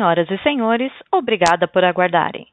Senhoras 0.00 0.30
e 0.30 0.38
senhores, 0.38 0.90
obrigada 1.12 1.68
por 1.68 1.84
aguardarem. 1.84 2.46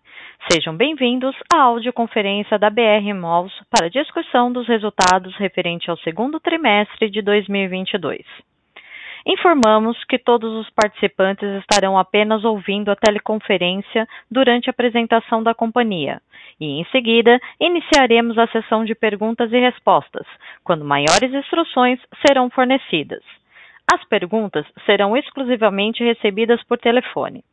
Sejam 0.51 0.75
bem-vindos 0.75 1.33
à 1.55 1.61
audioconferência 1.61 2.59
da 2.59 2.69
BR 2.69 3.13
Malls 3.15 3.53
para 3.71 3.89
discussão 3.89 4.51
dos 4.51 4.67
resultados 4.67 5.33
referente 5.37 5.89
ao 5.89 5.95
segundo 5.99 6.41
trimestre 6.41 7.09
de 7.09 7.21
2022. 7.21 8.19
Informamos 9.25 9.97
que 10.09 10.19
todos 10.19 10.53
os 10.55 10.69
participantes 10.71 11.47
estarão 11.61 11.97
apenas 11.97 12.43
ouvindo 12.43 12.91
a 12.91 12.97
teleconferência 12.97 14.05
durante 14.29 14.69
a 14.69 14.71
apresentação 14.71 15.41
da 15.41 15.53
companhia 15.53 16.21
e, 16.59 16.81
em 16.81 16.85
seguida, 16.91 17.39
iniciaremos 17.61 18.37
a 18.37 18.47
sessão 18.47 18.83
de 18.83 18.93
perguntas 18.93 19.53
e 19.53 19.57
respostas, 19.57 20.27
quando 20.65 20.83
maiores 20.83 21.33
instruções 21.33 21.97
serão 22.25 22.49
fornecidas. 22.49 23.23
As 23.91 24.03
perguntas 24.05 24.65
serão 24.85 25.15
exclusivamente 25.15 26.03
recebidas 26.03 26.61
por 26.63 26.77
telefone. 26.77 27.43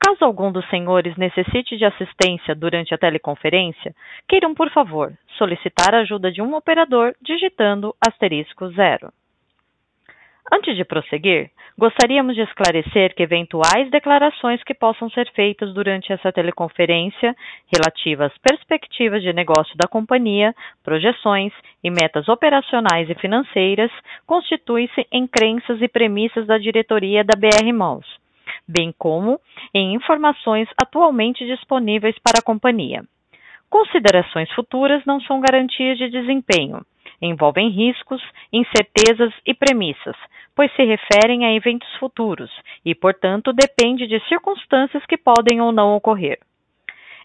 Caso 0.00 0.24
algum 0.24 0.52
dos 0.52 0.68
senhores 0.70 1.16
necessite 1.16 1.76
de 1.76 1.84
assistência 1.84 2.54
durante 2.54 2.94
a 2.94 2.98
teleconferência, 2.98 3.94
queiram, 4.28 4.54
por 4.54 4.70
favor, 4.70 5.12
solicitar 5.36 5.94
a 5.94 6.00
ajuda 6.00 6.30
de 6.30 6.40
um 6.40 6.54
operador 6.54 7.14
digitando 7.20 7.94
asterisco 8.06 8.68
zero. 8.70 9.12
Antes 10.50 10.76
de 10.76 10.84
prosseguir, 10.84 11.50
gostaríamos 11.76 12.34
de 12.34 12.40
esclarecer 12.40 13.14
que 13.14 13.22
eventuais 13.22 13.90
declarações 13.90 14.62
que 14.64 14.72
possam 14.72 15.10
ser 15.10 15.30
feitas 15.32 15.74
durante 15.74 16.10
essa 16.10 16.32
teleconferência, 16.32 17.36
relativas 17.70 18.32
às 18.32 18.38
perspectivas 18.38 19.22
de 19.22 19.32
negócio 19.32 19.76
da 19.76 19.86
companhia, 19.86 20.54
projeções 20.82 21.52
e 21.84 21.90
metas 21.90 22.28
operacionais 22.28 23.10
e 23.10 23.14
financeiras, 23.14 23.90
constituem-se 24.26 25.06
em 25.12 25.26
crenças 25.26 25.82
e 25.82 25.88
premissas 25.88 26.46
da 26.46 26.56
diretoria 26.56 27.22
da 27.22 27.38
BR 27.38 27.70
Malls, 27.74 28.08
bem 28.66 28.92
como 28.98 29.38
em 29.74 29.94
informações 29.94 30.68
atualmente 30.82 31.46
disponíveis 31.46 32.16
para 32.20 32.40
a 32.40 32.44
companhia. 32.44 33.02
Considerações 33.68 34.50
futuras 34.52 35.04
não 35.04 35.20
são 35.20 35.40
garantias 35.40 35.98
de 35.98 36.08
desempenho 36.08 36.80
envolvem 37.20 37.68
riscos, 37.68 38.22
incertezas 38.52 39.32
e 39.46 39.54
premissas, 39.54 40.16
pois 40.54 40.74
se 40.74 40.82
referem 40.82 41.44
a 41.44 41.52
eventos 41.52 41.92
futuros 41.96 42.50
e, 42.84 42.94
portanto, 42.94 43.52
depende 43.52 44.06
de 44.06 44.20
circunstâncias 44.28 45.04
que 45.06 45.16
podem 45.16 45.60
ou 45.60 45.72
não 45.72 45.94
ocorrer. 45.94 46.38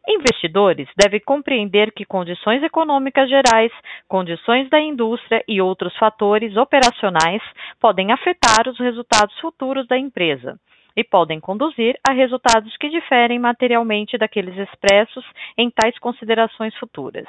Investidores 0.08 0.89
devem 0.97 1.22
compreender 1.22 1.94
que 1.94 2.03
condições 2.03 2.61
econômicas 2.61 3.30
gerais, 3.30 3.72
condições 4.08 4.69
da 4.69 4.80
indústria 4.80 5.41
e 5.47 5.61
outros 5.61 5.95
fatores 5.97 6.57
operacionais 6.57 7.41
podem 7.80 8.11
afetar 8.11 8.67
os 8.67 8.78
resultados 8.78 9.38
futuros 9.39 9.88
da 9.88 9.97
empresa 9.97 10.59
e 10.95 11.03
podem 11.03 11.39
conduzir 11.39 11.97
a 12.07 12.11
resultados 12.11 12.75
que 12.78 12.89
diferem 12.89 13.39
materialmente 13.39 14.17
daqueles 14.17 14.57
expressos 14.57 15.25
em 15.57 15.72
tais 15.72 15.97
considerações 16.00 16.75
futuras. 16.75 17.25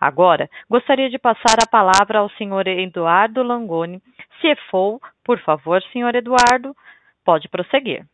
Agora, 0.00 0.48
gostaria 0.68 1.08
de 1.08 1.18
passar 1.18 1.56
a 1.62 1.68
palavra 1.68 2.18
ao 2.18 2.30
senhor 2.30 2.66
Eduardo 2.66 3.42
Langoni, 3.42 4.02
CFO. 4.40 5.00
Por 5.24 5.40
favor, 5.40 5.82
senhor 5.92 6.14
Eduardo, 6.14 6.76
pode 7.24 7.48
prosseguir. 7.48 8.06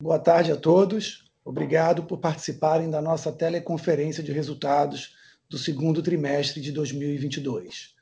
Boa 0.00 0.18
tarde 0.18 0.52
a 0.52 0.56
todos. 0.56 1.28
Obrigado 1.44 2.04
por 2.04 2.18
participarem 2.18 2.90
da 2.90 3.00
nossa 3.02 3.32
teleconferência 3.32 4.22
de 4.22 4.32
resultados 4.32 5.16
do 5.48 5.58
segundo 5.58 6.02
trimestre 6.02 6.60
de 6.60 6.70
2022. 6.70 7.94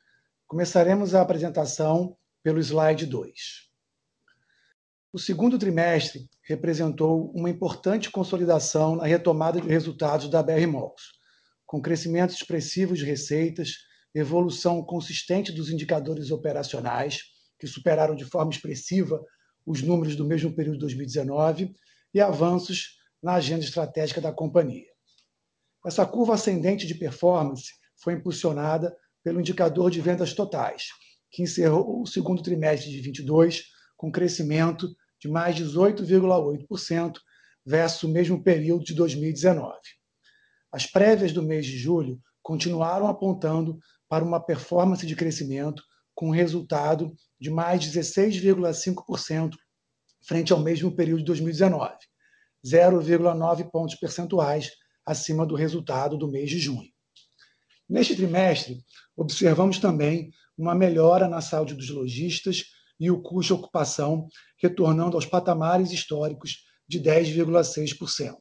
Começaremos 0.46 1.14
a 1.14 1.22
apresentação 1.22 2.16
pelo 2.42 2.60
slide 2.60 3.06
2. 3.06 3.66
O 5.12 5.18
segundo 5.18 5.58
trimestre 5.58 6.28
representou 6.42 7.30
uma 7.34 7.48
importante 7.48 8.10
consolidação 8.10 8.96
na 8.96 9.06
retomada 9.06 9.60
de 9.60 9.66
resultados 9.66 10.28
da 10.28 10.42
BR 10.42 10.66
Malls, 10.66 11.15
com 11.66 11.82
crescimento 11.82 12.32
expressivo 12.32 12.94
de 12.94 13.04
receitas, 13.04 13.74
evolução 14.14 14.82
consistente 14.82 15.52
dos 15.52 15.68
indicadores 15.68 16.30
operacionais, 16.30 17.22
que 17.58 17.66
superaram 17.66 18.14
de 18.14 18.24
forma 18.24 18.50
expressiva 18.50 19.20
os 19.66 19.82
números 19.82 20.14
do 20.14 20.24
mesmo 20.24 20.54
período 20.54 20.74
de 20.74 20.80
2019, 20.80 21.74
e 22.14 22.20
avanços 22.20 22.96
na 23.22 23.34
agenda 23.34 23.64
estratégica 23.64 24.20
da 24.20 24.32
companhia. 24.32 24.86
Essa 25.84 26.06
curva 26.06 26.34
ascendente 26.34 26.86
de 26.86 26.94
performance 26.94 27.72
foi 27.96 28.14
impulsionada 28.14 28.96
pelo 29.22 29.40
indicador 29.40 29.90
de 29.90 30.00
vendas 30.00 30.32
totais, 30.32 30.84
que 31.30 31.42
encerrou 31.42 32.00
o 32.00 32.06
segundo 32.06 32.42
trimestre 32.42 32.88
de 32.90 32.96
2022 32.96 33.64
com 33.96 34.10
crescimento 34.10 34.88
de 35.20 35.28
mais 35.28 35.56
18,8% 35.56 37.14
versus 37.64 38.02
o 38.04 38.08
mesmo 38.08 38.42
período 38.42 38.84
de 38.84 38.94
2019. 38.94 39.76
As 40.72 40.86
prévias 40.86 41.32
do 41.32 41.42
mês 41.42 41.66
de 41.66 41.76
julho 41.76 42.20
continuaram 42.42 43.08
apontando 43.08 43.78
para 44.08 44.24
uma 44.24 44.40
performance 44.40 45.06
de 45.06 45.16
crescimento 45.16 45.82
com 46.14 46.30
resultado 46.30 47.14
de 47.40 47.50
mais 47.50 47.84
16,5% 47.84 49.54
frente 50.26 50.52
ao 50.52 50.58
mesmo 50.58 50.94
período 50.94 51.20
de 51.20 51.26
2019, 51.26 51.94
0,9 52.64 53.70
pontos 53.70 53.94
percentuais 53.94 54.70
acima 55.04 55.46
do 55.46 55.54
resultado 55.54 56.16
do 56.16 56.28
mês 56.28 56.50
de 56.50 56.58
junho. 56.58 56.90
Neste 57.88 58.16
trimestre, 58.16 58.84
observamos 59.16 59.78
também 59.78 60.30
uma 60.58 60.74
melhora 60.74 61.28
na 61.28 61.40
saúde 61.40 61.74
dos 61.74 61.88
lojistas 61.90 62.64
e 62.98 63.10
o 63.10 63.22
custo 63.22 63.54
de 63.54 63.60
ocupação 63.60 64.26
retornando 64.60 65.16
aos 65.16 65.26
patamares 65.26 65.92
históricos 65.92 66.64
de 66.88 67.00
10,6%. 67.00 68.34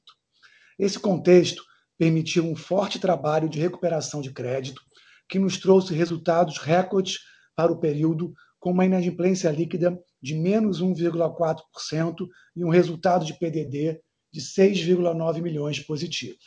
Esse 0.80 1.00
contexto 1.00 1.63
permitiu 1.97 2.45
um 2.45 2.56
forte 2.56 3.00
trabalho 3.00 3.50
de 3.50 3.59
recuperação 3.59 4.22
de 4.22 4.31
crédito, 4.31 4.81
que 5.29 5.39
nos 5.39 5.57
trouxe 5.57 5.94
resultados 5.94 6.57
recordes 6.57 7.19
para 7.56 7.72
o 7.72 7.79
período, 7.79 8.33
com 8.59 8.72
uma 8.72 8.85
inadimplência 8.85 9.50
líquida 9.50 9.97
de 10.22 10.35
menos 10.35 10.81
1,4% 10.81 12.28
e 12.56 12.66
um 12.66 12.69
resultado 12.69 13.23
de 13.25 13.33
PDD 13.33 14.01
de 14.31 14.41
6,9 14.41 15.41
milhões 15.41 15.79
positivo. 15.79 16.38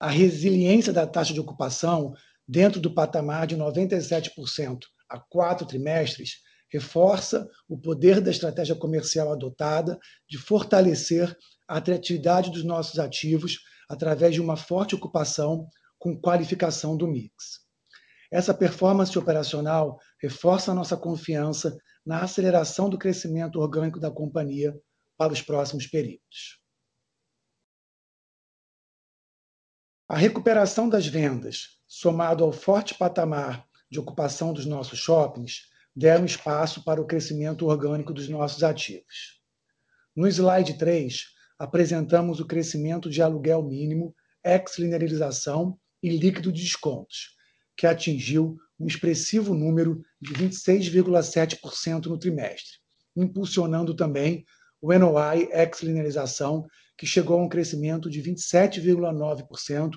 A 0.00 0.08
resiliência 0.08 0.92
da 0.92 1.06
taxa 1.06 1.32
de 1.32 1.40
ocupação 1.40 2.14
dentro 2.46 2.80
do 2.80 2.92
patamar 2.92 3.46
de 3.46 3.56
97% 3.56 4.80
há 5.08 5.18
quatro 5.18 5.66
trimestres 5.66 6.42
reforça 6.70 7.48
o 7.68 7.78
poder 7.78 8.20
da 8.20 8.30
estratégia 8.30 8.74
comercial 8.74 9.32
adotada 9.32 9.98
de 10.28 10.38
fortalecer 10.38 11.36
a 11.68 11.76
atratividade 11.76 12.50
dos 12.50 12.64
nossos 12.64 12.98
ativos 12.98 13.60
através 13.88 14.34
de 14.34 14.40
uma 14.40 14.56
forte 14.56 14.94
ocupação 14.94 15.68
com 15.98 16.18
qualificação 16.18 16.96
do 16.96 17.06
mix. 17.06 17.60
Essa 18.30 18.54
performance 18.54 19.16
operacional 19.18 19.98
reforça 20.20 20.72
a 20.72 20.74
nossa 20.74 20.96
confiança 20.96 21.76
na 22.04 22.22
aceleração 22.22 22.88
do 22.88 22.98
crescimento 22.98 23.60
orgânico 23.60 24.00
da 24.00 24.10
companhia 24.10 24.74
para 25.16 25.32
os 25.32 25.42
próximos 25.42 25.86
períodos. 25.86 26.58
A 30.08 30.16
recuperação 30.16 30.88
das 30.88 31.06
vendas, 31.06 31.78
somado 31.86 32.42
ao 32.42 32.52
forte 32.52 32.94
patamar 32.94 33.66
de 33.90 33.98
ocupação 33.98 34.54
dos 34.54 34.64
nossos 34.64 34.98
shoppings, 34.98 35.68
deram 35.94 36.24
espaço 36.24 36.82
para 36.82 37.00
o 37.00 37.06
crescimento 37.06 37.66
orgânico 37.66 38.12
dos 38.14 38.28
nossos 38.28 38.62
ativos. 38.62 39.42
No 40.16 40.26
slide 40.26 40.78
3, 40.78 41.24
apresentamos 41.58 42.40
o 42.40 42.46
crescimento 42.46 43.10
de 43.10 43.20
aluguel 43.20 43.62
mínimo, 43.62 44.14
ex-linearização 44.44 45.78
e 46.02 46.08
líquido 46.08 46.52
de 46.52 46.62
descontos, 46.62 47.36
que 47.76 47.86
atingiu 47.86 48.56
um 48.78 48.86
expressivo 48.86 49.54
número 49.54 50.00
de 50.20 50.32
26,7% 50.34 52.06
no 52.06 52.18
trimestre, 52.18 52.78
impulsionando 53.16 53.94
também 53.94 54.44
o 54.80 54.96
NOI 54.96 55.48
ex-linearização, 55.52 56.66
que 56.96 57.06
chegou 57.06 57.38
a 57.38 57.42
um 57.42 57.48
crescimento 57.48 58.08
de 58.08 58.22
27,9% 58.22 59.96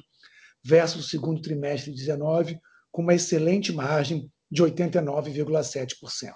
versus 0.63 1.06
o 1.06 1.10
segundo 1.10 1.42
trimestre 1.42 1.92
de 1.92 2.06
2019, 2.06 2.60
com 2.92 3.02
uma 3.02 3.13
excelente 3.13 3.72
margem 3.72 4.31
de 4.50 4.63
89,7%. 4.63 6.34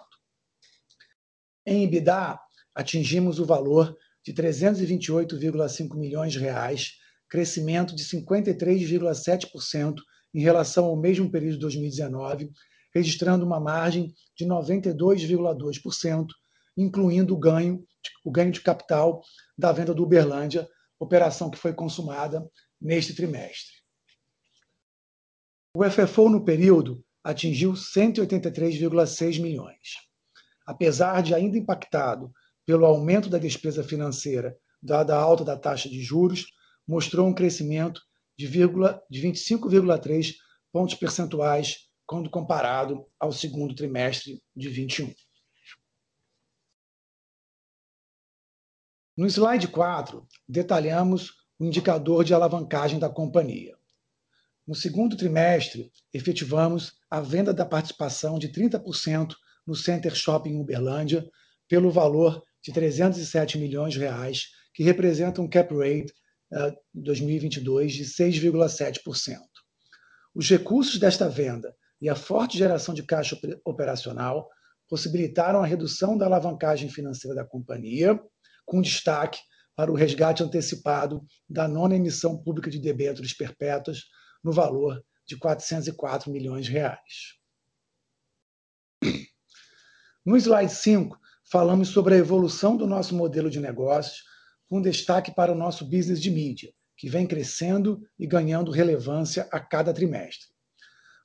Em 1.65 1.83
EBITDA, 1.83 2.39
atingimos 2.75 3.39
o 3.39 3.45
valor 3.45 3.95
de 4.25 4.33
328,5 4.33 5.95
milhões 5.95 6.33
de 6.33 6.39
reais, 6.39 6.93
crescimento 7.29 7.95
de 7.95 8.03
53,7% 8.03 9.95
em 10.33 10.41
relação 10.41 10.85
ao 10.85 10.97
mesmo 10.97 11.29
período 11.29 11.53
de 11.53 11.59
2019, 11.59 12.51
registrando 12.93 13.45
uma 13.45 13.59
margem 13.59 14.13
de 14.35 14.45
92,2%, 14.45 16.27
incluindo 16.75 17.35
o 17.35 17.37
ganho, 17.37 17.85
o 18.23 18.31
ganho 18.31 18.51
de 18.51 18.61
capital 18.61 19.21
da 19.57 19.71
venda 19.71 19.93
do 19.93 20.03
Uberlândia, 20.03 20.67
operação 20.99 21.49
que 21.49 21.57
foi 21.57 21.73
consumada 21.73 22.43
neste 22.81 23.13
trimestre. 23.13 23.75
O 25.75 25.83
FFO 25.83 26.29
no 26.29 26.43
período 26.43 27.03
atingiu 27.23 27.73
183,6 27.73 29.41
milhões. 29.41 30.05
apesar 30.67 31.21
de 31.21 31.33
ainda 31.35 31.59
impactado 31.59 32.33
pelo 32.65 32.85
aumento 32.85 33.29
da 33.29 33.37
despesa 33.37 33.83
financeira 33.83 34.57
dada 34.81 35.15
a 35.15 35.19
alta 35.19 35.43
da 35.43 35.57
taxa 35.57 35.89
de 35.89 36.01
juros, 36.01 36.45
mostrou 36.87 37.27
um 37.27 37.33
crescimento 37.33 38.01
de 38.37 38.47
25,3 38.47 40.35
pontos 40.71 40.95
percentuais 40.95 41.89
quando 42.05 42.29
comparado 42.29 43.07
ao 43.19 43.31
segundo 43.31 43.73
trimestre 43.73 44.43
de 44.55 44.67
2021. 44.67 45.13
No 49.17 49.25
slide 49.27 49.69
4, 49.69 50.27
detalhamos 50.47 51.31
o 51.57 51.65
indicador 51.65 52.23
de 52.23 52.33
alavancagem 52.33 52.99
da 52.99 53.09
companhia. 53.09 53.75
No 54.67 54.75
segundo 54.75 55.15
trimestre, 55.15 55.91
efetivamos 56.13 56.97
a 57.09 57.21
venda 57.21 57.53
da 57.53 57.65
participação 57.65 58.37
de 58.37 58.49
30% 58.49 59.33
no 59.65 59.73
Center 59.73 60.13
Shopping 60.13 60.59
Uberlândia 60.59 61.27
pelo 61.67 61.89
valor 61.89 62.43
de 62.65 62.73
307 62.73 63.59
milhões 63.59 63.95
reais, 63.95 64.47
que 64.73 64.83
representa 64.83 65.39
um 65.39 65.47
cap 65.47 65.71
rate 65.75 66.11
2022 66.91 67.93
de 67.93 68.05
6,7%. 68.05 69.37
Os 70.33 70.49
recursos 70.49 70.99
desta 70.99 71.29
venda 71.29 71.75
e 72.01 72.09
a 72.09 72.15
forte 72.15 72.57
geração 72.57 72.95
de 72.95 73.03
caixa 73.03 73.39
operacional 73.63 74.49
possibilitaram 74.89 75.61
a 75.61 75.65
redução 75.65 76.17
da 76.17 76.25
alavancagem 76.25 76.89
financeira 76.89 77.35
da 77.35 77.45
companhia, 77.45 78.19
com 78.65 78.81
destaque 78.81 79.39
para 79.75 79.91
o 79.91 79.95
resgate 79.95 80.41
antecipado 80.41 81.23
da 81.47 81.67
nona 81.67 81.95
emissão 81.95 82.35
pública 82.41 82.71
de 82.71 82.79
debêntures 82.79 83.33
perpétuas 83.33 84.05
no 84.43 84.51
valor 84.51 85.03
de 85.27 85.37
404 85.37 86.31
milhões 86.31 86.67
reais. 86.67 87.35
No 90.25 90.35
slide 90.35 90.73
5, 90.73 91.19
falamos 91.55 91.87
sobre 91.87 92.15
a 92.15 92.17
evolução 92.17 92.75
do 92.75 92.85
nosso 92.85 93.15
modelo 93.15 93.49
de 93.49 93.61
negócios, 93.61 94.25
com 94.67 94.81
destaque 94.81 95.33
para 95.33 95.53
o 95.53 95.55
nosso 95.55 95.85
business 95.85 96.21
de 96.21 96.29
mídia, 96.29 96.73
que 96.97 97.07
vem 97.07 97.25
crescendo 97.25 98.01
e 98.19 98.27
ganhando 98.27 98.71
relevância 98.71 99.47
a 99.49 99.57
cada 99.61 99.93
trimestre. 99.93 100.49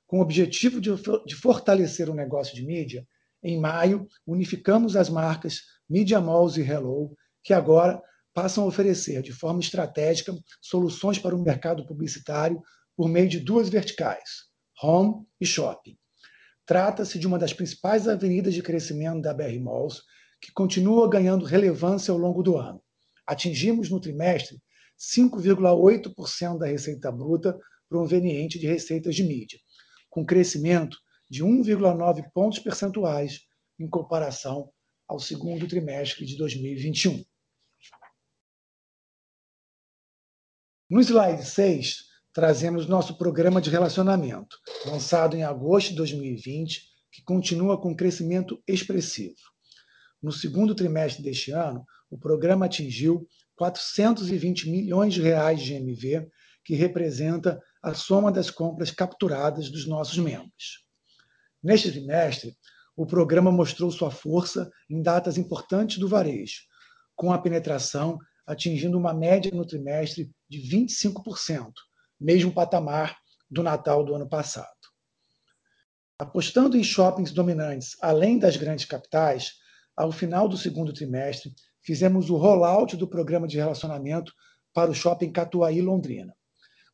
Com 0.07 0.19
o 0.19 0.21
objetivo 0.21 0.79
de 0.79 1.35
fortalecer 1.35 2.09
o 2.09 2.13
negócio 2.13 2.55
de 2.55 2.65
mídia, 2.65 3.05
em 3.43 3.59
maio, 3.59 4.07
unificamos 4.25 4.95
as 4.95 5.09
marcas 5.09 5.63
Media 5.89 6.21
Malls 6.21 6.57
e 6.57 6.61
Helloo, 6.61 7.13
que 7.43 7.53
agora 7.53 8.01
passam 8.33 8.63
a 8.63 8.67
oferecer, 8.67 9.21
de 9.21 9.33
forma 9.33 9.59
estratégica, 9.59 10.33
soluções 10.61 11.19
para 11.19 11.35
o 11.35 11.43
mercado 11.43 11.85
publicitário 11.85 12.61
por 12.95 13.09
meio 13.09 13.27
de 13.27 13.41
duas 13.41 13.67
verticais: 13.67 14.45
Home 14.81 15.25
e 15.41 15.45
Shopping. 15.45 15.97
Trata-se 16.65 17.19
de 17.19 17.27
uma 17.27 17.37
das 17.37 17.51
principais 17.51 18.07
avenidas 18.07 18.53
de 18.53 18.63
crescimento 18.63 19.21
da 19.21 19.33
BR 19.33 19.59
Malls, 19.59 20.03
que 20.41 20.51
continua 20.51 21.09
ganhando 21.09 21.45
relevância 21.45 22.11
ao 22.11 22.17
longo 22.17 22.41
do 22.41 22.57
ano. 22.57 22.81
Atingimos, 23.27 23.89
no 23.89 24.01
trimestre, 24.01 24.61
5,8% 24.99 26.57
da 26.57 26.65
receita 26.65 27.11
bruta 27.11 27.57
proveniente 27.87 28.57
de 28.57 28.67
receitas 28.67 29.15
de 29.15 29.23
mídia, 29.23 29.59
com 30.09 30.25
crescimento 30.25 30.97
de 31.29 31.43
1,9 31.43 32.23
pontos 32.33 32.59
percentuais 32.59 33.41
em 33.79 33.87
comparação 33.87 34.71
ao 35.07 35.19
segundo 35.19 35.67
trimestre 35.67 36.25
de 36.25 36.37
2021. 36.37 37.23
No 40.89 40.99
slide 40.99 41.45
6, 41.45 42.05
trazemos 42.33 42.87
nosso 42.87 43.17
programa 43.17 43.61
de 43.61 43.69
relacionamento, 43.69 44.57
lançado 44.85 45.35
em 45.37 45.43
agosto 45.43 45.91
de 45.91 45.95
2020, 45.95 46.81
que 47.11 47.21
continua 47.23 47.79
com 47.79 47.95
crescimento 47.95 48.61
expressivo. 48.67 49.35
No 50.21 50.31
segundo 50.31 50.75
trimestre 50.75 51.23
deste 51.23 51.51
ano, 51.51 51.85
o 52.09 52.17
programa 52.17 52.65
atingiu 52.65 53.27
420 53.55 54.69
milhões 54.69 55.17
reais 55.17 55.61
de 55.61 55.73
GMV, 55.73 56.29
que 56.63 56.75
representa 56.75 57.61
a 57.81 57.93
soma 57.93 58.31
das 58.31 58.51
compras 58.51 58.91
capturadas 58.91 59.69
dos 59.69 59.87
nossos 59.87 60.17
membros. 60.17 60.85
Neste 61.63 61.91
trimestre, 61.91 62.55
o 62.95 63.05
programa 63.05 63.51
mostrou 63.51 63.89
sua 63.89 64.11
força 64.11 64.69
em 64.89 65.01
datas 65.01 65.37
importantes 65.37 65.97
do 65.97 66.07
varejo, 66.07 66.61
com 67.15 67.31
a 67.31 67.39
penetração 67.39 68.19
atingindo 68.45 68.97
uma 68.97 69.13
média 69.13 69.51
no 69.53 69.65
trimestre 69.65 70.31
de 70.49 70.59
25%, 70.59 71.71
mesmo 72.19 72.53
patamar 72.53 73.17
do 73.49 73.63
Natal 73.63 74.03
do 74.03 74.13
ano 74.15 74.27
passado. 74.27 74.67
Apostando 76.17 76.77
em 76.77 76.83
shoppings 76.83 77.31
dominantes 77.31 77.95
além 78.01 78.37
das 78.37 78.57
grandes 78.57 78.85
capitais, 78.85 79.53
ao 80.01 80.11
final 80.11 80.47
do 80.47 80.57
segundo 80.57 80.91
trimestre, 80.91 81.53
fizemos 81.79 82.31
o 82.31 82.35
rollout 82.35 82.97
do 82.97 83.07
programa 83.07 83.47
de 83.47 83.57
relacionamento 83.57 84.33
para 84.73 84.89
o 84.89 84.95
Shopping 84.95 85.31
Catuaí 85.31 85.79
Londrina. 85.79 86.35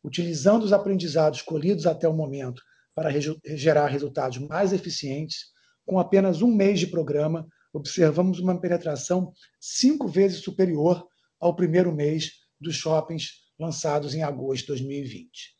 Utilizando 0.03 0.63
os 0.63 0.73
aprendizados 0.73 1.41
colhidos 1.41 1.87
até 1.87 2.05
o 2.05 2.13
momento 2.13 2.61
para 2.93 3.09
gerar 3.55 3.87
resultados 3.87 4.39
mais 4.39 4.73
eficientes, 4.73 5.45
com 5.85 5.97
apenas 5.97 6.41
um 6.41 6.53
mês 6.53 6.81
de 6.81 6.87
programa, 6.87 7.47
observamos 7.71 8.39
uma 8.39 8.59
penetração 8.59 9.31
5 9.57 10.05
vezes 10.09 10.39
superior 10.39 11.07
ao 11.39 11.55
primeiro 11.55 11.95
mês 11.95 12.31
dos 12.59 12.75
shoppings 12.75 13.29
lançados 13.57 14.15
em 14.15 14.23
agosto 14.23 14.63
de 14.63 14.67
2020. 14.67 15.55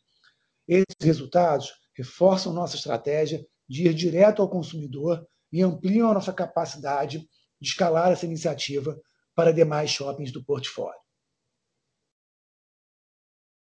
Esses 0.68 0.96
resultados 1.00 1.72
reforçam 1.96 2.52
nossa 2.52 2.76
estratégia 2.76 3.42
de 3.66 3.86
ir 3.86 3.94
direto 3.94 4.42
ao 4.42 4.50
consumidor 4.50 5.26
e 5.50 5.62
ampliam 5.62 6.10
a 6.10 6.14
nossa 6.14 6.32
capacidade 6.32 7.26
de 7.60 7.68
escalar 7.68 8.12
essa 8.12 8.26
iniciativa 8.26 9.00
para 9.34 9.52
demais 9.52 9.90
shoppings 9.90 10.32
do 10.32 10.44
portfólio. 10.44 10.98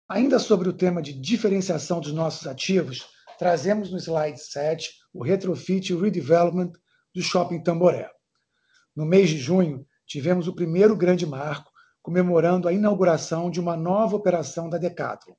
Ainda 0.09 0.39
sobre 0.39 0.69
o 0.69 0.73
tema 0.73 1.01
de 1.01 1.11
diferenciação 1.11 1.99
dos 1.99 2.13
nossos 2.13 2.47
ativos, 2.47 3.05
trazemos 3.37 3.91
no 3.91 3.97
slide 3.97 4.39
7 4.39 4.89
o 5.13 5.21
retrofit 5.21 5.91
e 5.91 5.95
redevelopment 5.95 6.71
do 7.13 7.21
Shopping 7.21 7.61
Tamboré. 7.61 8.09
No 8.95 9.05
mês 9.05 9.29
de 9.29 9.37
junho, 9.37 9.85
tivemos 10.05 10.47
o 10.47 10.55
primeiro 10.55 10.95
grande 10.95 11.25
marco 11.25 11.71
comemorando 12.01 12.69
a 12.69 12.73
inauguração 12.73 13.51
de 13.51 13.59
uma 13.59 13.75
nova 13.75 14.15
operação 14.15 14.69
da 14.69 14.77
Decathlon. 14.77 15.35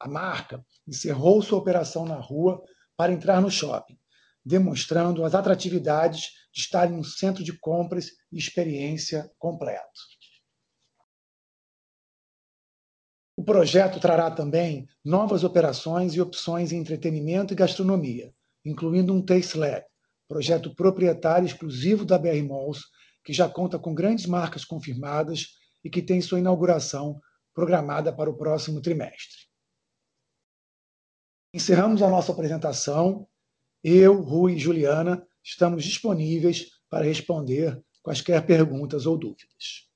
A 0.00 0.08
marca 0.08 0.64
encerrou 0.88 1.40
sua 1.40 1.58
operação 1.58 2.04
na 2.04 2.16
rua 2.16 2.60
para 2.96 3.12
entrar 3.12 3.40
no 3.40 3.50
shopping, 3.50 3.96
demonstrando 4.44 5.24
as 5.24 5.36
atratividades 5.36 6.32
de 6.52 6.60
estar 6.60 6.90
em 6.90 6.94
um 6.94 7.04
centro 7.04 7.44
de 7.44 7.56
compras 7.58 8.10
e 8.32 8.38
experiência 8.38 9.30
completo. 9.38 10.00
O 13.36 13.44
projeto 13.44 13.98
trará 13.98 14.30
também 14.30 14.86
novas 15.04 15.44
operações 15.44 16.14
e 16.14 16.20
opções 16.20 16.72
em 16.72 16.78
entretenimento 16.78 17.54
e 17.54 17.56
gastronomia, 17.56 18.34
incluindo 18.64 19.14
um 19.14 19.24
Taste 19.24 19.56
Lab, 19.56 19.82
projeto 20.28 20.74
proprietário 20.74 21.46
exclusivo 21.46 22.04
da 22.04 22.18
BR 22.18 22.42
Malls, 22.46 22.82
que 23.24 23.32
já 23.32 23.48
conta 23.48 23.78
com 23.78 23.94
grandes 23.94 24.26
marcas 24.26 24.64
confirmadas 24.64 25.58
e 25.82 25.88
que 25.88 26.02
tem 26.02 26.20
sua 26.20 26.38
inauguração 26.38 27.18
programada 27.54 28.12
para 28.12 28.28
o 28.28 28.36
próximo 28.36 28.80
trimestre. 28.82 29.48
Encerramos 31.52 32.02
a 32.02 32.08
nossa 32.08 32.32
apresentação. 32.32 33.26
Eu, 33.82 34.20
Rui 34.20 34.54
e 34.54 34.58
Juliana 34.58 35.26
estamos 35.42 35.84
disponíveis 35.84 36.66
para 36.90 37.04
responder 37.04 37.80
quaisquer 38.02 38.44
perguntas 38.46 39.06
ou 39.06 39.18
dúvidas. 39.18 39.88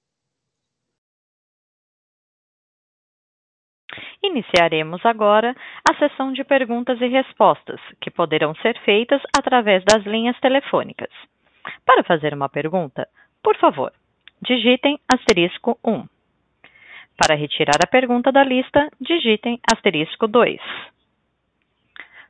Iniciaremos 4.23 5.05
agora 5.05 5.55
a 5.89 5.95
sessão 5.97 6.33
de 6.33 6.43
perguntas 6.45 6.99
e 7.01 7.07
respostas, 7.07 7.81
que 8.01 8.11
poderão 8.11 8.55
ser 8.57 8.79
feitas 8.85 9.21
através 9.37 9.85
das 9.85 10.03
linhas 10.05 10.39
telefônicas. 10.41 11.11
Para 11.85 12.03
fazer 12.03 12.33
uma 12.33 12.49
pergunta, 12.49 13.07
por 13.43 13.57
favor, 13.59 13.93
digitem 14.41 14.99
asterisco 15.07 15.79
um. 15.85 16.07
Para 17.17 17.37
retirar 17.37 17.79
a 17.85 17.87
pergunta 17.87 18.33
da 18.33 18.43
lista, 18.43 18.89
digitem 19.01 19.61
asterisco 19.71 20.27
dois. 20.27 20.61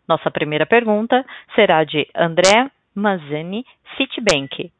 Nossa 0.06 0.30
primeira 0.30 0.66
pergunta 0.66 1.24
será 1.54 1.84
de 1.84 2.06
André 2.14 2.70
Mazini, 2.94 3.64
Citibank. 3.96 4.72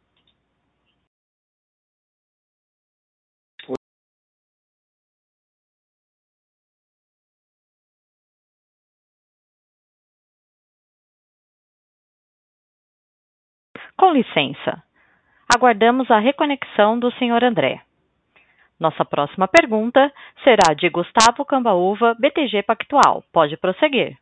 Com 13.97 14.13
licença. 14.13 14.83
Aguardamos 15.55 16.11
a 16.11 16.19
reconexão 16.19 16.99
do 16.99 17.11
senhor 17.13 17.43
André. 17.43 17.81
Nossa 18.79 19.05
próxima 19.05 19.49
pergunta 19.49 20.13
será 20.43 20.75
de 20.75 20.89
Gustavo 20.89 21.45
Cambauva, 21.45 22.15
BTG 22.19 22.63
Pactual. 22.65 23.25
Pode 23.33 23.57
prosseguir. 23.57 24.17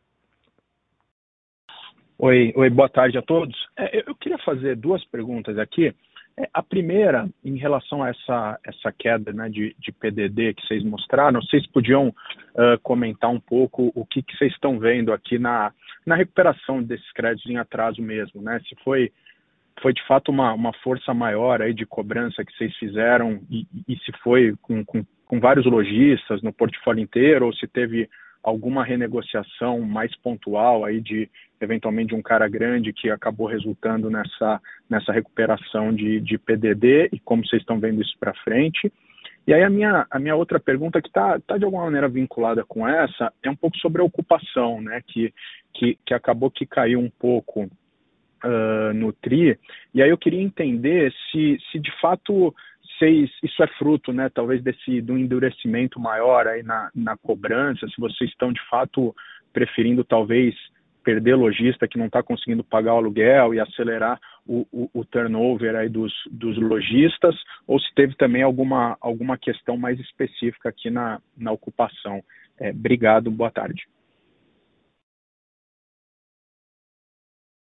Oi, 2.19 2.53
oi, 2.55 2.69
boa 2.69 2.87
tarde 2.87 3.17
a 3.17 3.21
todos. 3.23 3.55
É, 3.75 4.03
eu 4.07 4.15
queria 4.15 4.37
fazer 4.37 4.75
duas 4.75 5.03
perguntas 5.05 5.57
aqui. 5.57 5.93
É, 6.37 6.47
a 6.53 6.61
primeira, 6.61 7.27
em 7.43 7.57
relação 7.57 8.03
a 8.03 8.09
essa, 8.09 8.59
essa 8.65 8.91
queda 8.91 9.33
né, 9.33 9.49
de, 9.49 9.75
de 9.79 9.91
PDD 9.91 10.53
que 10.53 10.65
vocês 10.65 10.83
mostraram, 10.83 11.41
vocês 11.41 11.65
podiam 11.67 12.09
uh, 12.09 12.79
comentar 12.83 13.31
um 13.31 13.39
pouco 13.39 13.91
o 13.95 14.05
que, 14.05 14.21
que 14.21 14.37
vocês 14.37 14.53
estão 14.53 14.77
vendo 14.79 15.11
aqui 15.11 15.39
na, 15.39 15.73
na 16.05 16.15
recuperação 16.15 16.83
desses 16.83 17.11
créditos 17.13 17.49
em 17.49 17.57
atraso 17.57 18.01
mesmo, 18.01 18.41
né? 18.41 18.61
Se 18.69 18.75
foi, 18.83 19.11
foi 19.81 19.91
de 19.91 20.05
fato 20.07 20.31
uma, 20.31 20.53
uma 20.53 20.73
força 20.83 21.13
maior 21.15 21.63
aí 21.63 21.73
de 21.73 21.85
cobrança 21.85 22.45
que 22.45 22.55
vocês 22.55 22.75
fizeram 22.77 23.41
e, 23.49 23.65
e 23.87 23.97
se 23.97 24.11
foi 24.23 24.55
com, 24.61 24.85
com, 24.85 25.03
com 25.25 25.39
vários 25.39 25.65
lojistas 25.65 26.43
no 26.43 26.53
portfólio 26.53 27.01
inteiro 27.01 27.47
ou 27.47 27.53
se 27.53 27.67
teve 27.67 28.07
alguma 28.43 28.83
renegociação 28.83 29.79
mais 29.81 30.13
pontual 30.17 30.83
aí 30.83 30.99
de 30.99 31.29
eventualmente 31.61 32.13
um 32.13 32.21
cara 32.21 32.47
grande 32.47 32.91
que 32.91 33.09
acabou 33.09 33.47
resultando 33.47 34.09
nessa, 34.09 34.61
nessa 34.89 35.13
recuperação 35.13 35.93
de, 35.93 36.19
de 36.19 36.37
PDD 36.37 37.09
e 37.13 37.19
como 37.19 37.45
vocês 37.45 37.61
estão 37.61 37.79
vendo 37.79 38.01
isso 38.01 38.15
para 38.19 38.33
frente. 38.43 38.91
E 39.47 39.53
aí 39.53 39.63
a 39.63 39.69
minha, 39.69 40.05
a 40.09 40.19
minha 40.19 40.35
outra 40.35 40.59
pergunta 40.59 41.01
que 41.01 41.07
está 41.07 41.39
tá 41.39 41.57
de 41.57 41.63
alguma 41.63 41.85
maneira 41.85 42.07
vinculada 42.07 42.63
com 42.65 42.87
essa 42.87 43.31
é 43.41 43.49
um 43.49 43.55
pouco 43.55 43.77
sobre 43.77 44.01
a 44.01 44.05
ocupação, 44.05 44.81
né, 44.81 45.01
que, 45.05 45.33
que, 45.73 45.97
que 46.05 46.13
acabou 46.13 46.51
que 46.51 46.65
caiu 46.65 46.99
um 46.99 47.09
pouco 47.09 47.63
uh, 47.63 48.93
no 48.93 49.11
TRI, 49.13 49.57
e 49.93 50.01
aí 50.01 50.09
eu 50.09 50.17
queria 50.17 50.41
entender 50.41 51.13
se, 51.31 51.57
se 51.71 51.79
de 51.79 51.91
fato 51.99 52.53
vocês, 52.97 53.29
isso 53.41 53.61
é 53.63 53.67
fruto, 53.77 54.13
né, 54.13 54.29
talvez 54.29 54.61
desse 54.63 55.01
do 55.01 55.17
endurecimento 55.17 55.99
maior 55.99 56.47
aí 56.47 56.63
na, 56.63 56.89
na 56.93 57.17
cobrança, 57.17 57.87
se 57.87 57.99
vocês 57.99 58.29
estão 58.29 58.51
de 58.51 58.61
fato 58.69 59.15
preferindo 59.51 60.03
talvez 60.03 60.55
perder 61.03 61.35
lojista 61.35 61.87
que 61.87 61.97
não 61.97 62.05
está 62.05 62.23
conseguindo 62.23 62.63
pagar 62.63 62.93
o 62.93 62.97
aluguel 62.97 63.53
e 63.53 63.59
acelerar 63.59 64.19
o, 64.47 64.65
o, 64.71 64.89
o, 64.93 65.05
turnover 65.05 65.75
aí 65.75 65.89
dos, 65.89 66.13
dos 66.31 66.57
lojistas, 66.57 67.35
ou 67.67 67.77
se 67.77 67.93
teve 67.93 68.15
também 68.15 68.41
alguma, 68.41 68.97
alguma 69.01 69.37
questão 69.37 69.77
mais 69.77 69.99
específica 69.99 70.69
aqui 70.69 70.89
na, 70.89 71.21
na 71.37 71.51
ocupação. 71.51 72.23
É, 72.57 72.69
obrigado, 72.69 73.29
boa 73.29 73.51
tarde. 73.51 73.85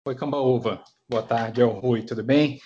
Oi, 0.07 0.15
Cambaúva. 0.15 0.81
Boa 1.09 1.23
tarde, 1.23 1.61
é 1.61 1.65
o 1.65 1.69
Rui, 1.69 2.03
tudo 2.03 2.23
bem? 2.23 2.59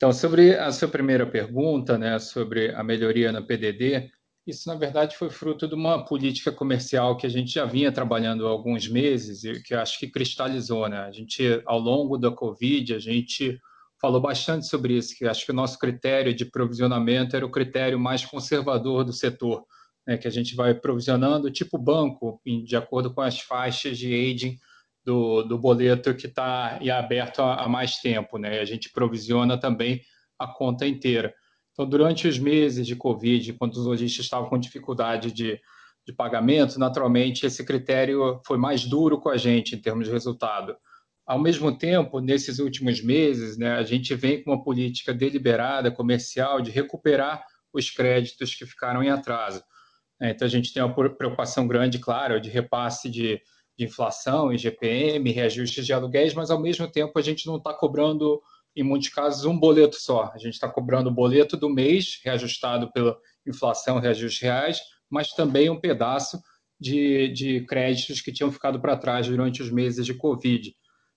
Então, 0.00 0.14
sobre 0.14 0.56
a 0.56 0.72
sua 0.72 0.88
primeira 0.88 1.26
pergunta, 1.26 1.98
né, 1.98 2.18
sobre 2.18 2.74
a 2.74 2.82
melhoria 2.82 3.30
na 3.30 3.42
PDD, 3.42 4.10
isso, 4.46 4.66
na 4.66 4.74
verdade, 4.74 5.14
foi 5.14 5.28
fruto 5.28 5.68
de 5.68 5.74
uma 5.74 6.02
política 6.02 6.50
comercial 6.50 7.18
que 7.18 7.26
a 7.26 7.28
gente 7.28 7.52
já 7.52 7.66
vinha 7.66 7.92
trabalhando 7.92 8.46
há 8.46 8.50
alguns 8.50 8.88
meses 8.88 9.44
e 9.44 9.62
que 9.62 9.74
acho 9.74 9.98
que 9.98 10.08
cristalizou. 10.10 10.88
Né? 10.88 11.00
A 11.00 11.12
gente, 11.12 11.62
ao 11.66 11.78
longo 11.78 12.16
da 12.16 12.30
Covid, 12.30 12.94
a 12.94 12.98
gente 12.98 13.60
falou 14.00 14.22
bastante 14.22 14.66
sobre 14.66 14.96
isso, 14.96 15.14
que 15.14 15.26
acho 15.26 15.44
que 15.44 15.52
o 15.52 15.54
nosso 15.54 15.78
critério 15.78 16.32
de 16.32 16.46
provisionamento 16.46 17.36
era 17.36 17.44
o 17.44 17.50
critério 17.50 18.00
mais 18.00 18.24
conservador 18.24 19.04
do 19.04 19.12
setor, 19.12 19.66
né? 20.06 20.16
que 20.16 20.26
a 20.26 20.30
gente 20.30 20.56
vai 20.56 20.72
provisionando 20.72 21.50
tipo 21.50 21.76
banco, 21.76 22.40
de 22.64 22.74
acordo 22.74 23.12
com 23.12 23.20
as 23.20 23.38
faixas 23.38 23.98
de 23.98 24.14
aging 24.14 24.56
do, 25.04 25.42
do 25.42 25.58
boleto 25.58 26.14
que 26.14 26.26
está 26.26 26.78
aberto 26.96 27.40
há, 27.40 27.64
há 27.64 27.68
mais 27.68 27.96
tempo. 27.96 28.38
Né? 28.38 28.60
A 28.60 28.64
gente 28.64 28.90
provisiona 28.92 29.58
também 29.58 30.00
a 30.38 30.46
conta 30.46 30.86
inteira. 30.86 31.34
Então, 31.72 31.88
durante 31.88 32.26
os 32.26 32.38
meses 32.38 32.86
de 32.86 32.96
Covid, 32.96 33.54
quando 33.54 33.72
os 33.72 33.86
lojistas 33.86 34.24
estavam 34.24 34.48
com 34.48 34.58
dificuldade 34.58 35.32
de, 35.32 35.58
de 36.06 36.12
pagamento, 36.12 36.78
naturalmente 36.78 37.46
esse 37.46 37.64
critério 37.64 38.40
foi 38.46 38.58
mais 38.58 38.84
duro 38.84 39.20
com 39.20 39.28
a 39.28 39.36
gente 39.36 39.74
em 39.74 39.80
termos 39.80 40.06
de 40.06 40.12
resultado. 40.12 40.76
Ao 41.26 41.38
mesmo 41.38 41.76
tempo, 41.76 42.20
nesses 42.20 42.58
últimos 42.58 43.02
meses, 43.02 43.56
né, 43.56 43.76
a 43.76 43.82
gente 43.82 44.14
vem 44.14 44.42
com 44.42 44.50
uma 44.50 44.62
política 44.62 45.14
deliberada, 45.14 45.90
comercial, 45.90 46.60
de 46.60 46.70
recuperar 46.70 47.44
os 47.72 47.88
créditos 47.88 48.54
que 48.54 48.66
ficaram 48.66 49.02
em 49.02 49.10
atraso. 49.10 49.62
Então, 50.20 50.44
a 50.44 50.50
gente 50.50 50.74
tem 50.74 50.82
uma 50.82 50.92
preocupação 50.92 51.66
grande, 51.66 51.98
claro, 51.98 52.40
de 52.40 52.50
repasse 52.50 53.08
de, 53.08 53.40
de 53.80 53.86
inflação, 53.86 54.52
IGPM, 54.52 55.32
reajustes 55.32 55.86
de 55.86 55.92
aluguéis, 55.94 56.34
mas 56.34 56.50
ao 56.50 56.60
mesmo 56.60 56.86
tempo 56.86 57.18
a 57.18 57.22
gente 57.22 57.46
não 57.46 57.56
está 57.56 57.72
cobrando, 57.72 58.42
em 58.76 58.82
muitos 58.82 59.08
casos, 59.08 59.46
um 59.46 59.58
boleto 59.58 59.96
só. 59.96 60.30
A 60.34 60.38
gente 60.38 60.52
está 60.52 60.68
cobrando 60.68 61.08
o 61.08 61.14
boleto 61.14 61.56
do 61.56 61.70
mês, 61.70 62.20
reajustado 62.22 62.92
pela 62.92 63.16
inflação, 63.46 63.98
reajustes 63.98 64.42
reais, 64.42 64.80
mas 65.08 65.32
também 65.32 65.70
um 65.70 65.80
pedaço 65.80 66.38
de, 66.78 67.28
de 67.28 67.62
créditos 67.62 68.20
que 68.20 68.30
tinham 68.30 68.52
ficado 68.52 68.78
para 68.80 68.98
trás 68.98 69.26
durante 69.26 69.62
os 69.62 69.70
meses 69.70 70.04
de 70.04 70.12
Covid. 70.12 70.74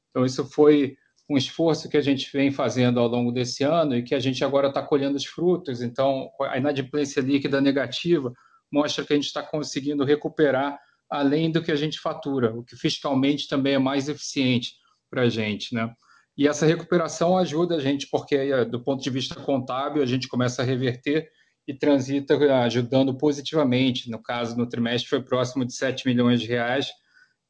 Então, 0.09 0.25
isso 0.25 0.45
foi 0.45 0.95
um 1.29 1.35
esforço 1.35 1.89
que 1.89 1.97
a 1.97 2.01
gente 2.01 2.29
vem 2.31 2.49
fazendo 2.49 2.97
ao 2.97 3.07
longo 3.09 3.31
desse 3.31 3.63
ano 3.63 3.97
e 3.97 4.03
que 4.03 4.15
a 4.15 4.19
gente 4.19 4.41
agora 4.43 4.69
está 4.69 4.81
colhendo 4.81 5.17
os 5.17 5.25
frutos. 5.25 5.81
Então, 5.81 6.29
a 6.39 6.57
inadimplência 6.57 7.19
líquida 7.19 7.59
negativa 7.59 8.31
mostra 8.71 9.03
que 9.03 9.11
a 9.11 9.15
gente 9.17 9.25
está 9.25 9.43
conseguindo 9.43 10.05
recuperar 10.05 10.79
além 11.09 11.51
do 11.51 11.61
que 11.61 11.71
a 11.71 11.75
gente 11.75 11.99
fatura, 11.99 12.53
o 12.53 12.63
que 12.63 12.75
fiscalmente 12.75 13.47
também 13.47 13.75
é 13.75 13.79
mais 13.79 14.09
eficiente 14.09 14.73
para 15.09 15.23
a 15.23 15.29
gente, 15.29 15.73
né? 15.73 15.93
E 16.35 16.47
essa 16.47 16.65
recuperação 16.65 17.37
ajuda 17.37 17.75
a 17.75 17.79
gente, 17.79 18.07
porque 18.09 18.65
do 18.65 18.83
ponto 18.83 19.03
de 19.03 19.09
vista 19.09 19.35
contábil, 19.35 20.01
a 20.01 20.05
gente 20.05 20.27
começa 20.27 20.63
a 20.63 20.65
reverter 20.65 21.29
e 21.67 21.73
transita 21.73 22.35
ajudando 22.63 23.15
positivamente. 23.15 24.09
No 24.09 24.21
caso, 24.21 24.57
no 24.57 24.67
trimestre 24.67 25.09
foi 25.09 25.21
próximo 25.21 25.63
de 25.63 25.73
7 25.73 26.07
milhões 26.07 26.41
de 26.41 26.47
reais 26.47 26.91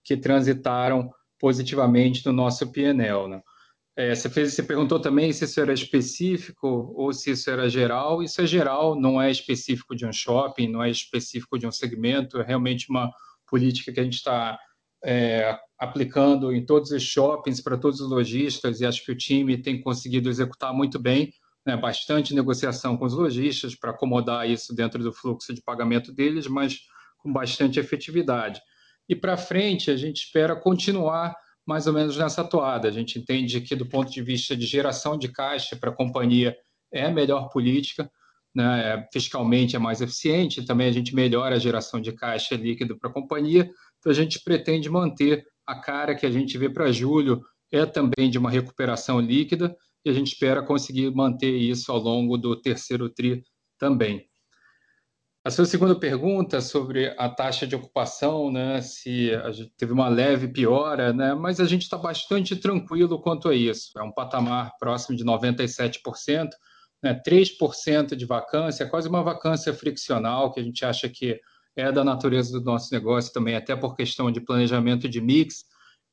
que 0.03 0.17
transitaram 0.17 1.10
positivamente 1.39 2.25
no 2.25 2.33
nosso 2.33 2.72
PNL. 2.72 3.29
Né? 3.29 3.41
É, 3.95 4.13
você, 4.13 4.29
fez, 4.29 4.53
você 4.53 4.63
perguntou 4.63 5.00
também 5.00 5.31
se 5.31 5.45
isso 5.45 5.60
era 5.62 5.74
específico 5.74 6.93
ou 6.95 7.13
se 7.13 7.31
isso 7.31 7.50
era 7.50 7.69
geral. 7.69 8.22
Isso 8.22 8.41
é 8.41 8.45
geral, 8.45 9.00
não 9.00 9.22
é 9.22 9.31
específico 9.31 9.95
de 9.95 10.05
um 10.05 10.12
shopping, 10.12 10.67
não 10.67 10.83
é 10.83 10.89
específico 10.89 11.57
de 11.57 11.65
um 11.65 11.72
segmento, 11.72 12.39
é 12.39 12.43
realmente 12.43 12.89
uma 12.89 13.10
política 13.53 13.93
que 13.93 14.00
a 14.00 14.03
gente 14.03 14.15
está 14.15 14.57
é, 15.05 15.55
aplicando 15.77 16.51
em 16.51 16.65
todos 16.65 16.89
os 16.89 17.03
shoppings, 17.03 17.62
para 17.62 17.77
todos 17.77 18.01
os 18.01 18.10
lojistas, 18.10 18.81
e 18.81 18.86
acho 18.86 19.05
que 19.05 19.12
o 19.12 19.15
time 19.15 19.62
tem 19.62 19.79
conseguido 19.79 20.27
executar 20.27 20.74
muito 20.74 20.98
bem, 20.98 21.31
né, 21.63 21.77
bastante 21.77 22.33
negociação 22.33 22.98
com 22.98 23.05
os 23.05 23.13
lojistas 23.13 23.75
para 23.75 23.91
acomodar 23.91 24.50
isso 24.50 24.74
dentro 24.74 25.03
do 25.03 25.13
fluxo 25.13 25.53
de 25.53 25.62
pagamento 25.62 26.12
deles, 26.12 26.48
mas 26.48 26.79
com 27.19 27.31
bastante 27.31 27.79
efetividade. 27.79 28.60
E 29.07 29.15
para 29.15 29.38
frente, 29.38 29.91
a 29.91 29.95
gente 29.95 30.24
espera 30.24 30.55
continuar 30.55 31.36
mais 31.63 31.86
ou 31.86 31.93
menos 31.93 32.17
nessa 32.17 32.43
toada. 32.43 32.88
A 32.88 32.91
gente 32.91 33.19
entende 33.19 33.62
que, 33.62 33.75
do 33.75 33.86
ponto 33.86 34.12
de 34.12 34.22
vista 34.24 34.57
de 34.57 34.65
geração 34.65 35.15
de 35.15 35.27
caixa 35.27 35.75
para 35.75 35.91
a 35.91 35.95
companhia, 35.95 36.57
é 36.91 37.05
a 37.05 37.12
melhor 37.12 37.50
política 37.50 38.10
né, 38.55 39.05
fiscalmente 39.12 39.75
é 39.75 39.79
mais 39.79 40.01
eficiente, 40.01 40.65
também 40.65 40.88
a 40.88 40.91
gente 40.91 41.15
melhora 41.15 41.55
a 41.55 41.60
geração 41.60 42.00
de 42.00 42.12
caixa 42.12 42.55
líquido 42.55 42.98
para 42.98 43.10
a 43.10 43.13
companhia, 43.13 43.69
então 44.00 44.12
a 44.12 44.15
gente 44.15 44.41
pretende 44.43 44.89
manter 44.89 45.45
a 45.65 45.75
cara 45.79 46.15
que 46.15 46.25
a 46.25 46.31
gente 46.31 46.57
vê 46.57 46.69
para 46.69 46.91
julho 46.91 47.41
é 47.72 47.86
também 47.86 48.29
de 48.29 48.38
uma 48.38 48.51
recuperação 48.51 49.19
líquida 49.19 49.75
e 50.05 50.10
a 50.10 50.13
gente 50.13 50.33
espera 50.33 50.62
conseguir 50.62 51.10
manter 51.12 51.55
isso 51.55 51.91
ao 51.91 51.98
longo 51.98 52.38
do 52.38 52.55
terceiro 52.60 53.10
TRI 53.10 53.43
também. 53.79 54.27
A 55.45 55.51
sua 55.51 55.65
segunda 55.65 55.93
pergunta 55.93 56.62
sobre 56.62 57.13
a 57.17 57.27
taxa 57.27 57.67
de 57.67 57.75
ocupação, 57.75 58.50
né, 58.50 58.79
se 58.81 59.31
teve 59.77 59.91
uma 59.91 60.07
leve 60.07 60.48
piora, 60.48 61.12
né, 61.12 61.33
mas 61.33 61.60
a 61.60 61.65
gente 61.65 61.81
está 61.81 61.98
bastante 61.98 62.55
tranquilo 62.55 63.19
quanto 63.19 63.50
a 63.50 63.55
isso. 63.55 63.91
É 64.00 64.03
um 64.03 64.12
patamar 64.12 64.72
próximo 64.79 65.17
de 65.17 65.25
97%, 65.25 66.50
né, 67.03 67.22
3% 67.27 68.15
de 68.15 68.25
vacância, 68.25 68.88
quase 68.88 69.10
uma 69.10 69.22
vacância 69.22 69.74
friccional, 69.74 70.51
que 70.53 70.60
a 70.60 70.63
gente 70.63 70.86
acha 70.86 71.10
que 71.10 71.39
é 71.75 71.91
da 71.91 72.03
natureza 72.03 72.60
do 72.60 72.65
nosso 72.65 72.93
negócio 72.93 73.33
também, 73.33 73.55
até 73.55 73.75
por 73.75 73.95
questão 73.95 74.31
de 74.31 74.39
planejamento 74.39 75.10
de 75.10 75.19
mix. 75.19 75.65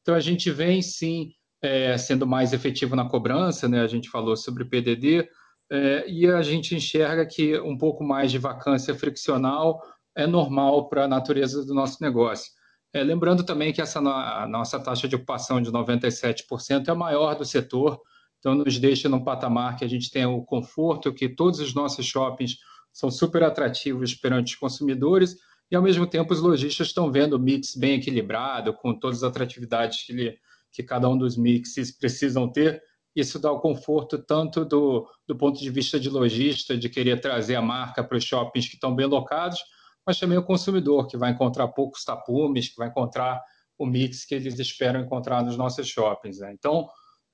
Então, 0.02 0.14
a 0.14 0.20
gente 0.20 0.50
vem, 0.50 0.82
sim, 0.82 1.32
é, 1.62 1.96
sendo 1.96 2.26
mais 2.26 2.52
efetivo 2.52 2.96
na 2.96 3.08
cobrança, 3.08 3.68
né? 3.68 3.80
a 3.82 3.86
gente 3.86 4.10
falou 4.10 4.36
sobre 4.36 4.64
PDD, 4.64 5.28
é, 5.70 6.04
e 6.08 6.26
a 6.26 6.42
gente 6.42 6.74
enxerga 6.74 7.24
que 7.24 7.58
um 7.60 7.78
pouco 7.78 8.02
mais 8.02 8.32
de 8.32 8.38
vacância 8.38 8.94
friccional 8.94 9.80
é 10.16 10.26
normal 10.26 10.88
para 10.88 11.04
a 11.04 11.08
natureza 11.08 11.64
do 11.64 11.74
nosso 11.74 11.98
negócio. 12.02 12.50
É, 12.92 13.04
lembrando 13.04 13.44
também 13.44 13.72
que 13.72 13.80
essa 13.80 14.00
a 14.00 14.48
nossa 14.48 14.80
taxa 14.80 15.06
de 15.06 15.14
ocupação 15.14 15.60
de 15.60 15.70
97% 15.70 16.88
é 16.88 16.90
a 16.90 16.94
maior 16.94 17.36
do 17.36 17.44
setor, 17.44 18.00
então, 18.40 18.54
nos 18.54 18.78
deixa 18.78 19.08
num 19.08 19.22
patamar 19.22 19.76
que 19.76 19.84
a 19.84 19.88
gente 19.88 20.10
tem 20.10 20.24
o 20.24 20.42
conforto, 20.42 21.12
que 21.12 21.28
todos 21.28 21.60
os 21.60 21.74
nossos 21.74 22.06
shoppings 22.06 22.56
são 22.90 23.10
super 23.10 23.44
atrativos 23.44 24.14
perante 24.14 24.54
os 24.54 24.58
consumidores 24.58 25.36
e, 25.70 25.76
ao 25.76 25.82
mesmo 25.82 26.06
tempo, 26.06 26.32
os 26.32 26.40
lojistas 26.40 26.88
estão 26.88 27.12
vendo 27.12 27.34
o 27.34 27.38
mix 27.38 27.76
bem 27.76 27.94
equilibrado, 27.94 28.72
com 28.72 28.98
todas 28.98 29.18
as 29.18 29.30
atratividades 29.30 30.04
que, 30.04 30.12
ele, 30.12 30.38
que 30.72 30.82
cada 30.82 31.08
um 31.08 31.16
dos 31.16 31.36
mixes 31.36 31.96
precisam 31.96 32.50
ter. 32.50 32.82
Isso 33.14 33.38
dá 33.38 33.52
o 33.52 33.60
conforto 33.60 34.18
tanto 34.18 34.64
do, 34.64 35.06
do 35.28 35.36
ponto 35.36 35.60
de 35.60 35.70
vista 35.70 36.00
de 36.00 36.08
lojista, 36.08 36.76
de 36.76 36.88
querer 36.88 37.20
trazer 37.20 37.56
a 37.56 37.62
marca 37.62 38.02
para 38.02 38.16
os 38.16 38.24
shoppings 38.24 38.68
que 38.68 38.74
estão 38.74 38.94
bem 38.94 39.06
locados, 39.06 39.60
mas 40.04 40.18
também 40.18 40.38
o 40.38 40.42
consumidor, 40.42 41.06
que 41.06 41.16
vai 41.16 41.30
encontrar 41.30 41.68
poucos 41.68 42.04
tapumes, 42.04 42.68
que 42.68 42.76
vai 42.76 42.88
encontrar 42.88 43.40
o 43.78 43.86
mix 43.86 44.24
que 44.24 44.34
eles 44.34 44.58
esperam 44.58 45.00
encontrar 45.00 45.44
nos 45.44 45.56
nossos 45.56 45.86
shoppings. 45.86 46.38
Né? 46.38 46.52
Então, 46.52 46.88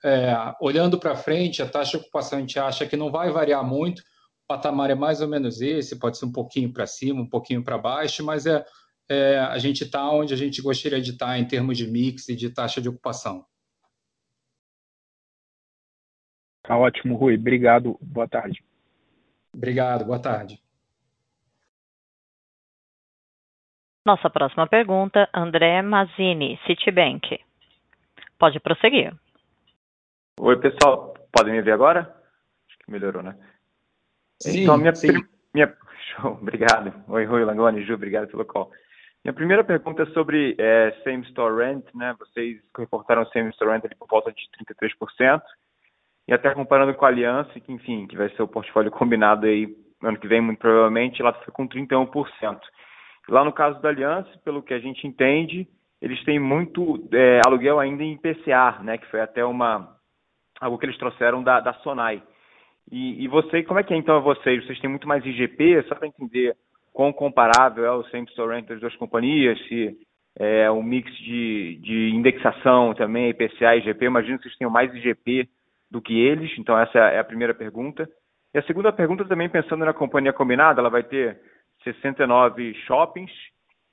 é, 0.07 0.55
olhando 0.61 1.01
para 1.01 1.17
frente, 1.17 1.61
a 1.61 1.69
taxa 1.69 1.93
de 1.93 2.05
ocupação 2.05 2.39
a 2.39 2.41
gente 2.41 2.57
acha 2.61 2.87
que 2.87 2.97
não 2.97 3.11
vai 3.11 3.29
variar 3.31 3.65
muito, 3.65 4.01
o 4.01 4.47
patamar 4.47 4.89
é 4.89 4.95
mais 4.95 5.21
ou 5.21 5.27
menos 5.27 5.61
esse, 5.61 5.99
pode 5.99 6.17
ser 6.17 6.27
um 6.27 6.33
pouquinho 6.33 6.73
para 6.73 6.87
cima, 6.87 7.21
um 7.21 7.29
pouquinho 7.29 7.65
para 7.65 7.77
baixo, 7.77 8.25
mas 8.25 8.47
é, 8.47 8.65
é 9.09 9.39
a 9.41 9.59
gente 9.59 9.83
está 9.83 10.09
onde 10.09 10.33
a 10.33 10.37
gente 10.37 10.63
gostaria 10.63 11.01
de 11.01 11.11
estar 11.11 11.27
tá 11.27 11.39
em 11.39 11.45
termos 11.45 11.77
de 11.77 11.89
mix 11.89 12.29
e 12.29 12.37
de 12.37 12.49
taxa 12.51 12.81
de 12.81 12.89
ocupação. 12.89 13.45
Tá 16.63 16.79
ótimo, 16.79 17.17
Rui. 17.17 17.35
Obrigado. 17.35 17.99
Boa 18.01 18.29
tarde. 18.29 18.65
Obrigado. 19.53 20.05
Boa 20.05 20.21
tarde. 20.21 20.61
Nossa 24.05 24.31
próxima 24.31 24.69
pergunta, 24.69 25.29
André 25.35 25.83
Mazzini, 25.83 26.61
Citibank. 26.65 27.41
Pode 28.39 28.61
prosseguir. 28.61 29.13
Oi, 30.39 30.57
pessoal. 30.61 31.15
Podem 31.33 31.55
me 31.55 31.63
ver 31.63 31.73
agora? 31.73 32.01
Acho 32.69 32.79
que 32.79 32.91
melhorou, 32.91 33.23
né? 33.23 33.37
Sim, 34.43 34.63
então, 34.63 34.77
minha, 34.77 34.95
sim. 34.95 35.09
minha... 35.55 35.75
Show, 36.15 36.33
obrigado. 36.33 36.93
Oi, 37.09 37.25
Rui 37.25 37.45
Langoni, 37.45 37.83
Ju, 37.85 37.95
obrigado 37.95 38.29
pelo 38.29 38.45
call. 38.45 38.71
Minha 39.25 39.33
primeira 39.33 39.65
pergunta 39.65 40.03
é 40.03 40.07
sobre 40.07 40.55
é, 40.59 40.93
Same 41.03 41.25
Store 41.25 41.57
Rent, 41.57 41.85
né? 41.95 42.15
Vocês 42.19 42.61
reportaram 42.79 43.27
Same 43.27 43.49
Store 43.51 43.73
Rent 43.73 43.85
ali 43.87 43.95
por 43.95 44.07
volta 44.09 44.31
de 44.31 44.43
33%, 44.65 45.43
e 46.29 46.35
até 46.35 46.53
comparando 46.55 46.95
com 46.95 47.05
a 47.07 47.09
Aliança, 47.09 47.59
que, 47.59 47.73
enfim, 47.73 48.07
que 48.07 48.17
vai 48.17 48.29
ser 48.31 48.43
o 48.43 48.49
portfólio 48.49 48.91
combinado 48.91 49.47
aí 49.47 49.75
ano 50.03 50.19
que 50.19 50.29
vem, 50.29 50.41
muito 50.41 50.59
provavelmente, 50.59 51.23
lá 51.23 51.33
foi 51.33 51.53
com 51.53 51.67
31%. 51.67 52.61
Lá 53.29 53.43
no 53.43 53.53
caso 53.53 53.81
da 53.81 53.89
Aliança, 53.89 54.31
pelo 54.45 54.63
que 54.63 54.75
a 54.75 54.79
gente 54.79 55.07
entende, 55.07 55.67
eles 56.01 56.23
têm 56.25 56.39
muito 56.39 57.09
é, 57.13 57.41
aluguel 57.47 57.81
ainda 57.81 58.03
em 58.03 58.19
PCA, 58.19 58.81
né? 58.83 58.99
Que 58.99 59.07
foi 59.07 59.21
até 59.21 59.45
uma 59.45 59.96
algo 60.61 60.79
que 60.79 60.87
eles 60.87 60.99
trouxeram 60.99 61.43
da, 61.43 61.61
da 61.61 61.73
Sonai. 61.75 62.23
E, 62.91 63.25
e 63.25 63.29
você, 63.29 63.63
como 63.63 63.81
é 63.81 63.83
que 63.83 63.93
é 63.93 63.97
então 63.97 64.21
vocês? 64.23 64.65
Vocês 64.65 64.79
têm 64.81 64.91
muito 64.91 65.09
mais 65.09 65.25
IGP, 65.25 65.83
só 65.89 65.95
para 65.95 66.07
entender 66.07 66.57
quão 66.93 67.13
comparável 67.13 67.85
é 67.85 67.91
o 67.91 68.05
same 68.05 68.27
store 68.29 68.55
rent 68.55 68.67
das 68.67 68.81
duas 68.81 68.95
companhias, 68.97 69.59
se 69.67 69.97
é 70.39 70.71
um 70.71 70.83
mix 70.83 71.11
de, 71.19 71.79
de 71.83 72.11
indexação 72.15 72.95
também, 72.95 73.31
IPCA 73.31 73.75
e 73.75 73.79
IGP, 73.81 74.05
imagino 74.05 74.39
que 74.39 74.45
vocês 74.45 74.57
tenham 74.57 74.71
mais 74.71 74.95
IGP 74.95 75.49
do 75.91 76.01
que 76.01 76.19
eles, 76.19 76.51
então 76.59 76.79
essa 76.79 76.99
é 76.99 77.19
a 77.19 77.25
primeira 77.25 77.55
pergunta. 77.55 78.09
E 78.55 78.59
a 78.59 78.63
segunda 78.63 78.93
pergunta 78.93 79.25
também 79.25 79.49
pensando 79.49 79.85
na 79.85 79.93
companhia 79.93 80.33
combinada, 80.33 80.81
ela 80.81 80.91
vai 80.91 81.03
ter 81.03 81.39
69 81.85 82.75
shoppings 82.87 83.33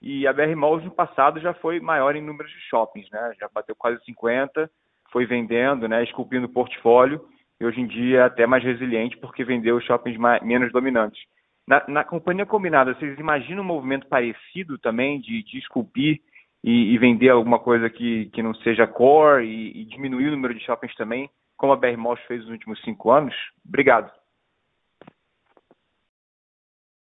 e 0.01 0.27
a 0.27 0.33
BR 0.33 0.55
Malls 0.55 0.83
no 0.83 0.91
passado 0.91 1.39
já 1.39 1.53
foi 1.53 1.79
maior 1.79 2.15
em 2.15 2.21
números 2.21 2.51
de 2.51 2.59
shoppings, 2.69 3.09
né? 3.09 3.33
Já 3.39 3.49
bateu 3.53 3.75
quase 3.75 4.03
50, 4.03 4.69
foi 5.13 5.27
vendendo, 5.27 5.87
né, 5.87 6.03
esculpindo 6.03 6.47
o 6.47 6.49
portfólio 6.49 7.23
e 7.61 7.65
hoje 7.65 7.79
em 7.79 7.87
dia 7.87 8.17
é 8.17 8.23
até 8.23 8.47
mais 8.47 8.63
resiliente 8.63 9.15
porque 9.17 9.45
vendeu 9.45 9.77
os 9.77 9.85
shoppings 9.85 10.17
mais, 10.17 10.43
menos 10.43 10.71
dominantes. 10.73 11.21
Na, 11.65 11.81
na, 11.87 12.03
companhia 12.03 12.45
combinada, 12.45 12.93
vocês 12.93 13.17
imaginam 13.17 13.63
um 13.63 13.67
movimento 13.67 14.07
parecido 14.07 14.77
também 14.79 15.21
de, 15.21 15.43
de 15.43 15.59
esculpir 15.59 16.19
e, 16.61 16.93
e, 16.93 16.97
vender 16.97 17.29
alguma 17.29 17.59
coisa 17.59 17.89
que, 17.89 18.25
que 18.33 18.41
não 18.41 18.53
seja 18.55 18.87
core 18.87 19.45
e, 19.45 19.81
e, 19.81 19.85
diminuir 19.85 20.27
o 20.27 20.31
número 20.31 20.53
de 20.53 20.65
shoppings 20.65 20.95
também, 20.95 21.29
como 21.55 21.71
a 21.71 21.77
BR 21.77 21.95
Malls 21.97 22.21
fez 22.25 22.41
nos 22.41 22.49
últimos 22.49 22.81
cinco 22.81 23.11
anos? 23.11 23.33
Obrigado. 23.65 24.11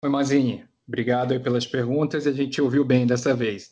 Oi, 0.02 0.08
Mazinho. 0.08 0.66
Obrigado 0.86 1.38
pelas 1.42 1.66
perguntas. 1.66 2.26
A 2.26 2.32
gente 2.32 2.62
ouviu 2.62 2.84
bem 2.84 3.06
dessa 3.06 3.34
vez. 3.34 3.70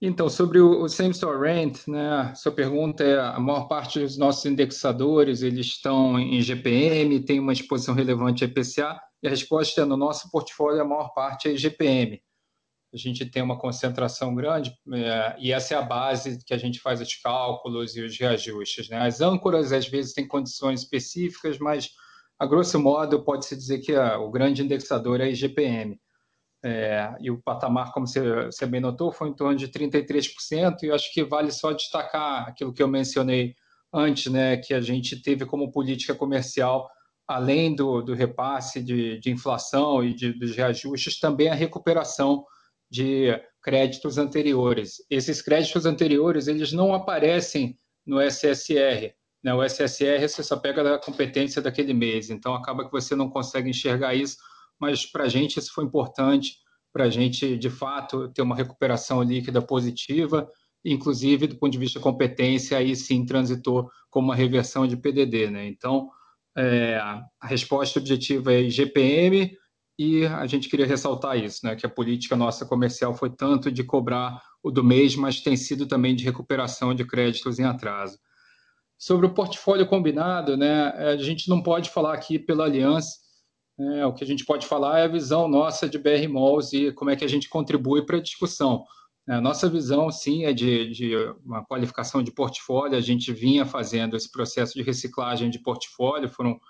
Então, 0.00 0.28
sobre 0.28 0.60
o, 0.60 0.88
Same 0.88 1.10
Store 1.10 1.38
Rent, 1.38 1.86
né, 1.86 2.34
sua 2.34 2.52
pergunta 2.52 3.02
é, 3.02 3.18
a 3.18 3.38
maior 3.40 3.68
parte 3.68 4.00
dos 4.00 4.18
nossos 4.18 4.44
indexadores, 4.44 5.40
eles 5.42 5.66
estão 5.66 6.18
em 6.18 6.40
GPM, 6.42 7.24
tem 7.24 7.40
uma 7.40 7.52
exposição 7.52 7.94
relevante 7.94 8.44
a 8.44 8.46
IPCA, 8.46 9.00
e 9.22 9.26
a 9.26 9.30
resposta 9.30 9.82
é, 9.82 9.84
no 9.84 9.96
nosso 9.96 10.30
portfólio, 10.30 10.82
a 10.82 10.84
maior 10.84 11.14
parte 11.14 11.48
é 11.48 11.56
GPM. 11.56 12.20
A 12.92 12.96
gente 12.96 13.24
tem 13.26 13.42
uma 13.42 13.58
concentração 13.58 14.34
grande, 14.34 14.72
é, 14.92 15.36
e 15.38 15.52
essa 15.52 15.74
é 15.74 15.78
a 15.78 15.82
base 15.82 16.38
que 16.44 16.52
a 16.52 16.58
gente 16.58 16.80
faz 16.80 17.00
os 17.00 17.14
cálculos 17.16 17.96
e 17.96 18.02
os 18.02 18.18
reajustes. 18.18 18.88
Né? 18.88 18.98
As 18.98 19.20
âncoras, 19.20 19.72
às 19.72 19.88
vezes, 19.88 20.12
têm 20.12 20.28
condições 20.28 20.82
específicas, 20.82 21.58
mas, 21.58 21.88
a 22.38 22.46
grosso 22.46 22.78
modo, 22.78 23.24
pode-se 23.24 23.56
dizer 23.56 23.78
que 23.78 23.94
a, 23.94 24.18
o 24.18 24.30
grande 24.30 24.62
indexador 24.62 25.20
é 25.20 25.30
IGPM. 25.30 25.98
É, 26.66 27.14
e 27.20 27.30
o 27.30 27.42
patamar, 27.42 27.92
como 27.92 28.06
você, 28.06 28.46
você, 28.46 28.64
bem 28.64 28.80
notou, 28.80 29.12
foi 29.12 29.28
em 29.28 29.34
torno 29.34 29.54
de 29.54 29.68
33%, 29.68 30.82
e 30.82 30.86
eu 30.86 30.94
acho 30.94 31.12
que 31.12 31.22
vale 31.22 31.52
só 31.52 31.72
destacar 31.72 32.48
aquilo 32.48 32.72
que 32.72 32.82
eu 32.82 32.88
mencionei 32.88 33.54
antes, 33.92 34.32
né, 34.32 34.56
que 34.56 34.72
a 34.72 34.80
gente 34.80 35.20
teve 35.20 35.44
como 35.44 35.70
política 35.70 36.14
comercial, 36.14 36.88
além 37.28 37.74
do, 37.74 38.00
do 38.00 38.14
repasse 38.14 38.82
de, 38.82 39.18
de, 39.18 39.30
inflação 39.30 40.02
e 40.02 40.14
de, 40.14 40.32
dos 40.32 40.56
reajustes, 40.56 41.20
também 41.20 41.48
a 41.48 41.54
recuperação 41.54 42.46
de 42.90 43.28
créditos 43.62 44.16
anteriores. 44.16 45.04
Esses 45.10 45.42
créditos 45.42 45.84
anteriores, 45.84 46.48
eles 46.48 46.72
não 46.72 46.94
aparecem 46.94 47.78
no 48.06 48.22
SSR, 48.22 49.12
né? 49.42 49.52
O 49.52 49.62
SSR 49.62 50.26
você 50.26 50.42
só 50.42 50.56
pega 50.56 50.82
da 50.82 50.98
competência 50.98 51.60
daquele 51.60 51.92
mês, 51.92 52.30
então 52.30 52.54
acaba 52.54 52.86
que 52.86 52.92
você 52.92 53.14
não 53.14 53.28
consegue 53.28 53.68
enxergar 53.68 54.14
isso 54.14 54.38
mas 54.80 55.06
para 55.06 55.24
a 55.24 55.28
gente 55.28 55.58
isso 55.58 55.72
foi 55.72 55.84
importante, 55.84 56.56
para 56.92 57.04
a 57.04 57.10
gente, 57.10 57.56
de 57.56 57.70
fato, 57.70 58.28
ter 58.28 58.42
uma 58.42 58.54
recuperação 58.54 59.22
líquida 59.22 59.60
positiva, 59.60 60.48
inclusive 60.84 61.46
do 61.46 61.56
ponto 61.56 61.72
de 61.72 61.78
vista 61.78 61.98
de 61.98 62.02
competência, 62.02 62.78
aí 62.78 62.94
sim 62.94 63.24
transitou 63.24 63.90
como 64.10 64.28
uma 64.28 64.36
reversão 64.36 64.86
de 64.86 64.96
PDD. 64.96 65.50
Né? 65.50 65.66
Então, 65.66 66.10
é, 66.56 66.96
a 66.96 67.46
resposta 67.46 67.98
objetiva 67.98 68.52
é 68.52 68.62
IGPM, 68.62 69.56
e 69.98 70.26
a 70.26 70.46
gente 70.46 70.68
queria 70.68 70.86
ressaltar 70.86 71.38
isso, 71.38 71.64
né, 71.64 71.76
que 71.76 71.86
a 71.86 71.88
política 71.88 72.34
nossa 72.34 72.66
comercial 72.66 73.14
foi 73.14 73.30
tanto 73.30 73.70
de 73.70 73.84
cobrar 73.84 74.42
o 74.62 74.70
do 74.70 74.82
mês, 74.82 75.14
mas 75.14 75.40
tem 75.40 75.56
sido 75.56 75.86
também 75.86 76.16
de 76.16 76.24
recuperação 76.24 76.94
de 76.94 77.04
créditos 77.04 77.58
em 77.58 77.64
atraso. 77.64 78.18
Sobre 78.98 79.26
o 79.26 79.34
portfólio 79.34 79.86
combinado, 79.86 80.56
né, 80.56 80.88
a 80.88 81.16
gente 81.16 81.48
não 81.48 81.62
pode 81.62 81.90
falar 81.90 82.14
aqui 82.14 82.38
pela 82.38 82.64
Aliança, 82.64 83.18
é, 83.78 84.06
o 84.06 84.12
que 84.12 84.22
a 84.22 84.26
gente 84.26 84.44
pode 84.44 84.66
falar 84.66 85.00
é 85.00 85.04
a 85.04 85.08
visão 85.08 85.48
nossa 85.48 85.88
de 85.88 85.98
BR 85.98 86.28
Malls 86.28 86.72
e 86.72 86.92
como 86.92 87.10
é 87.10 87.16
que 87.16 87.24
a 87.24 87.28
gente 87.28 87.48
contribui 87.48 88.04
para 88.06 88.18
a 88.18 88.22
discussão. 88.22 88.84
A 89.26 89.40
nossa 89.40 89.68
visão, 89.70 90.10
sim, 90.10 90.44
é 90.44 90.52
de, 90.52 90.90
de, 90.90 91.16
uma 91.44 91.64
qualificação 91.64 92.22
de 92.22 92.30
portfólio. 92.30 92.96
A 92.96 93.00
gente 93.00 93.32
vinha 93.32 93.64
fazendo 93.64 94.16
esse 94.16 94.30
processo 94.30 94.74
de 94.74 94.82
reciclagem 94.82 95.48
de 95.48 95.58
portfólio. 95.58 96.28
Foram 96.28 96.60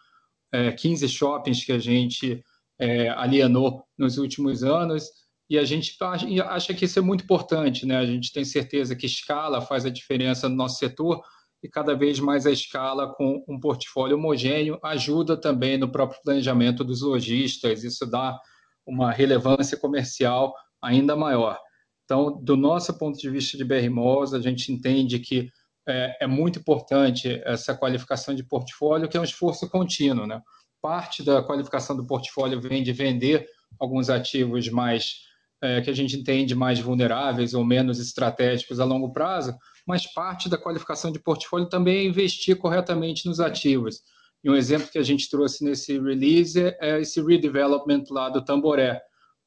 é, 0.52 0.70
15 0.70 1.08
shoppings 1.08 1.64
que 1.64 1.72
a 1.72 1.78
gente 1.78 2.42
é, 2.78 3.08
alienou 3.10 3.82
nos 3.98 4.18
últimos 4.18 4.62
anos 4.62 5.10
e 5.50 5.58
a 5.58 5.64
gente 5.64 5.96
acha 6.46 6.72
que 6.72 6.84
isso 6.84 6.98
é 6.98 7.02
muito 7.02 7.24
importante. 7.24 7.84
Né? 7.84 7.98
A 7.98 8.06
gente 8.06 8.32
tem 8.32 8.44
certeza 8.44 8.94
que 8.94 9.06
escala 9.06 9.60
faz 9.60 9.84
a 9.84 9.90
diferença 9.90 10.48
no 10.48 10.54
nosso 10.54 10.78
setor 10.78 11.22
e 11.64 11.68
cada 11.68 11.94
vez 11.96 12.20
mais 12.20 12.44
a 12.44 12.50
escala 12.50 13.14
com 13.14 13.42
um 13.48 13.58
portfólio 13.58 14.18
homogêneo 14.18 14.78
ajuda 14.84 15.34
também 15.34 15.78
no 15.78 15.90
próprio 15.90 16.20
planejamento 16.22 16.84
dos 16.84 17.00
lojistas, 17.00 17.82
isso 17.82 18.04
dá 18.04 18.38
uma 18.86 19.10
relevância 19.10 19.74
comercial 19.74 20.54
ainda 20.82 21.16
maior. 21.16 21.58
Então, 22.04 22.38
do 22.44 22.54
nosso 22.54 22.92
ponto 22.98 23.18
de 23.18 23.30
vista 23.30 23.56
de 23.56 23.64
BR 23.64 23.88
a 24.34 24.40
gente 24.40 24.70
entende 24.70 25.18
que 25.18 25.48
é, 25.88 26.24
é, 26.24 26.26
muito 26.26 26.58
importante 26.58 27.40
essa 27.46 27.74
qualificação 27.74 28.34
de 28.34 28.44
portfólio, 28.44 29.08
que 29.08 29.16
é 29.16 29.20
um 29.20 29.24
esforço 29.24 29.66
contínuo. 29.70 30.26
Né? 30.26 30.42
Parte 30.82 31.22
da 31.22 31.42
qualificação 31.42 31.96
do 31.96 32.06
portfólio 32.06 32.60
vem 32.60 32.82
de 32.82 32.92
vender 32.92 33.46
alguns 33.80 34.10
ativos 34.10 34.68
mais 34.68 35.14
é, 35.62 35.80
que 35.80 35.88
a 35.88 35.94
gente 35.94 36.14
entende 36.14 36.54
mais 36.54 36.78
vulneráveis 36.78 37.54
ou 37.54 37.64
menos 37.64 37.98
estratégicos 37.98 38.80
a 38.80 38.84
longo 38.84 39.14
prazo, 39.14 39.56
mas 39.86 40.06
parte 40.12 40.48
da 40.48 40.58
qualificação 40.58 41.12
de 41.12 41.18
portfólio 41.18 41.68
também 41.68 41.98
é 41.98 42.04
investir 42.04 42.56
corretamente 42.56 43.26
nos 43.26 43.40
ativos. 43.40 44.02
E 44.42 44.50
um 44.50 44.54
exemplo 44.54 44.90
que 44.90 44.98
a 44.98 45.02
gente 45.02 45.28
trouxe 45.30 45.64
nesse 45.64 45.98
release 45.98 46.60
é 46.80 47.00
esse 47.00 47.20
redevelopment 47.22 48.04
lá 48.10 48.28
do 48.28 48.44
Tamboré, 48.44 49.00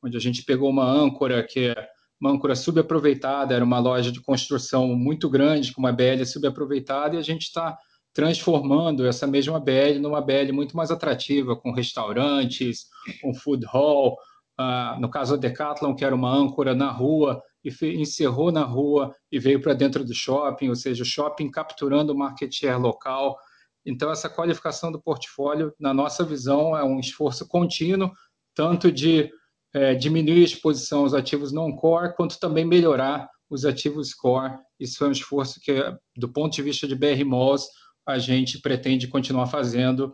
onde 0.03 0.17
a 0.17 0.19
gente 0.19 0.43
pegou 0.43 0.69
uma 0.69 0.85
âncora 0.85 1.43
que 1.43 1.67
é 1.67 1.89
uma 2.19 2.31
âncora 2.31 2.55
subaproveitada, 2.55 3.53
era 3.53 3.63
uma 3.63 3.79
loja 3.79 4.11
de 4.11 4.19
construção 4.21 4.87
muito 4.95 5.29
grande, 5.29 5.71
com 5.71 5.79
uma 5.79 5.91
BL 5.91 6.25
subaproveitada, 6.25 7.15
e 7.15 7.19
a 7.19 7.23
gente 7.23 7.43
está 7.43 7.77
transformando 8.11 9.05
essa 9.05 9.27
mesma 9.27 9.59
BL 9.59 9.99
numa 10.01 10.19
BL 10.19 10.51
muito 10.51 10.75
mais 10.75 10.89
atrativa, 10.89 11.55
com 11.55 11.71
restaurantes, 11.71 12.87
com 13.21 13.35
food 13.35 13.63
hall, 13.67 14.17
uh, 14.59 14.99
no 14.99 15.09
caso 15.09 15.37
da 15.37 15.47
Decathlon, 15.47 15.93
que 15.93 16.03
era 16.03 16.15
uma 16.15 16.33
âncora 16.33 16.73
na 16.73 16.89
rua, 16.89 17.39
e 17.67 18.01
encerrou 18.01 18.51
na 18.51 18.63
rua 18.63 19.13
e 19.31 19.39
veio 19.39 19.61
para 19.61 19.73
dentro 19.73 20.03
do 20.03 20.13
shopping, 20.13 20.69
ou 20.69 20.75
seja, 20.75 21.03
o 21.03 21.05
shopping 21.05 21.49
capturando 21.49 22.13
o 22.13 22.17
market 22.17 22.53
share 22.53 22.79
local. 22.79 23.37
Então, 23.85 24.11
essa 24.11 24.29
qualificação 24.29 24.91
do 24.91 25.01
portfólio, 25.01 25.73
na 25.79 25.93
nossa 25.93 26.23
visão, 26.23 26.75
é 26.75 26.83
um 26.83 26.99
esforço 26.99 27.47
contínuo, 27.47 28.11
tanto 28.55 28.91
de 28.91 29.29
é, 29.73 29.95
diminuir 29.95 30.41
a 30.41 30.45
exposição 30.45 31.01
aos 31.01 31.13
ativos 31.13 31.51
não 31.51 31.71
core, 31.75 32.15
quanto 32.15 32.39
também 32.39 32.65
melhorar 32.65 33.29
os 33.49 33.65
ativos 33.65 34.13
core. 34.13 34.57
Isso 34.79 35.03
é 35.03 35.07
um 35.07 35.11
esforço 35.11 35.59
que, 35.61 35.73
do 36.15 36.29
ponto 36.29 36.53
de 36.53 36.61
vista 36.61 36.87
de 36.87 36.95
BR 36.95 37.23
Malls, 37.25 37.67
a 38.05 38.17
gente 38.17 38.59
pretende 38.59 39.07
continuar 39.07 39.47
fazendo, 39.47 40.13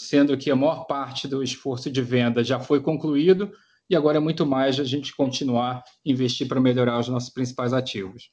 sendo 0.00 0.36
que 0.36 0.50
a 0.50 0.56
maior 0.56 0.84
parte 0.84 1.28
do 1.28 1.42
esforço 1.42 1.90
de 1.90 2.00
venda 2.00 2.42
já 2.42 2.58
foi 2.58 2.80
concluído 2.80 3.52
e 3.90 3.96
agora 3.96 4.18
é 4.18 4.20
muito 4.20 4.46
mais 4.46 4.78
a 4.78 4.84
gente 4.84 5.14
continuar 5.16 5.82
investir 6.06 6.46
para 6.46 6.60
melhorar 6.60 7.00
os 7.00 7.08
nossos 7.08 7.28
principais 7.28 7.72
ativos. 7.72 8.30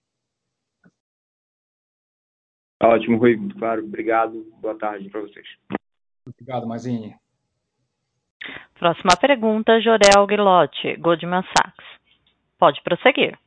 Ótimo, 2.82 3.18
Rui. 3.18 3.38
Claro, 3.58 3.84
obrigado. 3.84 4.46
Boa 4.62 4.78
tarde 4.78 5.10
para 5.10 5.22
vocês. 5.22 5.48
Obrigado, 6.28 6.68
Mazini. 6.68 7.16
Próxima 8.78 9.18
pergunta, 9.20 9.82
Jorel 9.82 10.28
Guilotti, 10.28 10.96
Goldman 10.98 11.42
Sachs. 11.42 11.86
Pode 12.60 12.82
prosseguir. 12.84 13.38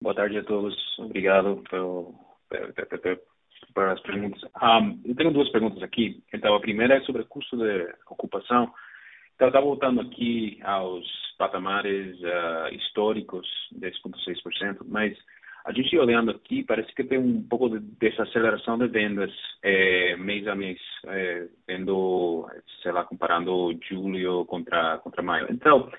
Boa 0.00 0.14
tarde 0.14 0.38
a 0.38 0.44
todos. 0.44 0.76
Obrigado 0.98 1.62
pelo, 1.70 2.14
pelas 3.72 4.00
perguntas. 4.00 4.42
Um, 4.60 5.00
eu 5.04 5.14
tenho 5.14 5.32
duas 5.32 5.48
perguntas 5.50 5.80
aqui. 5.82 6.22
Então, 6.34 6.54
a 6.56 6.60
primeira 6.60 6.96
é 6.96 7.00
sobre 7.02 7.22
o 7.22 7.26
custo 7.26 7.56
de 7.56 7.94
ocupação. 8.10 8.72
Então, 9.36 9.48
está 9.48 9.60
voltando 9.60 10.00
aqui 10.00 10.58
aos 10.64 11.06
patamares 11.38 12.18
uh, 12.20 12.74
históricos, 12.74 13.46
10,6%, 13.78 14.78
mas 14.88 15.14
a 15.66 15.72
gente 15.72 15.98
olhando 15.98 16.30
aqui, 16.30 16.62
parece 16.62 16.94
que 16.94 17.04
tem 17.04 17.18
um 17.18 17.42
pouco 17.42 17.68
de 17.68 17.80
desaceleração 17.80 18.78
de 18.78 18.86
vendas 18.86 19.30
é, 19.62 20.16
mês 20.16 20.46
a 20.46 20.54
mês, 20.54 20.78
é, 21.06 21.48
vendo, 21.66 22.48
sei 22.82 22.92
lá, 22.92 23.04
comparando 23.04 23.76
julho 23.86 24.46
contra, 24.46 24.98
contra 24.98 25.22
maio. 25.22 25.48
Então, 25.50 25.90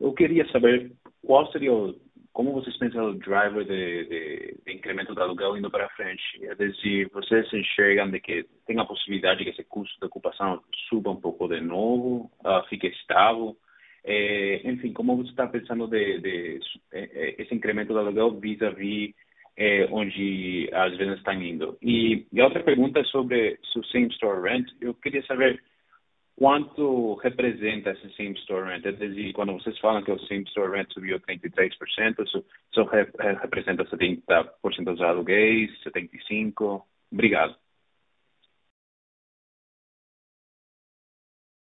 eu 0.00 0.12
queria 0.14 0.48
saber 0.50 0.92
qual 1.22 1.50
seria 1.52 1.72
o, 1.72 1.94
como 2.32 2.52
vocês 2.52 2.76
pensam 2.78 3.10
o 3.10 3.14
driver 3.14 3.64
de, 3.64 4.04
de, 4.04 4.56
de 4.64 4.72
incremento 4.72 5.14
do 5.14 5.22
aluguel 5.22 5.56
indo 5.56 5.70
para 5.70 5.88
frente. 5.90 6.22
É 6.42 6.54
dizer, 6.54 7.08
vocês 7.12 7.52
enxergam 7.52 8.10
de 8.10 8.20
que 8.20 8.46
tem 8.66 8.78
a 8.78 8.84
possibilidade 8.84 9.38
de 9.38 9.44
que 9.44 9.50
esse 9.50 9.64
custo 9.64 9.98
de 10.00 10.06
ocupação 10.06 10.62
suba 10.88 11.10
um 11.10 11.20
pouco 11.20 11.48
de 11.48 11.60
novo, 11.60 12.30
uh, 12.44 12.66
fique 12.68 12.86
estável, 12.86 13.56
é, 14.04 14.68
enfim, 14.68 14.92
como 14.92 15.16
você 15.16 15.30
está 15.30 15.46
pensando 15.46 15.86
de, 15.86 16.18
de, 16.18 16.58
de, 16.58 16.80
é, 16.92 17.40
esse 17.40 17.54
incremento 17.54 17.92
do 17.92 17.98
aluguel 17.98 18.38
vis-à-vis 18.40 19.14
é, 19.56 19.86
onde 19.90 20.68
as 20.72 20.96
vendas 20.96 21.18
estão 21.18 21.40
indo? 21.40 21.78
E, 21.80 22.26
e 22.32 22.40
a 22.40 22.44
outra 22.44 22.62
pergunta 22.62 22.98
é 22.98 23.04
sobre 23.04 23.58
o 23.76 23.84
same 23.84 24.08
store 24.08 24.42
rent. 24.42 24.66
Eu 24.80 24.94
queria 24.94 25.22
saber 25.24 25.62
quanto 26.42 27.14
representa 27.22 27.90
esse 27.90 28.12
same 28.16 28.36
store 28.40 28.68
rent? 28.68 28.84
É 28.84 28.90
dizer, 28.90 29.32
quando 29.32 29.52
vocês 29.52 29.78
falam 29.78 30.02
que 30.02 30.10
o 30.10 30.18
same 30.26 30.42
store 30.48 30.76
rent 30.76 30.92
subiu 30.92 31.20
33%, 31.20 32.26
isso, 32.26 32.44
isso 32.68 32.82
representa 33.40 33.84
70% 33.84 34.84
dos 34.84 35.00
aluguéis, 35.00 35.70
75%? 35.84 36.82
Obrigado. 37.12 37.54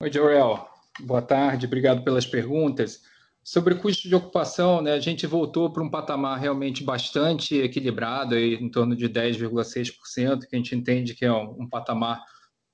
Oi, 0.01 0.09
Joel. 0.09 0.65
Boa 1.01 1.21
tarde, 1.21 1.65
obrigado 1.65 2.01
pelas 2.05 2.25
perguntas. 2.25 3.03
Sobre 3.43 3.75
custo 3.75 4.07
de 4.07 4.15
ocupação, 4.15 4.81
né, 4.81 4.93
a 4.93 4.99
gente 5.01 5.27
voltou 5.27 5.73
para 5.73 5.83
um 5.83 5.91
patamar 5.91 6.39
realmente 6.39 6.85
bastante 6.85 7.57
equilibrado, 7.57 8.35
aí, 8.35 8.53
em 8.53 8.69
torno 8.69 8.95
de 8.95 9.09
10,6%, 9.09 10.47
que 10.47 10.55
a 10.55 10.57
gente 10.57 10.73
entende 10.73 11.13
que 11.13 11.25
é 11.25 11.33
um, 11.33 11.63
um 11.63 11.69
patamar 11.69 12.23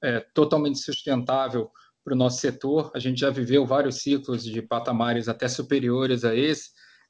é, 0.03 0.19
totalmente 0.33 0.79
sustentável 0.79 1.69
para 2.03 2.13
o 2.13 2.17
nosso 2.17 2.39
setor. 2.39 2.91
A 2.95 2.99
gente 2.99 3.19
já 3.19 3.29
viveu 3.29 3.65
vários 3.65 4.01
ciclos 4.01 4.43
de 4.43 4.61
patamares 4.61 5.27
até 5.27 5.47
superiores 5.47 6.23
a 6.23 6.35
esse, 6.35 6.69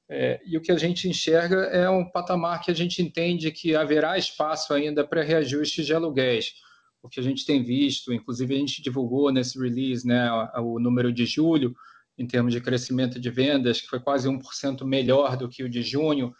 é, 0.10 0.40
e 0.46 0.58
o 0.58 0.62
que 0.62 0.72
a 0.72 0.78
gente 0.78 1.08
enxerga 1.08 1.58
é 1.66 1.90
um 1.90 2.10
patamar 2.10 2.62
que 2.62 2.72
a 2.72 2.74
gente 2.74 3.02
entende 3.02 3.52
que 3.52 3.76
haverá 3.76 4.18
espaço 4.18 4.74
ainda 4.74 5.06
para 5.06 5.24
reajustes 5.24 5.86
de 5.86 5.94
aluguéis 5.94 6.54
o 7.02 7.10
que 7.10 7.20
a 7.20 7.24
gente 7.24 7.46
tem 7.46 7.64
visto, 7.64 8.14
inclusive 8.14 8.54
a 8.54 8.58
gente 8.58 8.82
divulgou 8.82 9.32
nesse 9.32 9.60
release 9.60 10.06
né, 10.06 10.30
o 10.58 10.80
número 10.80 11.12
de 11.12 11.26
julho, 11.26 11.74
em 12.18 12.28
termos 12.28 12.54
de 12.54 12.60
crescimento 12.60 13.20
de 13.20 13.30
vendas, 13.30 13.80
que 13.80 13.88
foi 13.88 14.00
quase 14.00 14.28
1% 14.28 14.84
melhor 14.84 15.38
do 15.38 15.48
que 15.48 15.64
o 15.64 15.70
de 15.70 15.82
junho. 15.82 16.34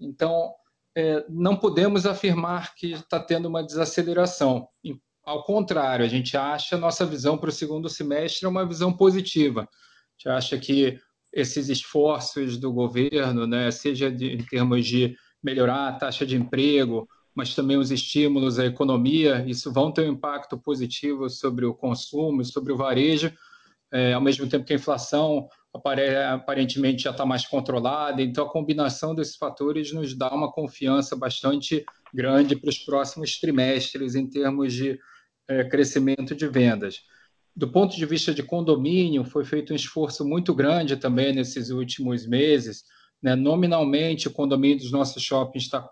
Então, 0.00 0.50
é, 0.96 1.24
não 1.28 1.56
podemos 1.56 2.06
afirmar 2.06 2.74
que 2.74 2.92
está 2.92 3.20
tendo 3.20 3.46
uma 3.46 3.62
desaceleração. 3.62 4.66
Ao 5.26 5.42
contrário, 5.42 6.04
a 6.04 6.08
gente 6.08 6.36
acha 6.36 6.76
nossa 6.76 7.04
visão 7.04 7.36
para 7.36 7.48
o 7.48 7.52
segundo 7.52 7.88
semestre 7.88 8.46
é 8.46 8.48
uma 8.48 8.64
visão 8.64 8.92
positiva. 8.92 9.62
A 9.62 9.66
gente 10.16 10.28
acha 10.28 10.56
que 10.56 11.00
esses 11.32 11.68
esforços 11.68 12.56
do 12.56 12.72
governo, 12.72 13.44
né, 13.44 13.72
seja 13.72 14.08
de, 14.08 14.34
em 14.34 14.44
termos 14.44 14.86
de 14.86 15.16
melhorar 15.42 15.88
a 15.88 15.92
taxa 15.92 16.24
de 16.24 16.36
emprego, 16.36 17.08
mas 17.34 17.56
também 17.56 17.76
os 17.76 17.90
estímulos 17.90 18.60
à 18.60 18.66
economia, 18.66 19.44
isso 19.48 19.72
vão 19.72 19.90
ter 19.90 20.08
um 20.08 20.12
impacto 20.12 20.56
positivo 20.56 21.28
sobre 21.28 21.66
o 21.66 21.74
consumo, 21.74 22.44
sobre 22.44 22.72
o 22.72 22.76
varejo, 22.76 23.32
é, 23.92 24.12
ao 24.12 24.20
mesmo 24.20 24.48
tempo 24.48 24.64
que 24.64 24.74
a 24.74 24.76
inflação 24.76 25.48
aparentemente 25.74 27.02
já 27.02 27.10
está 27.10 27.26
mais 27.26 27.44
controlada. 27.44 28.22
Então, 28.22 28.46
a 28.46 28.50
combinação 28.50 29.12
desses 29.12 29.36
fatores 29.36 29.92
nos 29.92 30.16
dá 30.16 30.32
uma 30.32 30.52
confiança 30.52 31.16
bastante 31.16 31.84
grande 32.14 32.54
para 32.54 32.70
os 32.70 32.78
próximos 32.78 33.38
trimestres 33.40 34.14
em 34.14 34.26
termos 34.28 34.72
de 34.72 34.98
é, 35.48 35.64
crescimento 35.64 36.34
de 36.34 36.46
vendas. 36.48 37.02
Do 37.54 37.70
ponto 37.70 37.96
de 37.96 38.04
vista 38.04 38.34
de 38.34 38.42
condomínio, 38.42 39.24
foi 39.24 39.44
feito 39.44 39.72
um 39.72 39.76
esforço 39.76 40.24
muito 40.24 40.54
grande 40.54 40.96
também 40.96 41.32
nesses 41.32 41.70
últimos 41.70 42.26
meses 42.26 42.84
né? 43.22 43.34
Nominalmente, 43.34 44.28
o 44.28 44.32
condomínio 44.32 44.78
dos 44.78 44.92
nossos 44.92 45.22
shoppings 45.22 45.64
está 45.64 45.88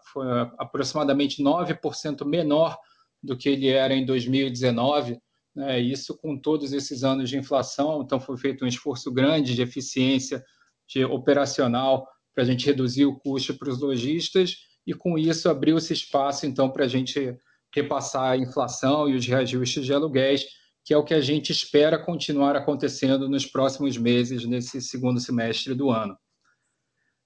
aproximadamente 0.58 1.42
9% 1.42 2.24
menor 2.24 2.78
do 3.22 3.36
que 3.36 3.48
ele 3.48 3.68
era 3.68 3.94
em 3.94 4.04
2019, 4.04 5.18
né? 5.54 5.80
isso 5.80 6.16
com 6.16 6.38
todos 6.38 6.72
esses 6.72 7.02
anos 7.02 7.30
de 7.30 7.38
inflação. 7.38 8.02
Então, 8.02 8.20
foi 8.20 8.36
feito 8.36 8.64
um 8.64 8.68
esforço 8.68 9.10
grande 9.10 9.54
de 9.54 9.62
eficiência 9.62 10.44
de 10.86 11.04
operacional 11.04 12.06
para 12.34 12.44
a 12.44 12.46
gente 12.46 12.66
reduzir 12.66 13.06
o 13.06 13.18
custo 13.18 13.56
para 13.58 13.70
os 13.70 13.80
lojistas 13.80 14.56
e, 14.86 14.92
com 14.92 15.18
isso, 15.18 15.48
abriu-se 15.48 15.92
espaço, 15.92 16.46
então, 16.46 16.70
para 16.70 16.84
a 16.84 16.88
gente 16.88 17.36
repassar 17.74 18.32
a 18.32 18.36
inflação 18.36 19.08
e 19.08 19.14
os 19.14 19.26
reajustes 19.26 19.84
de 19.84 19.92
aluguéis, 19.92 20.44
que 20.84 20.92
é 20.92 20.96
o 20.96 21.04
que 21.04 21.14
a 21.14 21.20
gente 21.20 21.50
espera 21.50 21.98
continuar 21.98 22.56
acontecendo 22.56 23.28
nos 23.28 23.46
próximos 23.46 23.96
meses, 23.96 24.44
nesse 24.44 24.80
segundo 24.80 25.18
semestre 25.18 25.74
do 25.74 25.90
ano 25.90 26.16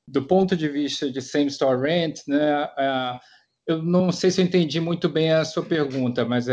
do 0.08 0.22
ponto 0.26 0.56
de 0.56 0.68
vista 0.68 1.10
de 1.10 1.20
same 1.20 1.48
store 1.48 1.80
rent, 1.80 2.20
né, 2.26 2.64
uh, 2.64 3.20
eu 3.66 3.82
não 3.82 4.10
sei 4.10 4.30
se 4.30 4.40
eu 4.40 4.44
entendi 4.46 4.80
muito 4.80 5.08
bem 5.08 5.30
a 5.30 5.44
sua 5.44 5.62
pergunta, 5.62 6.24
mas 6.24 6.48
uh, 6.48 6.52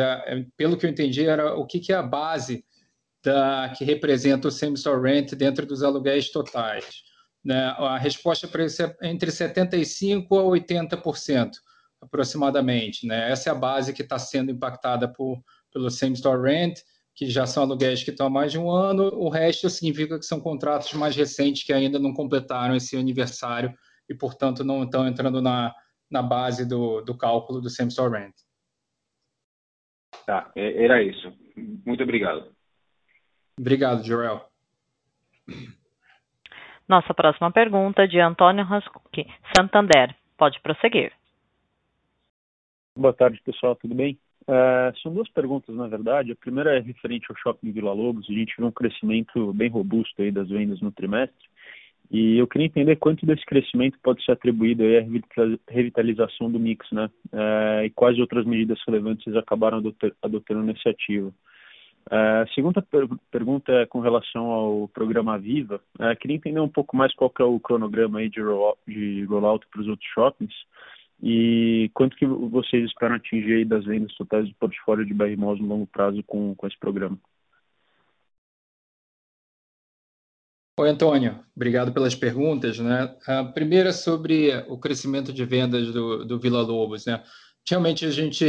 pelo 0.58 0.78
que 0.78 0.86
eu 0.86 0.90
entendi 0.90 1.26
era 1.26 1.56
o 1.56 1.66
que, 1.66 1.80
que 1.80 1.94
é 1.94 1.96
a 1.96 2.04
base 2.04 2.66
da, 3.24 3.74
que 3.76 3.86
representa 3.86 4.50
o 4.50 4.52
same 4.52 4.76
store 4.76 5.02
rent 5.02 5.34
dentro 5.34 5.66
dos 5.66 5.82
aluguéis 5.82 6.30
totais. 6.30 7.04
Né? 7.44 7.64
A 7.78 7.98
resposta 7.98 8.48
para 8.48 8.66
isso 8.66 8.84
é 8.84 8.94
entre 9.04 9.32
75% 9.32 10.26
a 10.32 10.44
80%, 10.44 11.52
aproximadamente. 12.06 13.06
Né? 13.06 13.32
Essa 13.32 13.50
é 13.50 13.52
a 13.52 13.56
base 13.56 13.94
que 13.94 14.02
está 14.02 14.18
sendo 14.18 14.52
impactada 14.52 15.08
por, 15.08 15.42
pelo 15.72 15.90
same 15.90 16.14
store 16.14 16.42
rent 16.42 16.80
que 17.16 17.30
já 17.30 17.48
são 17.48 17.64
aluguéis 17.64 18.04
que 18.04 18.12
estão 18.12 18.28
há 18.28 18.30
mais 18.30 18.52
de 18.52 18.60
um 18.60 18.70
ano, 18.70 19.06
o 19.14 19.30
resto 19.30 19.70
significa 19.70 20.20
que 20.20 20.26
são 20.26 20.40
contratos 20.40 20.94
mais 20.94 21.16
recentes 21.16 21.64
que 21.64 21.72
ainda 21.72 21.98
não 21.98 22.14
completaram 22.14 22.76
esse 22.76 22.98
aniversário 22.98 23.74
e, 24.10 24.14
portanto, 24.14 24.66
não 24.66 24.84
estão 24.84 25.08
entrando 25.08 25.42
na, 25.42 25.74
na 26.12 26.22
base 26.22 26.68
do, 26.68 27.02
do 27.02 27.18
cálculo 27.18 27.62
do 27.62 27.70
Same 27.70 27.90
Store 27.90 28.12
Rent. 28.12 28.36
Tá, 30.26 30.52
é, 30.56 30.84
era 30.84 31.02
isso. 31.02 31.34
Muito 31.86 32.04
obrigado. 32.04 32.54
Obrigado, 33.58 34.04
Joel. 34.04 34.46
Nossa 36.88 37.14
próxima 37.14 37.50
pergunta 37.50 38.04
é 38.04 38.08
de 38.08 38.20
Antônio 38.20 38.66
Rascucci, 38.66 39.26
Santander. 39.56 40.14
Pode 40.38 40.60
prosseguir. 40.60 41.14
Boa 42.98 43.12
tarde, 43.12 43.42
pessoal. 43.44 43.76
Tudo 43.76 43.94
bem? 43.94 44.18
É, 44.48 44.94
são 45.04 45.14
duas 45.14 45.28
perguntas, 45.30 45.76
na 45.76 45.86
verdade. 45.86 46.32
A 46.32 46.36
primeira 46.36 46.78
é 46.78 46.80
referente 46.80 47.26
ao 47.30 47.36
shopping 47.36 47.74
Vila 47.74 47.92
Lobos. 47.92 48.26
A 48.30 48.34
gente 48.34 48.56
viu 48.58 48.68
um 48.68 48.72
crescimento 48.72 49.52
bem 49.54 49.70
robusto 49.70 50.22
aí 50.22 50.32
das 50.32 50.48
vendas 50.48 50.80
no 50.80 50.94
trimestre. 50.94 51.46
E 52.10 52.38
eu 52.38 52.48
queria 52.48 52.68
entender 52.68 52.96
quanto 52.96 53.26
desse 53.26 53.46
crescimento 53.46 53.98
pode 54.02 54.24
ser 54.24 54.32
atribuído 54.32 54.84
à 54.84 55.04
revitalização 55.70 56.50
do 56.50 56.58
mix, 56.58 56.90
né? 56.92 57.10
É, 57.34 57.86
e 57.86 57.90
quais 57.90 58.18
outras 58.18 58.46
medidas 58.46 58.80
relevantes 58.88 59.26
vocês 59.26 59.36
acabaram 59.36 59.84
adotando 60.22 60.64
nesse 60.64 60.88
ativo. 60.88 61.34
A 62.10 62.46
segunda 62.54 62.82
per 62.82 63.10
pergunta 63.30 63.74
é 63.74 63.86
com 63.86 64.00
relação 64.00 64.46
ao 64.52 64.88
programa 64.88 65.38
Viva. 65.38 65.82
É, 66.00 66.16
queria 66.16 66.38
entender 66.38 66.62
um 66.62 66.70
pouco 66.70 66.96
mais 66.96 67.14
qual 67.14 67.34
é 67.40 67.44
o 67.44 67.60
cronograma 67.60 68.20
aí 68.20 68.30
de 68.30 68.40
rollout, 68.40 68.80
de 68.88 69.26
rollout 69.26 69.68
para 69.70 69.82
os 69.82 69.88
outros 69.88 70.10
shoppings 70.14 70.54
e 71.22 71.90
quanto 71.94 72.16
que 72.16 72.26
vocês 72.26 72.86
esperam 72.86 73.16
atingir 73.16 73.56
aí 73.56 73.66
das 73.66 73.86
vendas 73.86 74.14
totais 74.16 74.48
do 74.48 74.56
portfólio 74.56 75.06
de 75.06 75.14
BR 75.14 75.36
Malls 75.38 75.62
no 75.62 75.68
longo 75.68 75.88
prazo 75.88 76.22
com, 76.24 76.56
esse 76.64 76.78
programa? 76.78 77.18
Oi, 80.78 80.90
Antônio. 80.90 81.40
Obrigado 81.56 81.94
pelas 81.94 82.14
perguntas. 82.14 82.80
Né? 82.80 83.16
A 83.26 83.46
primeira 83.46 83.94
sobre 83.94 84.52
o 84.68 84.78
crescimento 84.78 85.32
de 85.32 85.46
vendas 85.46 85.94
do, 85.94 86.26
do 86.26 86.38
Vila 86.38 86.62
Lobos. 86.62 87.06
Né? 87.06 87.24
Realmente, 87.68 88.06
a 88.06 88.12
gente, 88.12 88.46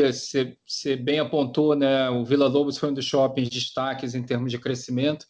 você 0.67 0.97
bem 0.97 1.21
apontou, 1.21 1.77
né? 1.77 2.11
o 2.11 2.25
Vila 2.25 2.49
Lobos 2.49 2.79
foi 2.79 2.91
um 2.91 2.95
dos 2.95 3.05
shoppings 3.05 3.49
destaques 3.49 4.15
em 4.15 4.25
termos 4.25 4.51
de 4.51 4.59
crescimento. 4.59 5.25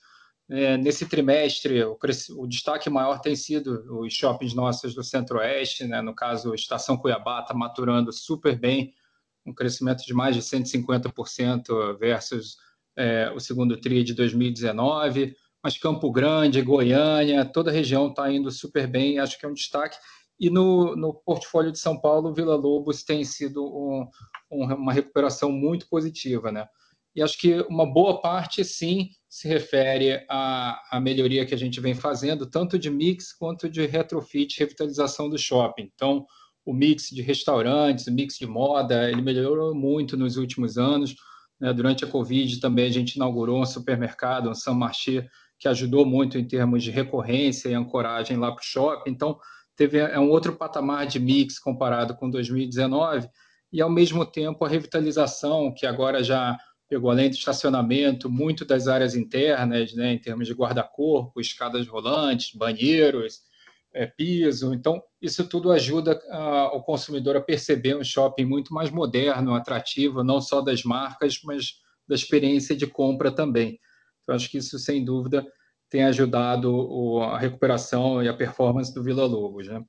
É, 0.49 0.77
nesse 0.77 1.07
trimestre, 1.07 1.83
o, 1.83 1.99
o, 2.37 2.47
destaque 2.47 2.89
maior 2.89 3.21
tem 3.21 3.35
sido 3.35 4.01
os 4.01 4.13
shoppings 4.13 4.55
nossos 4.55 4.95
do 4.95 5.03
Centro-Oeste, 5.03 5.85
né? 5.85 6.01
no 6.01 6.15
caso, 6.15 6.55
Estação 6.55 6.97
Cuiabá 6.97 7.41
está 7.41 7.53
maturando 7.53 8.13
super 8.13 8.57
bem, 8.57 8.95
um 9.45 9.53
crescimento 9.53 10.05
de 10.05 10.15
mais 10.15 10.37
de 10.37 10.43
150% 10.43 11.99
versus 11.99 12.59
é, 12.97 13.31
o 13.35 13.41
segundo 13.41 13.77
TRI 13.77 14.05
de 14.05 14.15
2019 14.15 15.37
mas 15.67 15.77
Campo 15.77 16.13
Grande, 16.13 16.63
Goiânia, 16.63 17.45
toda 17.45 17.73
a 17.73 17.75
região 17.75 18.07
está 18.07 18.31
indo 18.31 18.53
super 18.53 18.87
bem, 18.87 19.19
acho 19.19 19.37
que 19.37 19.45
é 19.45 19.49
um 19.49 19.53
destaque. 19.53 19.99
E 20.39 20.49
no, 20.49 20.95
no 20.95 21.13
portfólio 21.13 21.73
de 21.73 21.79
São 21.81 22.01
Paulo, 22.01 22.33
Vila 22.33 22.55
Lobos 22.55 23.03
tem 23.03 23.25
sido 23.25 23.65
um, 23.65 24.09
um, 24.49 24.65
uma 24.75 24.93
recuperação 24.93 25.51
muito 25.51 25.89
positiva, 25.89 26.53
né? 26.53 26.69
E 27.17 27.21
acho 27.21 27.37
que 27.37 27.63
uma 27.63 27.85
boa 27.85 28.21
parte, 28.21 28.65
sim, 28.65 29.09
se 29.37 29.47
refere 29.47 30.25
à, 30.31 30.97
à 30.97 30.99
melhoria 30.99 31.45
que 31.45 31.53
a 31.53 31.59
gente 31.59 31.79
vem 31.79 31.95
fazendo, 31.95 32.47
tanto 32.47 32.79
de 32.79 32.89
mix 32.89 33.35
quanto 33.35 33.69
de 33.69 33.85
retrofit, 33.85 34.59
revitalização 34.59 35.29
do 35.29 35.37
shopping. 35.37 35.91
Então, 35.95 36.25
o 36.65 36.73
mix 36.73 37.11
de 37.11 37.21
restaurantes, 37.21 38.07
o 38.07 38.13
mix 38.13 38.39
de 38.39 38.47
moda, 38.47 39.11
ele 39.11 39.21
melhorou 39.21 39.75
muito 39.75 40.17
nos 40.17 40.39
últimos 40.39 40.79
anos. 40.79 41.15
Né? 41.61 41.71
Durante 41.75 42.03
a 42.03 42.09
Covid 42.09 42.59
também 42.61 42.87
a 42.87 42.91
gente 42.91 43.17
inaugurou 43.17 43.61
um 43.61 43.67
supermercado, 43.67 44.49
um 44.49 44.55
Saint 44.55 44.79
Marché, 44.79 45.29
que 45.59 45.69
ajudou 45.69 46.07
muito 46.07 46.39
em 46.39 46.49
termos 46.49 46.83
de 46.83 46.91
recorrência 46.91 47.69
e 47.69 47.75
ancoragem 47.75 48.39
lá 48.39 48.51
para 48.51 48.63
o 48.63 48.65
shopping. 48.65 49.11
Então, 49.11 49.39
teve 49.77 49.99
é 49.99 50.19
um 50.19 50.31
outro 50.31 50.57
patamar 50.57 51.07
de 51.07 51.21
mix 51.21 51.59
comparado 51.59 52.17
com 52.17 52.31
2019 52.31 53.29
e, 53.71 53.83
ao 53.83 53.91
mesmo 53.91 54.25
tempo, 54.25 54.65
a 54.65 54.69
revitalização, 54.69 55.75
que 55.77 55.85
agora 55.85 56.25
já 56.25 56.57
pegou 56.89 57.11
além 57.11 57.29
do 57.29 57.35
estacionamento, 57.35 58.31
muito 58.31 58.65
das 58.65 58.87
áreas 58.87 59.15
internas, 59.15 59.93
né, 59.95 60.13
em 60.13 60.19
termos 60.19 60.47
de 60.47 60.55
guarda-corpo, 60.55 61.41
escadas 61.41 61.87
rolantes, 61.87 62.55
banheiros, 62.55 63.41
é, 63.93 64.07
piso. 64.07 64.73
Então, 64.73 65.03
isso 65.21 65.49
tudo 65.49 65.73
ajuda 65.73 66.21
a, 66.31 66.77
o 66.77 66.83
consumidor 66.83 67.37
a 67.37 67.41
perceber 67.41 67.97
um 67.97 68.05
shopping 68.05 68.45
muito 68.45 68.73
mais 68.73 68.91
moderno, 68.91 69.55
atrativo, 69.55 70.23
não 70.23 70.41
só 70.41 70.61
das 70.61 70.85
marcas, 70.85 71.41
mas 71.43 71.81
da 72.07 72.15
experiência 72.15 72.77
de 72.77 72.87
compra 72.87 73.33
também. 73.33 73.81
Eu 74.29 74.35
acho 74.35 74.51
que 74.51 74.59
isso, 74.59 74.79
sem 74.79 75.05
dúvida, 75.05 75.47
tem 75.89 76.05
ajudado 76.05 77.21
a 77.23 77.39
recuperação 77.39 78.23
e 78.23 78.29
a 78.29 78.35
performance 78.35 78.93
do 78.93 79.03
Vila 79.03 79.25
Lobos. 79.25 79.67
Né? 79.67 79.83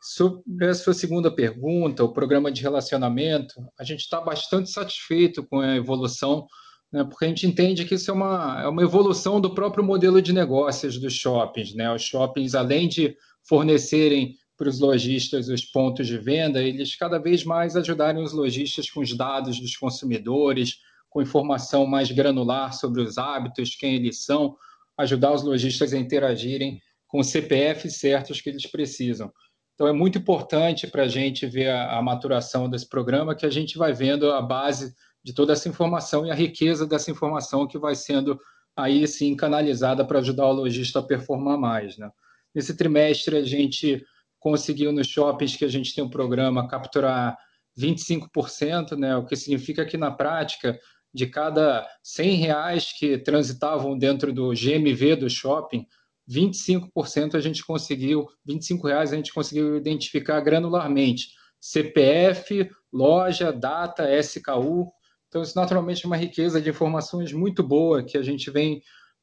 Sobre 0.00 0.66
a 0.66 0.74
sua 0.74 0.94
segunda 0.94 1.30
pergunta, 1.30 2.02
o 2.02 2.12
programa 2.12 2.50
de 2.50 2.62
relacionamento, 2.62 3.54
a 3.78 3.84
gente 3.84 4.00
está 4.00 4.18
bastante 4.18 4.70
satisfeito 4.70 5.46
com 5.46 5.60
a 5.60 5.76
evolução, 5.76 6.46
né, 6.90 7.04
porque 7.04 7.26
a 7.26 7.28
gente 7.28 7.46
entende 7.46 7.84
que 7.84 7.94
isso 7.94 8.10
é 8.10 8.14
uma, 8.14 8.62
é 8.62 8.66
uma 8.66 8.82
evolução 8.82 9.38
do 9.38 9.54
próprio 9.54 9.84
modelo 9.84 10.22
de 10.22 10.32
negócios 10.32 10.98
dos 10.98 11.12
shoppings. 11.12 11.74
Né? 11.74 11.92
Os 11.92 12.02
shoppings, 12.02 12.54
além 12.54 12.88
de 12.88 13.14
fornecerem 13.46 14.36
para 14.56 14.68
os 14.68 14.80
lojistas 14.80 15.48
os 15.48 15.64
pontos 15.64 16.06
de 16.06 16.18
venda, 16.18 16.62
eles 16.62 16.96
cada 16.96 17.18
vez 17.18 17.44
mais 17.44 17.76
ajudarem 17.76 18.22
os 18.22 18.32
lojistas 18.32 18.90
com 18.90 19.00
os 19.00 19.14
dados 19.14 19.60
dos 19.60 19.76
consumidores, 19.76 20.78
com 21.10 21.20
informação 21.20 21.86
mais 21.86 22.10
granular 22.10 22.72
sobre 22.72 23.02
os 23.02 23.18
hábitos, 23.18 23.74
quem 23.74 23.96
eles 23.96 24.24
são, 24.24 24.56
ajudar 24.96 25.32
os 25.32 25.42
lojistas 25.42 25.92
a 25.92 25.98
interagirem 25.98 26.80
com 27.06 27.18
os 27.20 27.26
CPFs 27.26 27.96
certos 27.96 28.40
que 28.40 28.48
eles 28.48 28.66
precisam. 28.66 29.32
Então, 29.80 29.88
é 29.88 29.94
muito 29.94 30.18
importante 30.18 30.86
para 30.86 31.04
a 31.04 31.08
gente 31.08 31.46
ver 31.46 31.70
a, 31.70 31.96
a, 31.96 32.02
maturação 32.02 32.68
desse 32.68 32.86
programa, 32.86 33.34
que 33.34 33.46
a 33.46 33.50
gente 33.50 33.78
vai 33.78 33.94
vendo 33.94 34.30
a 34.30 34.42
base 34.42 34.94
de 35.24 35.32
toda 35.32 35.54
essa 35.54 35.70
informação 35.70 36.26
e 36.26 36.30
a 36.30 36.34
riqueza 36.34 36.86
dessa 36.86 37.10
informação 37.10 37.66
que 37.66 37.78
vai 37.78 37.94
sendo 37.94 38.38
aí 38.76 39.08
sim 39.08 39.34
canalizada 39.34 40.04
para 40.04 40.18
ajudar 40.18 40.48
o 40.48 40.52
lojista 40.52 40.98
a 40.98 41.02
performar 41.02 41.56
mais. 41.56 41.96
Né? 41.96 42.10
Nesse 42.54 42.76
trimestre, 42.76 43.38
a 43.38 43.42
gente 43.42 44.04
conseguiu 44.38 44.92
nos 44.92 45.06
shoppings 45.06 45.56
que 45.56 45.64
a 45.64 45.68
gente 45.68 45.94
tem 45.94 46.04
um 46.04 46.10
programa 46.10 46.68
capturar 46.68 47.38
25%, 47.78 48.98
né? 48.98 49.16
o 49.16 49.24
que 49.24 49.34
significa 49.34 49.86
que 49.86 49.96
na 49.96 50.10
prática 50.10 50.78
de 51.10 51.26
cada 51.26 51.88
100 52.02 52.34
reais 52.34 52.92
que 52.92 53.16
transitavam 53.16 53.96
dentro 53.96 54.30
do 54.30 54.50
GMV 54.50 55.16
do 55.16 55.30
shopping, 55.30 55.86
25% 56.30 57.34
a 57.34 57.40
gente 57.40 57.64
conseguiu, 57.64 58.26
25 58.46 58.86
reais 58.86 59.12
a 59.12 59.16
gente 59.16 59.32
conseguiu 59.32 59.76
identificar 59.76 60.40
granularmente. 60.40 61.28
CPF, 61.60 62.70
loja, 62.92 63.52
data, 63.52 64.08
SKU. 64.18 64.90
Então, 65.28 65.42
isso 65.42 65.56
naturalmente 65.56 66.04
é 66.04 66.06
uma 66.06 66.16
riqueza 66.16 66.60
de 66.60 66.70
informações 66.70 67.32
muito 67.32 67.62
boa 67.62 68.02
que 68.02 68.16
a 68.16 68.22
gente 68.22 68.50
vem 68.50 68.80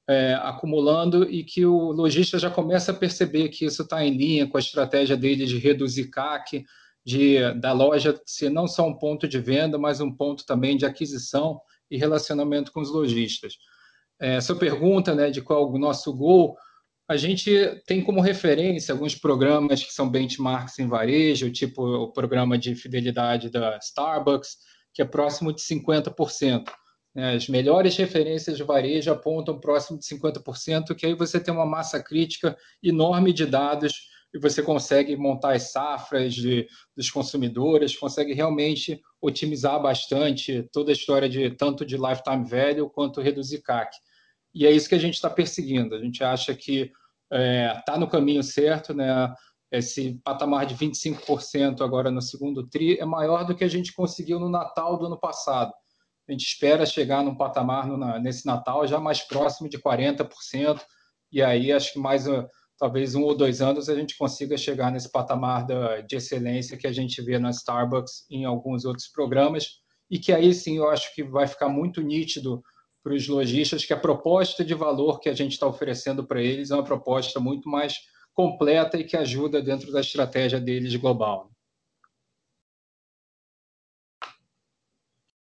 é, 0.07 0.35
acumulando 0.35 1.29
e 1.29 1.43
que 1.43 1.65
o 1.65 1.91
lojista 1.91 2.39
já 2.39 2.49
começa 2.49 2.91
a 2.91 2.95
perceber 2.95 3.49
que 3.49 3.65
isso 3.65 3.83
está 3.83 4.03
em 4.05 4.15
linha 4.15 4.47
com 4.47 4.57
a 4.57 4.59
estratégia 4.59 5.17
dele 5.17 5.45
de 5.45 5.57
reduzir 5.57 6.09
CAC, 6.09 6.63
de, 7.05 7.53
da 7.55 7.73
loja 7.73 8.19
ser 8.25 8.49
não 8.49 8.67
só 8.67 8.85
um 8.85 8.97
ponto 8.97 9.27
de 9.27 9.39
venda, 9.39 9.77
mas 9.77 9.99
um 9.99 10.13
ponto 10.13 10.45
também 10.45 10.77
de 10.77 10.85
aquisição 10.85 11.59
e 11.89 11.97
relacionamento 11.97 12.71
com 12.71 12.81
os 12.81 12.91
lojistas. 12.91 13.55
É, 14.19 14.41
sua 14.41 14.55
pergunta 14.55 15.13
né, 15.13 15.29
de 15.29 15.41
qual 15.41 15.71
o 15.71 15.77
nosso 15.77 16.13
gol, 16.13 16.57
a 17.07 17.15
gente 17.15 17.81
tem 17.85 18.03
como 18.03 18.19
referência 18.19 18.91
alguns 18.91 19.15
programas 19.15 19.81
que 19.81 19.93
são 19.93 20.09
benchmarks 20.09 20.77
em 20.77 20.87
varejo, 20.87 21.51
tipo 21.51 21.81
o 21.81 22.11
programa 22.11 22.57
de 22.57 22.75
fidelidade 22.75 23.49
da 23.49 23.77
Starbucks, 23.77 24.57
que 24.93 25.01
é 25.01 25.05
próximo 25.05 25.53
de 25.53 25.61
50%. 25.61 26.69
Né. 27.15 27.35
As 27.35 27.47
melhores 27.47 27.95
referências 27.95 28.57
de 28.57 28.63
varejo 28.63 29.09
apontam 29.09 29.59
próximo 29.59 29.97
de 29.97 30.05
50%, 30.05 30.93
que 30.95 31.05
aí 31.05 31.13
você 31.13 31.39
tem 31.39 31.53
uma 31.53 31.65
massa 31.65 32.01
crítica 32.03 32.57
enorme 32.83 33.31
de 33.31 33.45
dados 33.45 34.09
e 34.33 34.39
você 34.39 34.61
consegue 34.61 35.15
montar 35.15 35.53
as 35.53 35.71
safras 35.71 36.33
de, 36.33 36.67
dos 36.95 37.09
consumidores, 37.09 37.97
consegue 37.97 38.33
realmente 38.33 39.01
otimizar 39.21 39.81
bastante 39.81 40.67
toda 40.73 40.91
a 40.91 40.93
história 40.93 41.29
de 41.29 41.51
tanto 41.51 41.85
de 41.85 41.95
lifetime 41.95 42.45
value 42.45 42.89
quanto 42.89 43.21
reduzir 43.21 43.61
CAC. 43.61 43.95
E 44.57 44.65
é 44.65 44.71
isso 44.71 44.89
que 44.89 44.95
a 44.95 44.99
gente 44.99 45.13
está 45.13 45.29
perseguindo. 45.29 45.93
A 45.93 45.99
gente 45.99 46.23
acha 46.23 46.55
que 46.55 46.91
está 47.31 47.37
é, 47.37 47.83
tá 47.85 47.95
no 47.95 48.07
caminho 48.07 48.41
certo, 48.41 48.91
né? 48.91 49.31
Esse 49.71 50.19
patamar 50.23 50.65
de 50.65 50.75
25% 50.75 51.81
agora 51.81 52.09
no 52.09 52.21
segundo 52.21 52.67
TRI 52.67 52.97
é 52.97 53.05
maior 53.05 53.45
do 53.45 53.55
que 53.55 53.63
a 53.63 53.67
gente 53.67 53.93
conseguiu 53.93 54.39
no 54.39 54.49
Natal 54.49 54.97
do 54.97 55.05
ano 55.05 55.19
passado. 55.19 55.71
A 56.27 56.31
gente 56.31 56.43
espera 56.43 56.87
chegar 56.87 57.23
num 57.23 57.35
patamar 57.35 57.85
no, 57.85 58.19
nesse 58.19 58.47
Natal 58.47 58.87
já 58.87 58.99
mais 58.99 59.21
próximo 59.21 59.69
de 59.69 59.77
40%, 59.77 60.81
e 61.31 61.43
aí 61.43 61.71
acho 61.71 61.93
que 61.93 61.99
mais 61.99 62.25
talvez 62.79 63.13
um 63.13 63.21
ou 63.23 63.35
dois 63.35 63.61
anos 63.61 63.89
a 63.89 63.95
gente 63.95 64.17
consiga 64.17 64.57
chegar 64.57 64.91
nesse 64.91 65.11
patamar 65.11 65.67
da, 65.67 66.01
de 66.01 66.15
excelência 66.15 66.77
que 66.77 66.87
a 66.87 66.91
gente 66.91 67.21
vê 67.21 67.37
na 67.37 67.51
Starbucks 67.51 68.25
em 68.31 68.43
alguns 68.45 68.85
outros 68.85 69.07
programas 69.07 69.67
e 70.09 70.17
que 70.17 70.31
aí 70.31 70.53
sim 70.53 70.77
eu 70.77 70.89
acho 70.89 71.13
que 71.13 71.23
vai 71.23 71.45
ficar 71.45 71.69
muito 71.69 72.01
nítido 72.01 72.63
para 73.07 73.15
os 73.15 73.25
lojistas 73.25 73.85
que 73.85 73.93
a 73.93 73.99
proposta 73.99 74.65
de 74.65 74.73
valor 74.73 75.21
que 75.21 75.29
a 75.29 75.33
gente 75.33 75.53
está 75.53 75.65
oferecendo 75.65 76.27
para 76.27 76.41
eles 76.41 76.71
é 76.71 76.75
uma 76.75 76.83
proposta 76.83 77.39
muito 77.39 77.69
mais 77.69 77.95
completa 78.33 78.97
e 78.97 79.05
que 79.05 79.15
ajuda 79.15 79.61
dentro 79.61 79.93
da 79.93 80.01
estratégia 80.01 80.59
deles 80.59 80.93
global. 80.97 81.49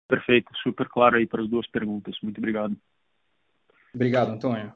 Perfeito, 0.07 0.49
super 0.63 0.89
claro 0.89 1.17
aí 1.17 1.27
para 1.27 1.43
as 1.43 1.49
duas 1.51 1.67
perguntas. 1.67 2.17
Muito 2.23 2.39
obrigado. 2.39 2.77
Obrigado, 3.93 4.31
Antônio. 4.31 4.73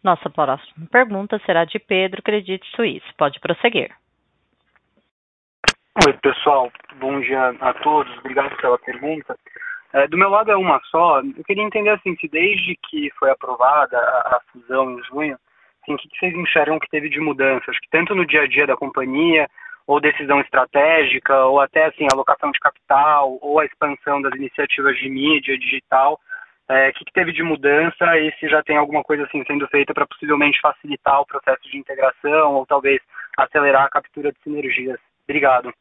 Nossa 0.00 0.30
próxima 0.30 0.86
pergunta 0.86 1.40
será 1.44 1.64
de 1.64 1.80
Pedro 1.80 2.22
Credit 2.22 2.64
Suisse. 2.76 3.06
Pode 3.18 3.40
prosseguir. 3.40 3.92
Oi, 6.06 6.12
pessoal. 6.22 6.70
Bom 7.00 7.20
dia 7.20 7.48
a 7.48 7.74
todos. 7.82 8.16
Obrigado 8.18 8.56
pela 8.58 8.78
pergunta. 8.78 9.36
É, 9.94 10.08
do 10.08 10.18
meu 10.18 10.28
lado 10.28 10.50
é 10.50 10.56
uma 10.56 10.80
só. 10.90 11.20
Eu 11.20 11.44
queria 11.44 11.62
entender 11.62 11.90
assim, 11.90 12.16
se 12.16 12.26
desde 12.26 12.76
que 12.88 13.10
foi 13.16 13.30
aprovada 13.30 13.96
a, 13.96 14.36
a 14.36 14.40
fusão 14.50 14.98
em 14.98 15.02
junho, 15.04 15.38
assim, 15.80 15.94
o 15.94 15.96
que 15.96 16.08
vocês 16.18 16.34
enxergam 16.34 16.80
que 16.80 16.90
teve 16.90 17.08
de 17.08 17.20
mudança? 17.20 17.70
Acho 17.70 17.80
que 17.80 17.90
tanto 17.90 18.12
no 18.12 18.26
dia 18.26 18.42
a 18.42 18.48
dia 18.48 18.66
da 18.66 18.76
companhia, 18.76 19.48
ou 19.86 20.00
decisão 20.00 20.40
estratégica, 20.40 21.44
ou 21.44 21.60
até 21.60 21.84
assim, 21.84 22.08
alocação 22.12 22.50
de 22.50 22.58
capital, 22.58 23.38
ou 23.40 23.60
a 23.60 23.64
expansão 23.64 24.20
das 24.20 24.34
iniciativas 24.34 24.96
de 24.96 25.08
mídia 25.08 25.56
digital, 25.56 26.18
é, 26.68 26.88
o 26.88 26.92
que, 26.94 27.04
que, 27.04 27.12
teve 27.12 27.30
de 27.32 27.44
mudança 27.44 28.18
e 28.18 28.32
se 28.40 28.48
já 28.48 28.62
tem 28.64 28.76
alguma 28.76 29.04
coisa 29.04 29.24
assim 29.24 29.44
sendo 29.46 29.68
feita 29.68 29.94
para 29.94 30.06
possivelmente 30.06 30.60
facilitar 30.60 31.20
o 31.20 31.26
processo 31.26 31.62
de 31.70 31.78
integração 31.78 32.54
ou 32.54 32.66
talvez 32.66 33.00
acelerar 33.36 33.84
a 33.84 33.90
captura 33.90 34.32
de 34.32 34.40
sinergias. 34.42 34.98
Obrigado. 35.28 35.72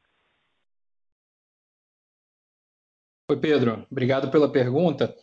Oi, 3.29 3.37
Pedro. 3.37 3.87
Obrigado 3.89 4.29
pela 4.29 4.51
pergunta. 4.51 5.15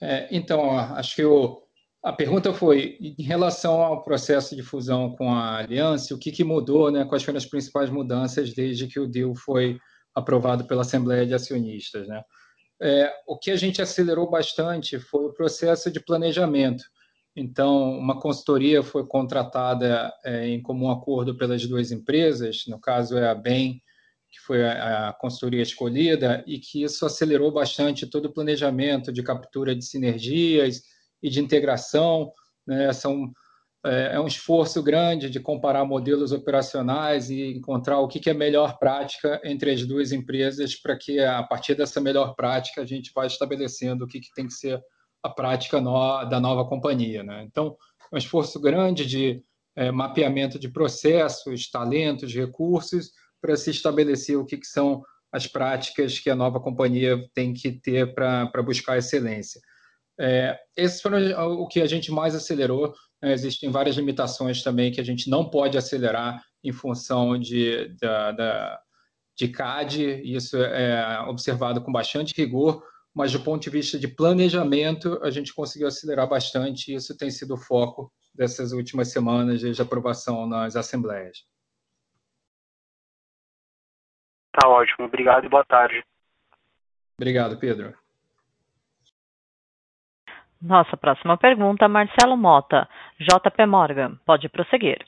É, 0.00 0.28
então, 0.30 0.78
acho 0.78 1.16
que 1.16 1.24
o, 1.24 1.60
A 2.02 2.12
pergunta 2.12 2.54
foi, 2.54 2.96
em 3.00 3.22
relação 3.22 3.82
ao 3.82 4.04
processo 4.04 4.54
de 4.54 4.62
fusão 4.62 5.16
com 5.16 5.32
a 5.32 5.58
Aliança, 5.58 6.14
o 6.14 6.18
que, 6.18 6.30
que 6.30 6.44
mudou, 6.44 6.90
né? 6.92 7.04
quais 7.04 7.24
foram 7.24 7.38
as 7.38 7.44
principais 7.44 7.90
mudanças 7.90 8.54
desde 8.54 8.86
que 8.86 9.00
o 9.00 9.06
deal 9.06 9.34
foi 9.34 9.78
aprovado 10.14 10.64
pela 10.64 10.82
Assembleia 10.82 11.26
de 11.26 11.34
Acionistas? 11.34 12.06
Né? 12.06 12.22
É, 12.80 13.12
o 13.26 13.36
que 13.36 13.50
a 13.50 13.56
gente 13.56 13.82
acelerou 13.82 14.30
bastante 14.30 15.00
foi 15.00 15.26
o 15.26 15.32
processo 15.32 15.90
de 15.90 15.98
planejamento. 15.98 16.84
Então, 17.34 17.98
uma 17.98 18.18
consultoria 18.20 18.82
foi 18.82 19.04
contratada 19.06 20.12
é, 20.24 20.48
em 20.48 20.62
comum 20.62 20.90
acordo 20.90 21.36
pelas 21.36 21.66
duas 21.66 21.90
empresas, 21.90 22.64
no 22.68 22.80
caso 22.80 23.18
é 23.18 23.28
a 23.28 23.34
BEM, 23.34 23.82
que 24.30 24.40
foi 24.40 24.64
a, 24.64 25.08
a 25.08 25.12
consultoria 25.12 25.62
escolhida, 25.62 26.44
e 26.46 26.58
que 26.58 26.82
isso 26.82 27.04
acelerou 27.04 27.50
bastante 27.50 28.06
todo 28.06 28.26
o 28.26 28.32
planejamento 28.32 29.12
de 29.12 29.22
captura 29.22 29.74
de 29.74 29.84
sinergias, 29.84 30.82
e 31.22 31.28
de 31.28 31.40
integração. 31.40 32.32
Né? 32.66 32.92
São, 32.92 33.32
é, 33.84 34.14
é, 34.14 34.20
um 34.20 34.26
esforço 34.26 34.82
grande 34.82 35.30
de 35.30 35.40
comparar 35.40 35.84
modelos 35.84 36.32
operacionais 36.32 37.30
e 37.30 37.52
encontrar 37.56 37.98
o 38.00 38.08
que, 38.08 38.20
que 38.20 38.30
é 38.30 38.34
melhor 38.34 38.78
prática 38.78 39.40
entre 39.44 39.70
as 39.70 39.84
duas 39.86 40.12
empresas 40.12 40.74
para 40.74 40.96
que, 40.96 41.20
a 41.20 41.42
partir 41.42 41.74
dessa 41.74 42.00
melhor 42.00 42.34
prática, 42.34 42.82
a 42.82 42.86
gente 42.86 43.12
vá 43.14 43.26
estabelecendo 43.26 44.04
o 44.04 44.08
que, 44.08 44.20
que 44.20 44.32
tem 44.34 44.46
que 44.46 44.54
ser 44.54 44.80
a 45.22 45.28
prática 45.28 45.80
no, 45.80 46.24
da 46.24 46.40
nova 46.40 46.66
companhia. 46.66 47.22
Né? 47.22 47.44
Então, 47.44 47.76
é 48.10 48.14
um 48.14 48.18
esforço 48.18 48.60
grande 48.60 49.06
de 49.06 49.42
é, 49.76 49.90
mapeamento 49.90 50.58
de 50.58 50.68
processos, 50.68 51.70
talentos, 51.70 52.34
recursos, 52.34 53.12
para 53.40 53.56
se 53.56 53.70
estabelecer 53.70 54.36
o 54.36 54.44
que, 54.44 54.56
que 54.56 54.66
são 54.66 55.02
as 55.32 55.46
práticas 55.46 56.18
que 56.18 56.28
a 56.28 56.34
nova 56.34 56.60
companhia 56.60 57.16
tem 57.34 57.52
que 57.52 57.70
ter 57.72 58.14
para 58.14 58.62
buscar 58.62 58.98
excelência. 58.98 59.60
É, 60.18 60.58
esses 60.76 61.00
foram 61.00 61.18
o 61.60 61.66
que 61.66 61.80
a 61.80 61.86
gente 61.86 62.12
mais 62.12 62.34
acelerou. 62.34 62.92
Né? 63.22 63.32
Existem 63.32 63.70
várias 63.70 63.96
limitações 63.96 64.62
também 64.62 64.92
que 64.92 65.00
a 65.00 65.04
gente 65.04 65.30
não 65.30 65.48
pode 65.48 65.78
acelerar 65.78 66.42
em 66.62 66.72
função 66.72 67.38
de, 67.38 67.88
da, 68.00 68.32
da, 68.32 68.80
de 69.36 69.48
CAD, 69.48 70.22
isso 70.24 70.58
é 70.58 71.20
observado 71.22 71.80
com 71.82 71.90
bastante 71.90 72.34
rigor, 72.36 72.82
mas 73.14 73.32
do 73.32 73.40
ponto 73.40 73.62
de 73.62 73.70
vista 73.70 73.98
de 73.98 74.06
planejamento, 74.06 75.18
a 75.22 75.30
gente 75.30 75.54
conseguiu 75.54 75.88
acelerar 75.88 76.28
bastante, 76.28 76.92
e 76.92 76.96
isso 76.96 77.16
tem 77.16 77.30
sido 77.30 77.54
o 77.54 77.58
foco 77.58 78.12
dessas 78.34 78.72
últimas 78.72 79.08
semanas 79.08 79.60
de 79.60 79.82
aprovação 79.82 80.46
nas 80.46 80.76
assembleias. 80.76 81.38
Tá 84.60 84.68
ótimo, 84.68 85.06
obrigado 85.06 85.46
e 85.46 85.48
boa 85.48 85.64
tarde. 85.64 86.04
Obrigado, 87.18 87.58
Pedro. 87.58 87.94
Nossa 90.60 90.96
próxima 90.98 91.38
pergunta, 91.38 91.88
Marcelo 91.88 92.36
Mota, 92.36 92.86
JP 93.18 93.66
Morgan. 93.66 94.16
Pode 94.26 94.50
prosseguir. 94.50 94.98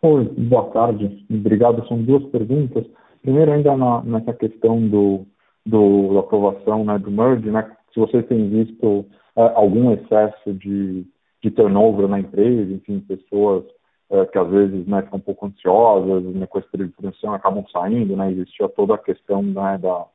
Oi, 0.00 0.24
boa 0.24 0.70
tarde. 0.70 1.26
Obrigado. 1.28 1.84
São 1.88 2.00
duas 2.00 2.24
perguntas. 2.30 2.86
Primeiro, 3.22 3.50
ainda 3.50 3.76
na, 3.76 4.02
nessa 4.02 4.32
questão 4.32 4.88
do, 4.88 5.26
do, 5.66 6.14
da 6.14 6.20
aprovação 6.20 6.84
né, 6.84 6.96
do 7.00 7.10
merge, 7.10 7.50
né, 7.50 7.76
se 7.92 7.98
vocês 7.98 8.24
têm 8.28 8.48
visto 8.48 9.04
é, 9.34 9.42
algum 9.56 9.92
excesso 9.92 10.54
de, 10.54 11.04
de 11.42 11.50
turnover 11.50 12.06
na 12.06 12.20
empresa, 12.20 12.72
enfim, 12.72 13.00
pessoas 13.00 13.64
é, 14.10 14.26
que 14.26 14.38
às 14.38 14.48
vezes 14.48 14.86
né, 14.86 15.02
ficam 15.02 15.18
um 15.18 15.22
pouco 15.22 15.46
ansiosas, 15.46 16.24
né, 16.34 16.46
com 16.46 16.58
esse 16.58 16.68
período 16.68 16.90
de 16.90 16.96
transição 16.96 17.34
acabam 17.34 17.64
saindo, 17.72 18.16
né, 18.16 18.30
existia 18.30 18.68
toda 18.68 18.94
a 18.94 18.98
questão 18.98 19.42
né, 19.42 19.78
da, 19.78 20.06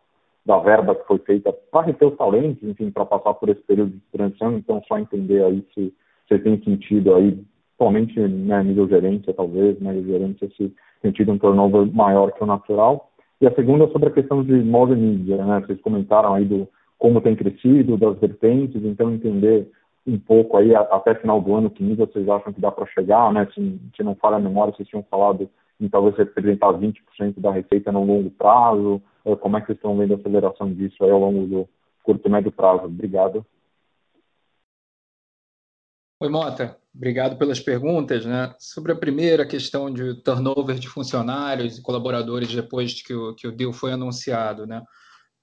da 0.45 0.59
verba 0.59 0.95
que 0.95 1.05
foi 1.05 1.19
feita 1.19 1.53
para 1.71 1.85
reter 1.85 2.07
os 2.07 2.17
talentos, 2.17 2.67
enfim, 2.67 2.89
para 2.91 3.05
passar 3.05 3.33
por 3.35 3.49
esse 3.49 3.61
período 3.61 3.91
de 3.91 4.01
transição. 4.11 4.53
Então, 4.57 4.81
só 4.87 4.97
entender 4.97 5.43
aí 5.43 5.65
se 5.73 5.93
você 6.27 6.39
tem 6.39 6.61
sentido 6.63 7.13
aí, 7.15 7.37
somente 7.77 8.19
né, 8.19 8.63
nível 8.63 8.87
gerência, 8.87 9.33
talvez, 9.33 9.79
né, 9.79 9.93
gerência, 10.01 10.49
se 10.57 10.73
sentido 11.01 11.33
um 11.33 11.37
turnover 11.37 11.85
maior 11.93 12.31
que 12.31 12.43
o 12.43 12.47
natural. 12.47 13.11
E 13.41 13.47
a 13.47 13.53
segunda 13.53 13.83
é 13.83 13.87
sobre 13.89 14.07
a 14.07 14.13
questão 14.13 14.43
de 14.43 14.53
moda 14.63 14.95
mídia, 14.95 15.43
né? 15.43 15.59
Vocês 15.59 15.79
comentaram 15.81 16.33
aí 16.33 16.45
do 16.45 16.67
como 16.97 17.19
tem 17.19 17.35
crescido, 17.35 17.97
das 17.97 18.17
vertentes, 18.17 18.81
então 18.85 19.13
entender 19.13 19.69
um 20.05 20.19
pouco 20.19 20.57
aí 20.57 20.75
até 20.75 21.15
final 21.15 21.41
do 21.41 21.55
ano 21.55 21.69
que 21.69 21.83
nível 21.83 22.07
vocês 22.07 22.27
acham 22.27 22.51
que 22.51 22.59
dá 22.59 22.71
para 22.71 22.85
chegar, 22.87 23.31
né? 23.31 23.47
Se, 23.53 23.79
se 23.95 24.03
não 24.03 24.15
falha 24.15 24.35
a 24.35 24.39
memória, 24.39 24.73
vocês 24.73 24.87
tinham 24.87 25.05
falado 25.09 25.49
em 25.79 25.89
talvez 25.89 26.15
representar 26.15 26.73
20% 26.73 27.39
da 27.39 27.51
receita 27.51 27.91
no 27.91 28.03
longo 28.03 28.29
prazo, 28.31 29.01
como 29.39 29.57
é 29.57 29.61
que 29.61 29.67
vocês 29.67 29.77
estão 29.77 29.97
vendo 29.97 30.13
a 30.13 30.17
aceleração 30.17 30.73
disso 30.73 31.03
aí 31.03 31.11
ao 31.11 31.19
longo 31.19 31.47
do 31.47 31.69
curto 32.03 32.27
e 32.27 32.31
médio 32.31 32.51
prazo? 32.51 32.85
Obrigado. 32.85 33.45
Oi, 36.19 36.29
Mota. 36.29 36.77
Obrigado 36.95 37.37
pelas 37.37 37.59
perguntas. 37.59 38.25
Né? 38.25 38.53
Sobre 38.59 38.91
a 38.91 38.95
primeira 38.95 39.45
questão 39.45 39.91
de 39.91 40.21
turnover 40.21 40.77
de 40.77 40.87
funcionários 40.87 41.77
e 41.77 41.81
colaboradores 41.81 42.53
depois 42.53 43.01
que 43.01 43.13
o, 43.13 43.33
que 43.33 43.47
o 43.47 43.51
deal 43.51 43.73
foi 43.73 43.91
anunciado. 43.91 44.67
Né? 44.67 44.81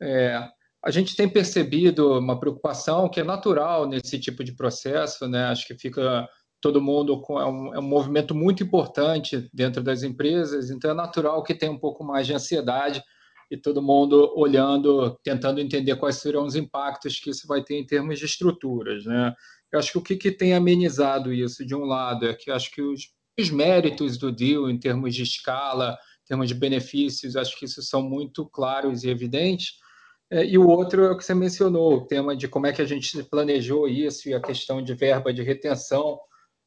É, 0.01 0.49
a 0.85 0.90
gente 0.90 1.14
tem 1.14 1.29
percebido 1.29 2.19
uma 2.19 2.38
preocupação 2.38 3.09
que 3.09 3.21
é 3.21 3.25
natural 3.25 3.87
nesse 3.87 4.19
tipo 4.19 4.43
de 4.43 4.53
processo. 4.53 5.29
Né? 5.29 5.45
Acho 5.45 5.66
que 5.66 5.75
fica 5.75 6.29
todo 6.61 6.81
mundo 6.81 7.21
com 7.21 7.40
é 7.40 7.47
um, 7.47 7.75
é 7.75 7.79
um 7.79 7.88
movimento 7.88 8.35
muito 8.35 8.62
importante 8.62 9.49
dentro 9.53 9.83
das 9.83 10.03
empresas, 10.03 10.71
então 10.71 10.90
é 10.90 10.95
natural 10.95 11.43
que 11.43 11.55
tenha 11.55 11.73
um 11.73 11.79
pouco 11.79 12.05
mais 12.05 12.27
de 12.27 12.35
ansiedade 12.35 13.03
e 13.51 13.57
todo 13.57 13.83
mundo 13.83 14.33
olhando, 14.37 15.19
tentando 15.25 15.61
entender 15.61 15.97
quais 15.97 16.16
serão 16.16 16.45
os 16.45 16.55
impactos 16.55 17.19
que 17.19 17.31
isso 17.31 17.47
vai 17.49 17.64
ter 17.64 17.77
em 17.77 17.87
termos 17.87 18.19
de 18.19 18.27
estruturas. 18.27 19.05
Né? 19.05 19.35
Eu 19.73 19.79
acho 19.79 19.93
que 19.93 19.99
o 19.99 20.03
que, 20.03 20.16
que 20.16 20.31
tem 20.31 20.55
amenizado 20.55 21.33
isso, 21.33 21.66
de 21.66 21.75
um 21.75 21.85
lado, 21.85 22.27
é 22.27 22.35
que 22.35 22.51
acho 22.51 22.71
que 22.71 22.81
os, 22.81 23.09
os 23.38 23.51
méritos 23.51 24.16
do 24.19 24.31
deal, 24.31 24.71
em 24.71 24.79
termos 24.79 25.14
de 25.14 25.23
escala, 25.23 25.99
em 26.23 26.29
termos 26.29 26.47
de 26.47 26.55
benefícios, 26.55 27.35
acho 27.35 27.59
que 27.59 27.64
isso 27.64 27.83
são 27.83 28.03
muito 28.03 28.47
claros 28.47 29.03
e 29.03 29.09
evidentes. 29.09 29.73
É, 30.31 30.45
e 30.47 30.57
o 30.57 30.69
outro 30.69 31.05
é 31.05 31.11
o 31.11 31.16
que 31.16 31.25
você 31.25 31.35
mencionou, 31.35 31.95
o 31.95 32.07
tema 32.07 32.37
de 32.37 32.47
como 32.47 32.66
é 32.66 32.73
que 32.73 32.83
a 32.83 32.87
gente 32.87 33.23
planejou 33.25 33.88
isso 33.88 34.29
e 34.29 34.35
a 34.35 34.40
questão 34.40 34.83
de 34.83 34.95
verba 34.95 35.33
de 35.33 35.43
retenção. 35.43 36.19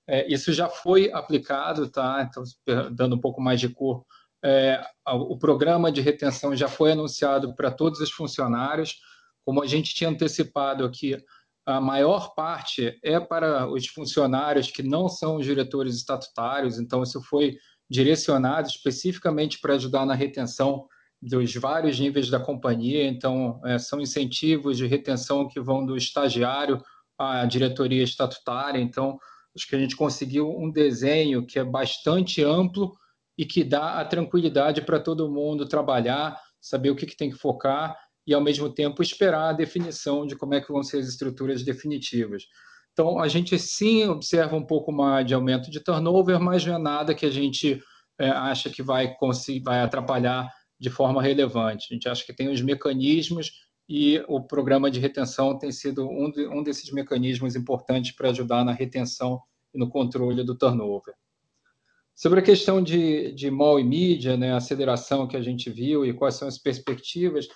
É, 0.07 0.31
isso 0.31 0.51
já 0.51 0.67
foi 0.67 1.11
aplicado, 1.11 1.89
tá? 1.89 2.27
Então, 2.29 2.43
dando 2.91 3.15
um 3.15 3.19
pouco 3.19 3.41
mais 3.41 3.59
de 3.59 3.69
cor 3.69 4.03
é, 4.43 4.85
o 5.07 5.37
programa 5.37 5.89
de 5.89 6.01
retenção 6.01 6.53
já 6.53 6.67
foi 6.67 6.91
anunciado 6.91 7.55
para 7.55 7.71
todos 7.71 8.01
os 8.01 8.11
funcionários. 8.11 8.97
Como 9.45 9.63
a 9.63 9.65
gente 9.65 9.95
tinha 9.95 10.09
antecipado 10.09 10.83
aqui, 10.83 11.17
a 11.65 11.79
maior 11.79 12.33
parte 12.35 12.99
é 13.01 13.21
para 13.21 13.69
os 13.71 13.87
funcionários 13.87 14.69
que 14.69 14.83
não 14.83 15.07
são 15.07 15.37
os 15.37 15.45
diretores 15.45 15.95
estatutários, 15.95 16.77
então 16.77 17.01
isso 17.01 17.21
foi 17.21 17.57
direcionado 17.89 18.67
especificamente 18.67 19.59
para 19.61 19.75
ajudar 19.75 20.05
na 20.05 20.13
retenção 20.13 20.87
dos 21.23 21.53
vários 21.55 21.99
níveis 21.99 22.29
da 22.29 22.39
companhia. 22.39 23.07
Então, 23.07 23.61
é, 23.65 23.79
são 23.79 24.01
incentivos 24.01 24.77
de 24.77 24.85
retenção 24.85 25.47
que 25.47 25.59
vão 25.59 25.85
do 25.85 25.95
estagiário 25.95 26.81
à 27.17 27.45
diretoria 27.45 28.03
estatutária. 28.03 28.79
Então, 28.79 29.17
acho 29.55 29.67
que 29.67 29.75
a 29.75 29.79
gente 29.79 29.95
conseguiu 29.95 30.49
um 30.49 30.69
desenho 30.69 31.45
que 31.45 31.57
é 31.57 31.63
bastante 31.63 32.43
amplo 32.43 32.93
e 33.37 33.45
que 33.45 33.63
dá 33.63 33.99
a 33.99 34.05
tranquilidade 34.05 34.81
para 34.81 34.99
todo 34.99 35.31
mundo 35.31 35.67
trabalhar, 35.67 36.39
saber 36.59 36.89
o 36.89 36.95
que, 36.95 37.05
que 37.05 37.17
tem 37.17 37.31
que 37.31 37.37
focar 37.37 37.97
e, 38.27 38.33
ao 38.33 38.41
mesmo 38.41 38.69
tempo, 38.69 39.01
esperar 39.01 39.49
a 39.49 39.53
definição 39.53 40.27
de 40.27 40.35
como 40.35 40.53
é 40.53 40.61
que 40.61 40.71
vão 40.71 40.83
ser 40.83 40.99
as 40.99 41.07
estruturas 41.07 41.63
definitivas. 41.63 42.43
Então, 42.91 43.19
a 43.19 43.27
gente 43.27 43.57
sim 43.57 44.05
observa 44.07 44.55
um 44.55 44.65
pouco 44.65 44.91
mais 44.91 45.25
de 45.25 45.33
aumento 45.33 45.71
de 45.71 45.79
turnover, 45.79 46.39
mas 46.39 46.65
não 46.65 46.75
é 46.75 46.77
nada 46.77 47.15
que 47.15 47.25
a 47.25 47.31
gente 47.31 47.81
é, 48.19 48.29
acha 48.29 48.69
que 48.69 48.83
vai, 48.83 49.15
vai 49.63 49.81
atrapalhar 49.81 50.47
de 50.83 50.89
forma 50.89 51.23
relevante. 51.23 51.87
A 51.89 51.93
gente 51.93 52.09
acha 52.09 52.25
que 52.25 52.33
tem 52.33 52.49
os 52.49 52.61
mecanismos 52.61 53.53
e 53.87 54.21
o 54.27 54.41
programa 54.41 54.91
de 54.91 54.99
retenção 54.99 55.57
tem 55.57 55.71
sido 55.71 56.05
um, 56.05 56.29
de, 56.29 56.45
um 56.47 56.61
desses 56.61 56.91
mecanismos 56.91 57.55
importantes 57.55 58.11
para 58.11 58.29
ajudar 58.29 58.65
na 58.65 58.73
retenção 58.73 59.41
e 59.73 59.79
no 59.79 59.89
controle 59.89 60.43
do 60.43 60.57
turnover. 60.57 61.13
Sobre 62.13 62.41
a 62.41 62.43
questão 62.43 62.83
de, 62.83 63.31
de 63.31 63.49
mall 63.49 63.79
e 63.79 63.83
mídia, 63.83 64.35
né, 64.35 64.51
a 64.51 64.57
aceleração 64.57 65.25
que 65.25 65.37
a 65.37 65.41
gente 65.41 65.69
viu 65.69 66.05
e 66.05 66.13
quais 66.13 66.35
são 66.35 66.49
as 66.49 66.57
perspectivas, 66.57 67.47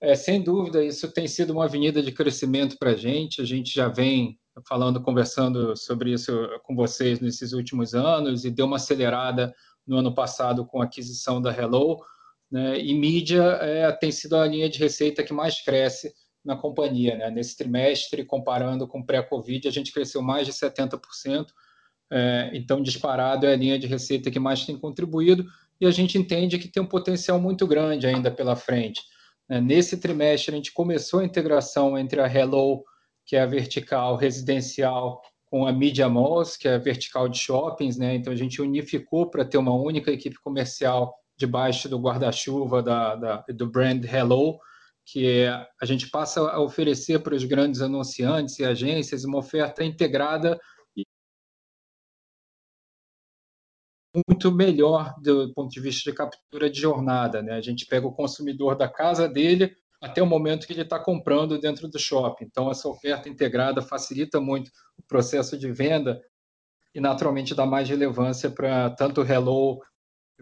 é, 0.00 0.14
sem 0.14 0.42
dúvida, 0.42 0.82
isso 0.82 1.12
tem 1.12 1.28
sido 1.28 1.52
uma 1.52 1.66
avenida 1.66 2.02
de 2.02 2.10
crescimento 2.12 2.78
para 2.78 2.92
a 2.92 2.96
gente. 2.96 3.42
A 3.42 3.44
gente 3.44 3.74
já 3.74 3.88
vem 3.88 4.38
falando, 4.66 5.02
conversando 5.02 5.76
sobre 5.76 6.14
isso 6.14 6.32
com 6.62 6.74
vocês 6.74 7.20
nesses 7.20 7.52
últimos 7.52 7.94
anos 7.94 8.46
e 8.46 8.50
deu 8.50 8.64
uma 8.64 8.76
acelerada 8.76 9.54
no 9.86 9.98
ano 9.98 10.14
passado 10.14 10.64
com 10.64 10.80
a 10.80 10.86
aquisição 10.86 11.42
da 11.42 11.52
Hello. 11.52 11.98
Né, 12.50 12.80
e 12.80 12.92
mídia 12.94 13.42
é, 13.60 13.92
tem 13.92 14.10
sido 14.10 14.36
a 14.36 14.46
linha 14.46 14.68
de 14.68 14.78
receita 14.78 15.22
que 15.22 15.32
mais 15.32 15.62
cresce 15.62 16.12
na 16.44 16.56
companhia. 16.56 17.16
Né? 17.16 17.30
Nesse 17.30 17.56
trimestre, 17.56 18.24
comparando 18.24 18.86
com 18.88 19.02
pré-Covid, 19.02 19.68
a 19.68 19.70
gente 19.70 19.92
cresceu 19.92 20.20
mais 20.22 20.46
de 20.46 20.52
70%. 20.52 21.46
É, 22.12 22.50
então, 22.54 22.82
disparado 22.82 23.46
é 23.46 23.52
a 23.52 23.56
linha 23.56 23.78
de 23.78 23.86
receita 23.86 24.30
que 24.30 24.40
mais 24.40 24.66
tem 24.66 24.76
contribuído 24.76 25.46
e 25.80 25.86
a 25.86 25.90
gente 25.90 26.18
entende 26.18 26.58
que 26.58 26.68
tem 26.68 26.82
um 26.82 26.86
potencial 26.86 27.40
muito 27.40 27.66
grande 27.66 28.06
ainda 28.06 28.30
pela 28.30 28.56
frente. 28.56 29.00
É, 29.48 29.60
nesse 29.60 29.96
trimestre, 29.96 30.52
a 30.52 30.56
gente 30.56 30.72
começou 30.72 31.20
a 31.20 31.24
integração 31.24 31.96
entre 31.96 32.20
a 32.20 32.26
Hello, 32.26 32.84
que 33.24 33.36
é 33.36 33.40
a 33.40 33.46
vertical 33.46 34.16
residencial 34.16 35.22
com 35.46 35.66
a 35.66 35.72
Media 35.72 36.08
Malls, 36.08 36.56
que 36.56 36.68
é 36.68 36.74
a 36.74 36.78
vertical 36.78 37.28
de 37.28 37.38
shoppings, 37.38 37.96
né? 37.96 38.14
Então 38.14 38.32
a 38.32 38.36
gente 38.36 38.62
unificou 38.62 39.28
para 39.28 39.44
ter 39.44 39.58
uma 39.58 39.74
única 39.74 40.12
equipe 40.12 40.36
comercial 40.40 41.12
debaixo 41.40 41.88
do 41.88 41.98
guarda-chuva 41.98 42.82
da, 42.82 43.16
da, 43.16 43.44
do 43.48 43.66
brand 43.66 44.04
Hello, 44.04 44.58
que 45.06 45.26
é, 45.26 45.66
a 45.80 45.86
gente 45.86 46.10
passa 46.10 46.42
a 46.42 46.60
oferecer 46.60 47.20
para 47.20 47.34
os 47.34 47.44
grandes 47.44 47.80
anunciantes 47.80 48.58
e 48.58 48.64
agências 48.64 49.24
uma 49.24 49.38
oferta 49.38 49.82
integrada 49.82 50.60
muito 54.14 54.52
melhor 54.52 55.14
do 55.22 55.50
ponto 55.54 55.70
de 55.70 55.80
vista 55.80 56.10
de 56.10 56.16
captura 56.16 56.68
de 56.68 56.78
jornada. 56.78 57.40
Né? 57.40 57.54
A 57.54 57.60
gente 57.62 57.86
pega 57.86 58.06
o 58.06 58.12
consumidor 58.12 58.76
da 58.76 58.88
casa 58.88 59.26
dele 59.26 59.74
até 60.02 60.22
o 60.22 60.26
momento 60.26 60.66
que 60.66 60.74
ele 60.74 60.82
está 60.82 60.98
comprando 60.98 61.58
dentro 61.58 61.88
do 61.88 61.98
shopping. 61.98 62.44
Então, 62.44 62.70
essa 62.70 62.88
oferta 62.88 63.28
integrada 63.28 63.80
facilita 63.80 64.40
muito 64.40 64.70
o 64.98 65.02
processo 65.02 65.56
de 65.56 65.72
venda 65.72 66.20
e, 66.94 67.00
naturalmente, 67.00 67.54
dá 67.54 67.64
mais 67.64 67.88
relevância 67.88 68.50
para 68.50 68.90
tanto 68.90 69.22
o 69.22 69.24
Hello 69.24 69.80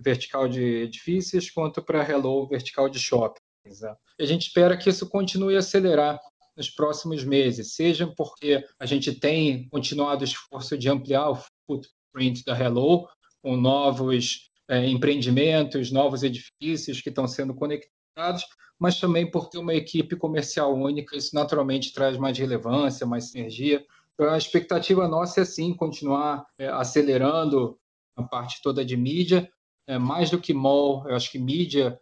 vertical 0.01 0.49
de 0.49 0.63
edifícios 0.63 1.51
quanto 1.51 1.83
para 1.83 2.09
Hello 2.09 2.47
vertical 2.47 2.89
de 2.89 2.99
shoppings. 2.99 3.81
Né? 3.81 3.95
A 4.21 4.25
gente 4.25 4.49
espera 4.49 4.77
que 4.77 4.89
isso 4.89 5.09
continue 5.09 5.57
a 5.57 5.59
acelerar 5.59 6.21
nos 6.57 6.69
próximos 6.69 7.25
meses, 7.25 7.75
seja 7.75 8.13
porque 8.17 8.65
a 8.79 8.85
gente 8.85 9.13
tem 9.13 9.69
continuado 9.69 10.23
o 10.23 10.25
esforço 10.25 10.77
de 10.77 10.89
ampliar 10.89 11.31
o 11.31 11.39
footprint 11.67 12.45
da 12.45 12.59
Hello, 12.59 13.07
com 13.41 13.57
novos 13.57 14.51
é, 14.69 14.85
empreendimentos, 14.87 15.93
novos 15.93 16.23
edifícios 16.23 17.01
que 17.01 17.09
estão 17.09 17.29
sendo 17.29 17.55
conectados, 17.55 18.45
mas 18.79 18.99
também 18.99 19.31
por 19.31 19.49
ter 19.49 19.59
uma 19.59 19.75
equipe 19.75 20.17
comercial 20.17 20.75
única, 20.75 21.17
isso 21.17 21.35
naturalmente 21.35 21.93
traz 21.93 22.17
mais 22.17 22.37
relevância, 22.37 23.07
mais 23.07 23.31
sinergia. 23.31 23.85
Então, 24.15 24.31
a 24.31 24.39
expectativa 24.39 25.07
nossa 25.07 25.43
é 25.43 25.45
sim 25.45 25.73
continuar 25.73 26.45
é, 26.59 26.67
acelerando 26.69 27.79
a 28.17 28.23
parte 28.25 28.61
toda 28.63 28.85
de 28.85 28.97
mídia, 28.97 29.49
é, 29.89 29.99
mais 29.99 30.31
do 30.31 30.39
que 30.39 30.53
mall, 30.53 31.09
eu 31.09 31.17
acho 31.17 31.33
que 31.33 31.39
mídia, 31.39 31.99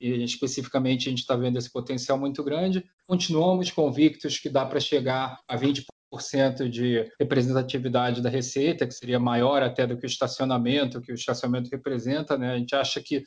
e 0.00 0.22
especificamente 0.22 1.08
a 1.08 1.10
gente 1.10 1.20
está 1.20 1.36
vendo 1.36 1.58
esse 1.58 1.70
potencial 1.70 2.16
muito 2.16 2.42
grande. 2.42 2.84
Continuamos 3.06 3.70
convictos 3.70 4.38
que 4.38 4.48
dá 4.48 4.64
para 4.64 4.80
chegar 4.80 5.38
a 5.48 5.56
20% 5.56 6.68
de 6.68 7.10
representatividade 7.18 8.22
da 8.22 8.30
receita, 8.30 8.86
que 8.86 8.94
seria 8.94 9.18
maior 9.18 9.62
até 9.62 9.86
do 9.86 9.98
que 9.98 10.06
o 10.06 10.06
estacionamento, 10.06 11.00
que 11.00 11.12
o 11.12 11.14
estacionamento 11.14 11.70
representa. 11.70 12.38
Né? 12.38 12.52
A 12.52 12.58
gente 12.58 12.74
acha 12.74 13.00
que 13.02 13.24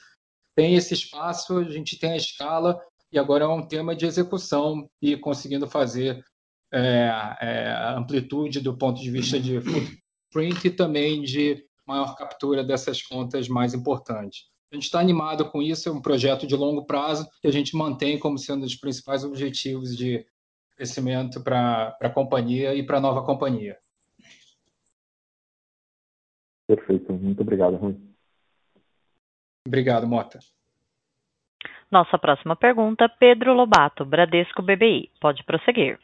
tem 0.56 0.76
esse 0.76 0.94
espaço, 0.94 1.58
a 1.58 1.64
gente 1.64 2.00
tem 2.00 2.14
a 2.14 2.18
escala, 2.18 2.80
e 3.12 3.20
agora 3.20 3.46
é 3.46 3.48
um 3.48 3.68
tema 3.68 3.96
de 3.96 4.06
execução 4.06 4.90
e 5.02 5.18
conseguindo 5.18 5.68
fazer 5.68 6.24
é, 6.74 7.10
é, 7.42 7.94
amplitude 7.96 8.60
do 8.60 8.78
ponto 8.78 9.02
de 9.02 9.10
vista 9.10 9.40
de 9.40 9.60
footprint 9.62 10.66
e 10.66 10.70
também 10.70 11.22
de 11.22 11.67
maior 11.88 12.16
captura 12.16 12.64
dessas 12.64 13.02
contas 13.02 13.48
mais 13.48 13.74
importantes. 13.74 14.46
A 14.72 14.76
gente 14.76 14.86
está 14.86 15.00
animado 15.00 15.50
com 15.50 15.62
isso, 15.62 15.88
é 15.88 15.92
um 15.92 16.02
projeto 16.02 16.46
de 16.46 16.56
longo 16.56 16.86
prazo 16.86 17.28
que 17.42 17.48
a 17.48 17.52
gente 17.52 17.76
mantém 17.76 18.20
como 18.20 18.38
sendo 18.38 18.60
um 18.60 18.66
dos 18.66 18.76
principais 18.76 19.24
objetivos 19.24 19.96
de 19.96 20.26
crescimento 20.76 21.42
para 21.42 21.98
a 22.02 22.10
companhia 22.10 22.76
e 22.76 22.86
para 22.86 22.98
a 22.98 23.02
nova 23.02 23.24
companhia. 23.24 23.78
Perfeito, 26.68 27.14
muito 27.14 27.42
obrigado, 27.42 27.78
Rui. 27.78 27.98
Obrigado, 29.66 30.06
Mota. 30.06 30.40
Nossa 31.90 32.18
próxima 32.20 32.56
pergunta, 32.56 33.08
Pedro 33.08 33.54
Lobato, 33.54 34.04
Bradesco 34.04 34.62
BBI. 34.62 35.10
Pode 35.22 35.44
prosseguir. 35.46 35.98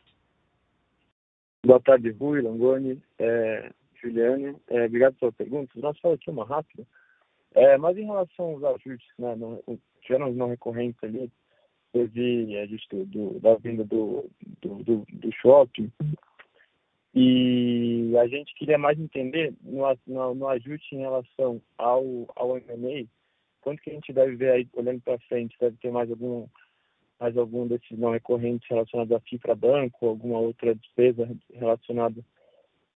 Boa 1.65 1.81
tarde, 1.81 2.11
Rui, 2.11 2.41
Langoni, 2.41 3.01
é, 3.19 3.71
Juliane. 4.03 4.55
É, 4.69 4.85
obrigado 4.85 5.15
pela 5.15 5.31
pergunta. 5.31 5.71
Nós 5.75 5.97
falamos 5.99 6.19
aqui 6.21 6.29
uma 6.29 6.45
rápida. 6.45 6.85
É, 7.55 7.77
mas 7.77 7.97
em 7.97 8.05
relação 8.05 8.45
aos 8.45 8.63
ajustes, 8.63 9.13
né, 9.17 9.35
no, 9.35 9.63
tiveram 10.01 10.33
não 10.33 10.49
recorrentes 10.49 11.01
ali, 11.03 11.31
teve 11.91 12.57
ajuste 12.57 13.05
do, 13.05 13.39
da 13.39 13.55
venda 13.55 13.83
do, 13.83 14.29
do, 14.61 14.83
do, 14.83 15.05
do 15.07 15.31
shopping, 15.33 15.91
e 17.15 18.11
a 18.17 18.27
gente 18.27 18.55
queria 18.55 18.77
mais 18.77 18.99
entender 18.99 19.53
no, 19.61 19.83
no, 20.07 20.33
no 20.33 20.47
ajuste 20.47 20.95
em 20.95 21.01
relação 21.01 21.61
ao, 21.77 22.03
ao 22.35 22.57
M&A, 22.57 23.05
quanto 23.61 23.83
que 23.83 23.91
a 23.91 23.93
gente 23.93 24.11
deve 24.11 24.35
ver 24.35 24.51
aí, 24.51 24.67
olhando 24.73 25.01
para 25.01 25.19
frente, 25.19 25.55
deve 25.59 25.77
ter 25.77 25.91
mais 25.91 26.09
algum 26.09 26.47
mais 27.19 27.37
algum 27.37 27.65
desses 27.67 27.97
não 27.97 28.11
recorrentes 28.11 28.67
relacionados 28.67 29.15
a 29.15 29.21
cifra 29.29 29.55
banco, 29.55 30.07
alguma 30.07 30.39
outra 30.39 30.75
despesa 30.75 31.29
relacionada 31.53 32.21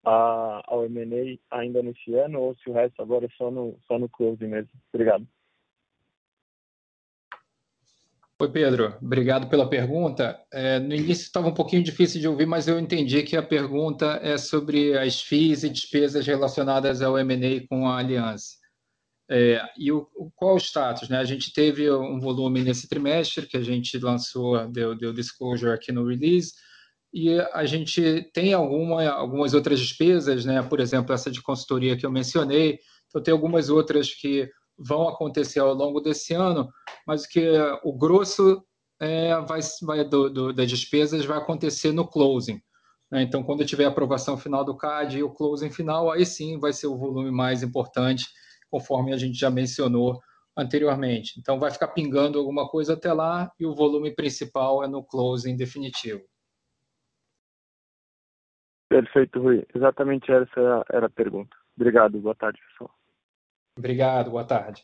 a, 0.07 0.63
ao 0.65 0.85
M&A 0.85 1.37
ainda 1.57 1.83
nesse 1.83 2.13
ano, 2.15 2.39
ou 2.39 2.55
se 2.55 2.69
o 2.69 2.73
resto 2.73 3.01
agora 3.01 3.25
é 3.25 3.29
só 3.37 3.51
no, 3.51 3.77
só 3.85 3.99
no 3.99 4.07
close 4.07 4.45
mesmo. 4.45 4.71
Obrigado. 4.93 5.27
Oi, 8.39 8.49
Pedro. 8.49 8.95
Obrigado 9.01 9.49
pela 9.49 9.67
pergunta. 9.67 10.39
É, 10.53 10.79
no 10.79 10.93
início 10.93 11.23
estava 11.23 11.49
um 11.49 11.53
pouquinho 11.53 11.83
difícil 11.83 12.21
de 12.21 12.27
ouvir, 12.27 12.45
mas 12.45 12.67
eu 12.67 12.79
entendi 12.79 13.23
que 13.23 13.35
a 13.35 13.43
pergunta 13.43 14.19
é 14.21 14.37
sobre 14.37 14.97
as 14.97 15.21
FIIs 15.21 15.63
e 15.63 15.69
despesas 15.69 16.25
relacionadas 16.25 17.01
ao 17.01 17.17
M&A 17.17 17.67
com 17.67 17.87
a 17.87 17.97
Aliança. 17.97 18.55
É, 19.29 19.59
e 19.75 19.91
o, 19.91 20.07
qual 20.35 20.55
o 20.55 20.59
status? 20.59 21.09
Né? 21.09 21.17
A 21.17 21.25
gente 21.25 21.51
teve 21.51 21.91
um 21.91 22.19
volume 22.19 22.61
nesse 22.61 22.87
trimestre 22.87 23.45
que 23.45 23.57
a 23.57 23.63
gente 23.63 23.97
lançou, 23.97 24.67
deu, 24.69 24.95
deu 24.95 25.11
disclosure 25.11 25.73
aqui 25.73 25.91
no 25.91 26.07
release, 26.07 26.53
e 27.17 27.41
a 27.51 27.65
gente 27.65 28.29
tem 28.31 28.53
alguma, 28.53 29.09
algumas 29.09 29.55
outras 29.55 29.79
despesas, 29.79 30.45
né? 30.45 30.61
por 30.61 30.79
exemplo, 30.79 31.15
essa 31.15 31.31
de 31.31 31.41
consultoria 31.41 31.97
que 31.97 32.05
eu 32.05 32.11
mencionei, 32.11 32.77
então 33.07 33.23
tem 33.23 33.31
algumas 33.31 33.69
outras 33.71 34.13
que 34.13 34.47
vão 34.77 35.07
acontecer 35.07 35.59
ao 35.59 35.73
longo 35.73 35.99
desse 35.99 36.35
ano, 36.35 36.69
mas 37.07 37.25
que 37.25 37.49
o 37.83 37.91
grosso 37.91 38.63
é, 39.01 39.35
vai, 39.41 39.61
vai 39.81 40.07
do, 40.07 40.29
do, 40.29 40.53
das 40.53 40.69
despesas 40.69 41.25
vai 41.25 41.39
acontecer 41.39 41.91
no 41.91 42.07
closing. 42.07 42.61
Né? 43.11 43.23
Então, 43.23 43.41
quando 43.41 43.65
tiver 43.65 43.85
a 43.85 43.89
aprovação 43.89 44.37
final 44.37 44.63
do 44.63 44.77
CAD 44.77 45.17
e 45.17 45.23
o 45.23 45.33
closing 45.33 45.71
final, 45.71 46.11
aí 46.11 46.23
sim 46.23 46.59
vai 46.59 46.71
ser 46.71 46.85
o 46.85 46.97
volume 46.99 47.31
mais 47.31 47.63
importante 47.63 48.27
conforme 48.69 49.11
a 49.11 49.17
gente 49.17 49.39
já 49.39 49.49
mencionou 49.49 50.19
anteriormente. 50.55 51.39
Então, 51.39 51.59
vai 51.59 51.71
ficar 51.71 51.87
pingando 51.87 52.37
alguma 52.37 52.69
coisa 52.69 52.93
até 52.93 53.11
lá 53.11 53.51
e 53.59 53.65
o 53.65 53.73
volume 53.73 54.13
principal 54.13 54.83
é 54.83 54.87
no 54.87 55.03
closing 55.03 55.55
definitivo. 55.55 56.21
Perfeito, 58.97 59.39
Rui. 59.39 59.63
Exatamente 59.75 60.31
essa 60.31 60.83
era 60.91 61.05
a 61.05 61.09
pergunta. 61.09 61.55
Obrigado. 61.75 62.19
Boa 62.19 62.33
tarde, 62.33 62.59
pessoal. 62.71 62.89
Obrigado. 63.77 64.31
Boa 64.31 64.43
tarde. 64.43 64.83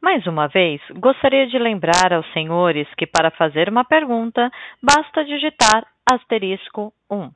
Mais 0.00 0.26
uma 0.26 0.48
vez, 0.48 0.80
gostaria 0.92 1.46
de 1.46 1.58
lembrar 1.58 2.10
aos 2.10 2.26
senhores 2.32 2.88
que 2.94 3.06
para 3.06 3.30
fazer 3.30 3.68
uma 3.68 3.84
pergunta, 3.84 4.50
basta 4.82 5.22
digitar 5.26 5.86
asterisco 6.10 6.94
1 7.10 7.30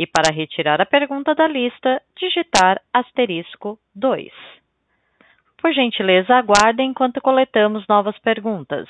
e 0.00 0.06
para 0.08 0.34
retirar 0.34 0.80
a 0.80 0.86
pergunta 0.86 1.32
da 1.32 1.46
lista, 1.46 2.02
digitar 2.16 2.82
asterisco 2.92 3.78
2. 3.94 4.32
Por 5.58 5.72
gentileza, 5.72 6.34
aguardem 6.34 6.90
enquanto 6.90 7.20
coletamos 7.20 7.86
novas 7.86 8.18
perguntas. 8.18 8.88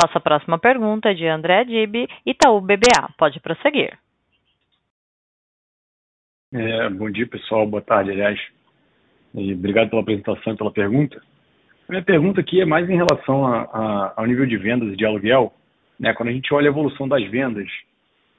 Nossa 0.00 0.20
próxima 0.20 0.60
pergunta 0.60 1.10
é 1.10 1.14
de 1.14 1.26
André 1.26 1.64
Dib, 1.64 2.08
Itaú 2.24 2.60
BBA. 2.60 3.10
Pode 3.18 3.40
prosseguir. 3.40 3.98
É, 6.54 6.88
bom 6.88 7.10
dia, 7.10 7.26
pessoal. 7.26 7.66
Boa 7.66 7.82
tarde, 7.82 8.12
aliás. 8.12 8.38
E 9.34 9.54
obrigado 9.54 9.90
pela 9.90 10.02
apresentação 10.02 10.52
e 10.52 10.56
pela 10.56 10.70
pergunta. 10.70 11.20
A 11.88 11.92
minha 11.92 12.04
pergunta 12.04 12.40
aqui 12.40 12.60
é 12.60 12.64
mais 12.64 12.88
em 12.88 12.94
relação 12.96 13.44
a, 13.44 13.62
a, 13.62 14.12
ao 14.18 14.26
nível 14.26 14.46
de 14.46 14.56
vendas 14.56 14.96
de 14.96 15.04
aluguel. 15.04 15.52
Né? 15.98 16.14
Quando 16.14 16.28
a 16.28 16.32
gente 16.32 16.54
olha 16.54 16.68
a 16.68 16.70
evolução 16.70 17.08
das 17.08 17.24
vendas 17.28 17.68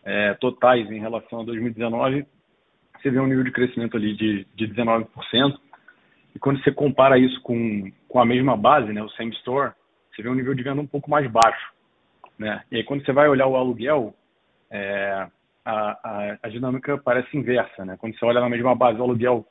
é, 0.05 0.34
totais 0.36 0.89
em 0.89 0.99
relação 0.99 1.41
a 1.41 1.43
2019, 1.43 2.26
você 3.01 3.10
vê 3.10 3.20
um 3.20 3.28
nível 3.28 3.43
de 3.43 3.51
crescimento 3.51 3.97
ali 3.97 4.14
de, 4.16 4.47
de 4.55 4.66
19%. 4.66 5.07
E 6.34 6.39
quando 6.39 6.64
você 6.64 6.72
compara 6.72 7.18
isso 7.18 7.41
com, 7.41 7.91
com 8.07 8.20
a 8.22 8.26
mesma 8.26 8.55
base, 8.55 8.93
né, 8.93 9.03
o 9.03 9.10
same 9.10 9.34
store, 9.34 9.74
você 10.12 10.22
vê 10.22 10.30
um 10.30 10.36
nível 10.36 10.53
de 10.53 10.64
venda 10.64 10.82
um 10.82 10.88
pouco 10.88 11.10
mais 11.10 11.30
baixo. 11.30 11.74
Né? 12.38 12.62
E 12.72 12.78
aí, 12.78 12.84
quando 12.84 13.05
você 13.05 13.12
vai 13.12 13.28
olhar 13.28 13.47
o 13.47 13.55
aluguel, 13.55 14.14
é, 14.72 15.28
a, 15.66 15.72
a, 16.03 16.38
a, 16.43 16.49
dinâmica 16.49 16.97
parece 16.97 17.36
inversa. 17.38 17.86
Né? 17.86 17.97
Quando 17.97 18.18
você 18.18 18.26
olha 18.26 18.39
na 18.39 18.49
mesma 18.49 18.76
base, 18.76 18.99
o 18.99 19.03
aluguel 19.03 19.45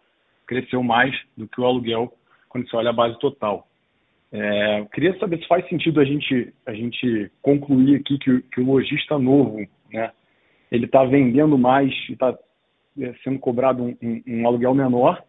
cresceu 0.47 0.83
mais 0.83 1.15
do 1.37 1.47
que 1.47 1.61
o 1.61 1.67
aluguel 1.67 2.13
quando 2.49 2.69
você 2.69 2.77
olha 2.77 2.91
a 2.91 2.95
base 2.95 3.19
total. 3.19 3.69
É, 4.33 4.81
eu 4.81 4.87
queria 4.87 5.19
saber 5.19 5.39
se 5.39 5.47
faz 5.47 5.67
sentido 5.69 6.01
a 6.01 6.05
gente, 6.05 6.53
a 6.67 6.73
gente 6.73 7.31
concluir 7.41 7.97
aqui 7.97 8.19
que, 8.19 8.43
que 8.43 8.61
o 8.61 8.67
lojista 8.67 9.19
novo, 9.19 9.67
né, 9.91 10.11
ele 10.71 10.85
está 10.85 11.05
vendendo 11.05 11.57
mais 11.57 11.93
e 12.09 12.13
está 12.13 12.37
é, 13.01 13.15
sendo 13.25 13.39
cobrado 13.39 13.83
um, 13.83 13.97
um, 14.03 14.23
um, 14.27 14.47
aluguel 14.47 14.75
menor. 14.75 15.23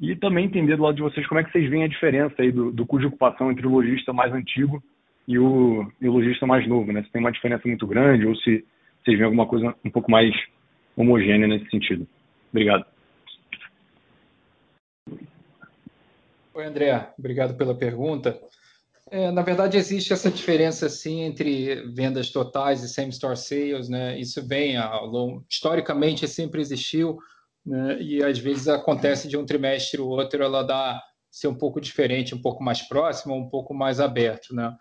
E 0.00 0.16
também 0.16 0.46
entender 0.46 0.76
do 0.76 0.82
lado 0.82 0.94
de 0.94 1.02
vocês 1.02 1.26
como 1.26 1.40
é 1.40 1.44
que 1.44 1.52
vocês 1.52 1.68
veem 1.68 1.84
a 1.84 1.88
diferença 1.88 2.34
aí 2.38 2.50
do, 2.50 2.72
do 2.72 2.86
custo 2.86 3.02
de 3.02 3.06
ocupação 3.08 3.50
entre 3.50 3.66
o 3.66 3.70
lojista 3.70 4.12
mais 4.12 4.32
antigo 4.32 4.82
e 5.28 5.38
o, 5.38 5.92
e 6.00 6.08
o 6.08 6.12
lojista 6.12 6.46
mais 6.46 6.66
novo, 6.66 6.90
né? 6.90 7.02
Se 7.02 7.10
tem 7.10 7.20
uma 7.20 7.30
diferença 7.30 7.68
muito 7.68 7.86
grande 7.86 8.26
ou 8.26 8.34
se 8.36 8.64
vocês 9.04 9.16
veem 9.16 9.24
alguma 9.24 9.46
coisa 9.46 9.74
um 9.84 9.90
pouco 9.90 10.10
mais 10.10 10.34
homogênea 10.96 11.46
nesse 11.46 11.68
sentido. 11.70 12.06
Obrigado. 12.50 12.86
Oi, 16.54 16.64
André. 16.64 17.12
Obrigado 17.18 17.54
pela 17.56 17.74
pergunta. 17.74 18.40
É, 19.10 19.30
na 19.30 19.42
verdade, 19.42 19.76
existe 19.76 20.12
essa 20.12 20.30
diferença 20.30 20.88
sim 20.88 21.22
entre 21.22 21.82
vendas 21.92 22.30
totais 22.30 22.82
e 22.82 22.88
same-store 22.88 23.36
sales, 23.36 23.88
né? 23.88 24.18
Isso 24.18 24.46
vem 24.46 24.76
ao 24.76 25.06
longo, 25.06 25.44
historicamente 25.48 26.26
sempre 26.28 26.60
existiu, 26.60 27.18
né? 27.64 28.00
E 28.00 28.22
às 28.22 28.38
vezes 28.38 28.68
acontece 28.68 29.28
de 29.28 29.36
um 29.36 29.44
trimestre 29.44 30.00
ou 30.00 30.08
outro 30.10 30.42
ela 30.42 30.62
dá 30.62 31.02
ser 31.30 31.48
um 31.48 31.54
pouco 31.54 31.80
diferente, 31.80 32.34
um 32.34 32.40
pouco 32.42 32.62
mais 32.62 32.82
próximo, 32.82 33.34
um 33.34 33.48
pouco 33.48 33.72
mais 33.72 34.00
aberto, 34.00 34.54
né? 34.54 34.74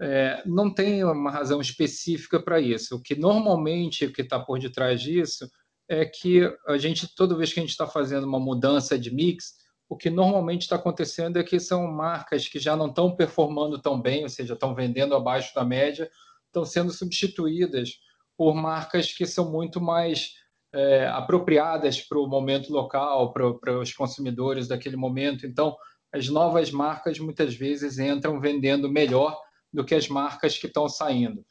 É, 0.00 0.42
não 0.44 0.72
tem 0.72 1.02
uma 1.04 1.30
razão 1.30 1.60
específica 1.60 2.38
para 2.38 2.60
isso. 2.60 2.96
O 2.96 3.02
que 3.02 3.14
normalmente 3.14 4.04
o 4.04 4.12
que 4.12 4.22
está 4.22 4.38
por 4.38 4.58
detrás 4.58 5.00
disso 5.00 5.48
é 5.88 6.04
que 6.04 6.42
a 6.66 6.76
gente 6.76 7.14
toda 7.14 7.36
vez 7.36 7.52
que 7.52 7.60
a 7.60 7.62
gente 7.62 7.70
está 7.70 7.86
fazendo 7.86 8.26
uma 8.26 8.38
mudança 8.38 8.98
de 8.98 9.12
mix 9.12 9.54
o 9.88 9.96
que 9.96 10.10
normalmente 10.10 10.62
está 10.62 10.76
acontecendo 10.76 11.38
é 11.38 11.44
que 11.44 11.60
são 11.60 11.86
marcas 11.86 12.48
que 12.48 12.58
já 12.58 12.76
não 12.76 12.88
estão 12.88 13.14
performando 13.14 13.80
tão 13.80 14.00
bem, 14.00 14.24
ou 14.24 14.28
seja, 14.28 14.54
estão 14.54 14.74
vendendo 14.74 15.14
abaixo 15.14 15.54
da 15.54 15.64
média, 15.64 16.10
estão 16.46 16.64
sendo 16.64 16.92
substituídas 16.92 18.00
por 18.36 18.54
marcas 18.54 19.12
que 19.12 19.24
são 19.26 19.50
muito 19.50 19.80
mais 19.80 20.34
é, 20.72 21.06
apropriadas 21.08 22.00
para 22.00 22.18
o 22.18 22.26
momento 22.26 22.72
local, 22.72 23.32
para, 23.32 23.78
os 23.78 23.92
consumidores 23.92 24.68
daquele 24.68 24.96
momento. 24.96 25.46
Então, 25.46 25.76
as 26.12 26.28
novas 26.28 26.70
marcas 26.70 27.18
muitas 27.18 27.54
vezes 27.54 27.98
entram 27.98 28.40
vendendo 28.40 28.88
melhor 28.88 29.38
do 29.72 29.84
que 29.84 29.94
as 29.94 30.08
marcas 30.08 30.56
que 30.58 30.66
estão 30.66 30.88
saindo. 30.88 31.44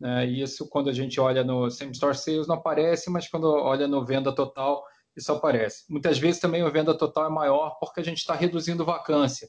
Né? 0.00 0.26
Isso, 0.26 0.68
quando 0.68 0.90
a 0.90 0.92
gente 0.92 1.20
olha 1.20 1.44
no 1.44 1.70
Same 1.70 1.92
Store 1.92 2.16
Sales, 2.16 2.46
não 2.46 2.56
aparece, 2.56 3.10
mas 3.10 3.28
quando 3.28 3.44
olha 3.44 3.86
no 3.86 4.04
venda 4.04 4.34
total, 4.34 4.84
isso 5.16 5.30
aparece. 5.32 5.84
Muitas 5.88 6.18
vezes 6.18 6.40
também 6.40 6.62
a 6.62 6.70
venda 6.70 6.96
total 6.96 7.26
é 7.26 7.30
maior 7.30 7.76
porque 7.78 8.00
a 8.00 8.04
gente 8.04 8.18
está 8.18 8.34
reduzindo 8.34 8.84
vacância. 8.84 9.48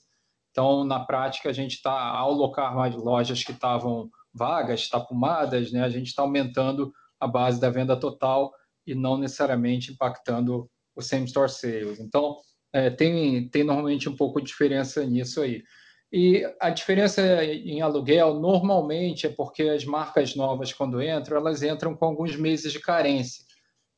Então, 0.51 0.84
na 0.84 0.99
prática, 0.99 1.49
a 1.49 1.53
gente 1.53 1.74
está, 1.74 1.91
ao 1.91 2.32
alocar 2.32 2.76
mais 2.76 2.93
lojas 2.95 3.43
que 3.43 3.51
estavam 3.51 4.09
vagas, 4.32 4.88
tapumadas, 4.88 5.71
né, 5.71 5.84
a 5.84 5.89
gente 5.89 6.07
está 6.07 6.21
aumentando 6.21 6.93
a 7.19 7.28
base 7.28 7.59
da 7.59 7.69
venda 7.69 7.95
total 7.95 8.51
e 8.86 8.93
não 8.95 9.17
necessariamente 9.17 9.91
impactando 9.91 10.69
o 10.95 11.01
same 11.01 11.25
store 11.25 11.49
sales. 11.49 11.99
Então, 11.99 12.38
é, 12.71 12.89
tem, 12.89 13.47
tem 13.49 13.63
normalmente 13.63 14.09
um 14.09 14.15
pouco 14.15 14.39
de 14.39 14.47
diferença 14.47 15.05
nisso 15.05 15.41
aí. 15.41 15.63
E 16.11 16.43
a 16.59 16.69
diferença 16.69 17.43
em 17.43 17.81
aluguel, 17.81 18.39
normalmente, 18.39 19.25
é 19.25 19.29
porque 19.29 19.63
as 19.63 19.84
marcas 19.84 20.36
novas, 20.36 20.71
quando 20.71 21.01
entram, 21.01 21.38
elas 21.38 21.63
entram 21.63 21.95
com 21.95 22.05
alguns 22.05 22.36
meses 22.36 22.71
de 22.71 22.79
carência 22.79 23.43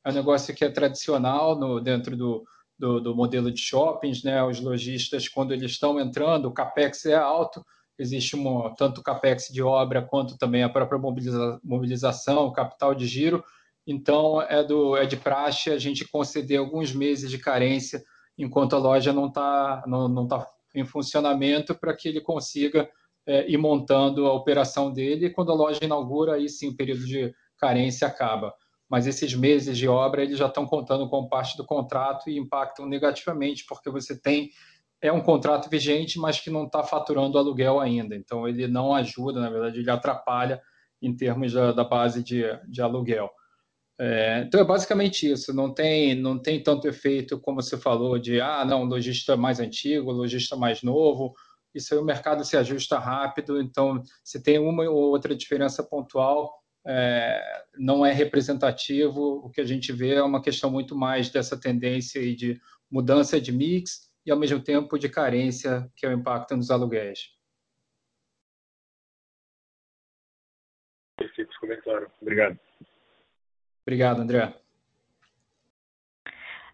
é 0.06 0.12
um 0.12 0.14
negócio 0.14 0.54
que 0.54 0.64
é 0.64 0.70
tradicional 0.70 1.58
no, 1.58 1.82
dentro 1.82 2.16
do, 2.16 2.46
do, 2.78 3.02
do, 3.02 3.16
modelo 3.16 3.52
de 3.52 3.60
shoppings, 3.60 4.24
né? 4.24 4.42
Os 4.44 4.62
lojistas, 4.62 5.28
quando 5.28 5.52
eles 5.52 5.72
estão 5.72 6.00
entrando, 6.00 6.46
o 6.46 6.54
capex 6.54 7.08
é 7.08 7.16
alto, 7.16 7.66
existe 7.98 8.36
uma, 8.36 8.74
tanto 8.76 9.02
o 9.02 9.04
capex 9.04 9.48
de 9.52 9.64
obra 9.64 10.04
quanto 10.04 10.38
também 10.38 10.62
a 10.62 10.70
própria 10.70 11.00
mobiliza, 11.00 11.60
mobilização, 11.64 12.54
capital 12.54 12.94
de 12.94 13.08
giro. 13.08 13.44
Então, 13.88 14.42
é, 14.42 14.64
do, 14.64 14.96
é 14.98 15.06
de 15.06 15.18
praxe 15.18 15.70
a 15.70 15.78
gente 15.78 16.08
conceder 16.08 16.60
alguns 16.60 16.94
meses 16.94 17.30
de 17.30 17.38
carência 17.38 18.04
enquanto 18.38 18.76
a 18.76 18.80
loja 18.80 19.14
não 19.14 19.28
está 19.28 19.84
não, 19.88 20.08
não 20.08 20.28
tá 20.28 20.48
em 20.74 20.84
funcionamento 20.84 21.74
para 21.76 21.96
que 21.96 22.10
ele 22.10 22.20
consiga 22.20 22.90
é, 23.26 23.50
ir 23.50 23.58
montando 23.58 24.26
a 24.26 24.34
operação 24.34 24.92
dele. 24.92 25.28
E 25.28 25.30
quando 25.30 25.52
a 25.52 25.56
loja 25.56 25.80
inaugura, 25.84 26.34
aí 26.34 26.50
sim 26.50 26.70
o 26.70 26.76
período 26.76 27.06
de 27.06 27.34
carência 27.58 28.08
acaba 28.08 28.54
mas 28.90 29.08
esses 29.08 29.34
meses 29.34 29.78
de 29.78 29.88
obra 29.88 30.24
eles 30.24 30.38
já 30.38 30.48
estão 30.48 30.66
contando 30.66 31.10
com 31.10 31.28
parte 31.28 31.58
do 31.58 31.66
contrato 31.66 32.30
e 32.30 32.38
impactam 32.38 32.86
negativamente, 32.86 33.66
porque 33.68 33.90
você 33.90 34.20
tem 34.20 34.52
é 35.02 35.12
um 35.12 35.22
contrato 35.22 35.70
vigente, 35.70 36.18
mas 36.18 36.40
que 36.40 36.50
não 36.50 36.66
está 36.66 36.84
faturando 36.84 37.38
aluguel 37.38 37.80
ainda. 37.80 38.16
Então, 38.16 38.48
ele 38.48 38.68
não 38.68 38.94
ajuda, 38.94 39.40
na 39.40 39.50
verdade, 39.50 39.80
ele 39.80 39.92
atrapalha 39.92 40.60
em 41.02 41.16
termos 41.16 41.54
da, 41.54 41.72
da 41.72 41.84
base 41.84 42.24
de, 42.24 42.44
de 42.68 42.82
aluguel. 42.82 43.30
É, 43.98 44.40
então, 44.40 44.60
é 44.60 44.64
basicamente 44.64 45.32
isso. 45.32 45.54
Não 45.54 45.74
tem, 45.74 46.16
não 46.16 46.38
tem 46.38 46.62
tanto 46.62 46.88
efeito, 46.88 47.40
como 47.40 47.62
você 47.62 47.78
falou, 47.78 48.20
de, 48.20 48.42
ah, 48.42 48.66
não, 48.66 48.84
lojista 48.84 49.38
mais 49.38 49.60
antigo, 49.60 50.12
lojista 50.12 50.56
mais 50.56 50.82
novo. 50.84 51.34
Isso 51.74 51.94
aí 51.94 52.00
o 52.00 52.06
mercado 52.06 52.44
se 52.44 52.58
ajusta 52.58 53.00
rápido. 53.00 53.60
Então, 53.62 54.02
se 54.24 54.42
tem 54.42 54.60
uma 54.60 54.84
ou 54.90 55.12
outra 55.12 55.36
diferença 55.36 55.84
pontual, 55.84 56.54
é, 56.86 57.64
não 57.78 58.06
é 58.06 58.12
representativo. 58.12 59.42
O 59.46 59.50
que 59.50 59.62
a 59.62 59.66
gente 59.66 59.92
vê 59.92 60.16
é 60.16 60.24
uma 60.24 60.42
questão 60.42 60.70
muito 60.70 60.96
mais 60.96 61.30
dessa 61.30 61.60
tendência 61.60 62.22
de 62.36 62.60
mudança 62.92 63.40
de 63.40 63.52
mix 63.52 64.10
e, 64.26 64.32
ao 64.32 64.38
mesmo 64.38 64.62
tempo, 64.62 64.98
de 64.98 65.10
carência, 65.10 65.90
que 65.96 66.06
é 66.06 66.10
o 66.10 66.14
impacto 66.14 66.56
nos 66.56 66.70
aluguéis. 66.72 67.36
Perfeito, 71.18 71.52
claro. 71.84 72.12
Obrigado. 72.22 72.60
Obrigado, 73.86 74.22
André. 74.22 74.52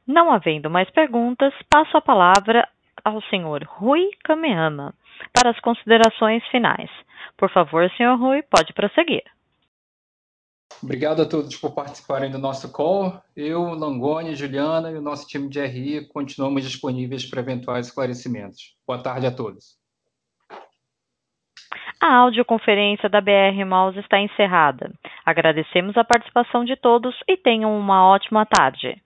Não 0.08 0.32
havendo 0.32 0.70
mais 0.70 0.90
perguntas, 0.90 1.54
passo 1.70 1.98
a 1.98 2.02
palavra 2.02 2.68
ao 3.04 3.22
senhor 3.24 3.64
Rui 3.64 4.10
Kamehama 4.24 4.94
para 5.34 5.52
as 5.52 5.60
considerações 5.60 6.44
finais. 6.48 6.90
Por 7.38 7.52
favor, 7.52 7.90
senhor 7.92 8.18
Rui, 8.18 8.42
pode 8.44 8.74
prosseguir. 8.74 9.24
Obrigado 10.82 11.22
a 11.22 11.26
todos 11.26 11.56
por 11.58 11.74
participarem 11.74 12.32
do 12.32 12.40
nosso 12.40 12.72
call. 12.72 13.22
Eu, 13.36 13.62
Langoni, 13.76 14.36
Juliana 14.36 14.90
e 14.90 14.96
o 14.96 15.02
nosso 15.02 15.28
time 15.28 15.48
de 15.50 15.64
RI 15.64 16.08
continuamos 16.08 16.64
disponíveis 16.64 17.26
para 17.26 17.42
eventuais 17.42 17.88
esclarecimentos. 17.88 18.76
Boa 18.88 19.02
tarde 19.02 19.28
a 19.28 19.32
todos. 19.32 19.81
A 22.04 22.16
audioconferência 22.16 23.08
da 23.08 23.22
BR 23.22 23.64
Malls 23.64 23.96
está 23.96 24.20
encerrada. 24.20 24.92
Agradecemos 25.24 25.96
a 25.96 26.04
participação 26.04 26.66
de 26.66 26.76
todos 26.76 27.16
e 27.28 27.38
tenham 27.38 27.78
uma 27.78 28.04
ótima 28.08 28.44
tarde. 28.44 29.00